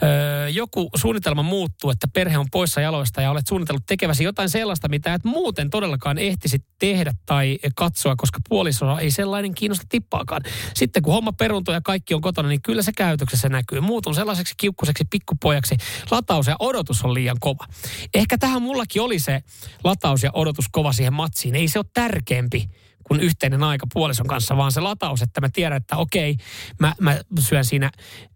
Öö, 0.03 0.49
joku 0.49 0.91
suunnitelma 0.97 1.43
muuttuu, 1.43 1.91
että 1.91 2.09
perhe 2.09 2.39
on 2.39 2.47
poissa 2.53 2.81
jaloista 2.81 3.23
ja 3.23 3.31
olet 3.31 3.47
suunnitellut 3.47 3.87
tekeväsi 3.87 4.25
jotain 4.25 4.49
sellaista, 4.49 4.89
mitä 4.89 5.15
et 5.15 5.25
muuten 5.25 5.71
todellakaan 5.71 6.19
ehtisi 6.19 6.65
tehdä 6.79 7.15
tai 7.27 7.59
katsoa, 7.77 8.17
koska 8.17 8.41
puolisoa 8.49 9.01
ei 9.01 9.11
sellainen 9.11 9.55
kiinnosta 9.55 9.87
tippaakaan. 9.89 10.43
Sitten 10.75 11.03
kun 11.03 11.15
homma 11.15 11.33
peruntuu 11.33 11.75
ja 11.75 11.81
kaikki 11.81 12.15
on 12.15 12.21
kotona, 12.21 12.49
niin 12.49 12.63
kyllä 12.63 12.83
se 12.83 12.93
käytöksessä 12.93 13.49
näkyy. 13.49 13.81
Muutun 13.81 14.15
sellaiseksi 14.15 14.55
kiukkuseksi 14.57 15.05
pikkupojaksi. 15.11 15.77
Lataus 16.11 16.47
ja 16.47 16.57
odotus 16.59 17.05
on 17.05 17.15
liian 17.15 17.37
kova. 17.41 17.67
Ehkä 18.15 18.39
tähän 18.39 18.63
mullakin 18.63 19.03
oli 19.03 19.19
se 19.19 19.43
lataus 19.85 20.23
ja 20.23 20.31
odotus 20.35 20.65
kova 20.73 20.93
siihen 20.93 21.13
matsiin. 21.23 21.55
Ei 21.55 21.69
se 21.69 21.79
ole 21.79 21.87
tärkeämpi 21.95 22.69
kuin 23.03 23.21
yhteinen 23.21 23.63
aika 23.63 23.87
puolison 23.93 24.27
kanssa, 24.27 24.57
vaan 24.57 24.73
se 24.73 24.81
lataus, 24.81 25.23
että 25.23 25.41
mä 25.41 25.49
tiedän, 25.53 25.77
että 25.77 25.97
okei, 25.97 26.37
mä, 26.81 26.95
mä 27.01 27.19
syön 27.39 27.65
siinä 27.65 27.91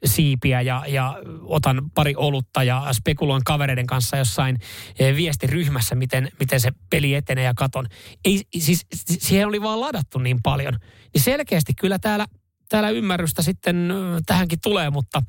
siipiä 0.05 0.61
ja, 0.61 0.85
ja 0.89 1.19
otan 1.43 1.91
pari 1.95 2.15
olutta 2.17 2.63
ja 2.63 2.87
spekuloin 2.93 3.45
kavereiden 3.45 3.87
kanssa 3.87 4.17
jossain 4.17 4.59
eh, 4.99 5.17
viestiryhmässä, 5.17 5.95
miten, 5.95 6.29
miten 6.41 6.61
se 6.61 6.71
peli 6.91 7.15
etenee 7.15 7.45
ja 7.45 7.55
katon. 7.55 7.87
Ei, 8.25 8.43
siis 8.59 8.87
siihen 9.19 9.49
oli 9.49 9.63
vaan 9.63 9.81
ladattu 9.81 10.19
niin 10.19 10.39
paljon. 10.43 10.79
Niin 11.15 11.23
selkeästi 11.23 11.73
kyllä 11.75 11.99
täällä, 11.99 12.27
täällä 12.69 12.91
ymmärrystä 12.91 13.43
sitten 13.43 13.93
tähänkin 14.27 14.59
tulee, 14.63 14.91
mutta 14.91 15.23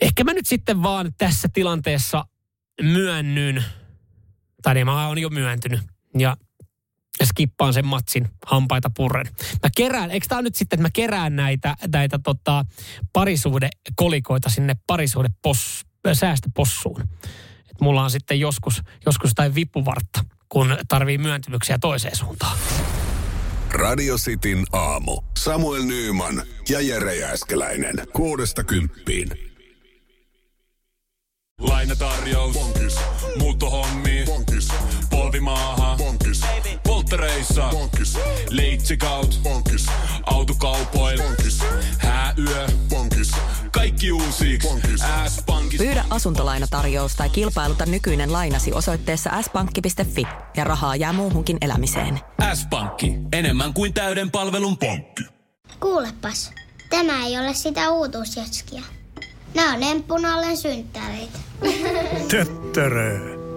ehkä 0.00 0.24
mä 0.24 0.32
nyt 0.32 0.46
sitten 0.46 0.82
vaan 0.82 1.12
tässä 1.18 1.48
tilanteessa 1.52 2.24
myönnyn, 2.82 3.64
tai 4.62 4.74
niin 4.74 4.86
mä 4.86 5.06
oon 5.06 5.18
jo 5.18 5.28
myöntynyt, 5.28 5.80
ja 6.18 6.36
skippaan 7.24 7.74
sen 7.74 7.86
matsin 7.86 8.28
hampaita 8.46 8.90
purren. 8.96 9.26
Mä 9.62 9.70
kerään, 9.76 10.10
eikö 10.10 10.26
tää 10.28 10.42
nyt 10.42 10.54
sitten, 10.54 10.76
että 10.76 10.82
mä 10.82 10.90
kerään 10.92 11.36
näitä, 11.36 11.76
näitä 11.92 12.18
tota, 12.18 12.64
parisuudekolikoita 13.12 14.48
sinne 14.48 14.74
parisuude 14.86 15.28
säästöpossuun. 16.12 17.02
Et 17.70 17.80
mulla 17.80 18.02
on 18.02 18.10
sitten 18.10 18.40
joskus, 18.40 18.82
joskus 19.06 19.30
jotain 19.30 19.54
vipuvartta, 19.54 20.24
kun 20.48 20.78
tarvii 20.88 21.18
myöntymyksiä 21.18 21.78
toiseen 21.78 22.16
suuntaan. 22.16 22.58
Radio 23.72 24.16
Cityn 24.16 24.64
aamu. 24.72 25.22
Samuel 25.38 25.82
Nyyman 25.82 26.42
ja 26.68 26.80
Jere 26.80 27.16
Jääskeläinen. 27.16 27.94
Kuudesta 28.12 28.64
kymppiin. 28.64 29.28
Lainatarjous. 31.60 32.54
Bonkis. 32.54 32.96
Muuttohommi. 33.38 34.24
Bonkis. 34.26 34.68
Polvimaaha. 35.30 35.96
Bonkis. 35.96 36.40
Polttereissa. 36.86 37.68
Bonkis. 37.70 38.18
Leitsikaut. 38.50 39.40
Bonkis. 39.42 39.86
Autokaupoil. 40.26 41.22
Bonkis. 41.22 41.60
Hääyö 41.98 42.44
yö. 42.48 42.66
Bonkis. 42.88 43.30
Kaikki 43.72 44.12
uusi. 44.12 44.58
S-pankki. 45.28 45.76
Pyydä 45.78 46.04
asuntolainatarjous 46.10 47.16
tai 47.16 47.28
kilpailuta 47.28 47.86
nykyinen 47.86 48.32
lainasi 48.32 48.72
osoitteessa 48.72 49.42
s-pankki.fi 49.42 50.26
ja 50.56 50.64
rahaa 50.64 50.96
jää 50.96 51.12
muuhunkin 51.12 51.58
elämiseen. 51.60 52.20
S-pankki. 52.54 53.14
Enemmän 53.32 53.74
kuin 53.74 53.94
täyden 53.94 54.30
palvelun 54.30 54.78
pankki. 54.78 55.22
Kuulepas, 55.80 56.52
tämä 56.88 57.26
ei 57.26 57.38
ole 57.38 57.54
sitä 57.54 57.90
uutuusjatskia. 57.90 58.82
Nämä 59.54 59.74
on 59.74 59.82
emppunallen 59.82 60.56
synttäreitä. 60.56 61.38
Töttörö. 62.30 63.39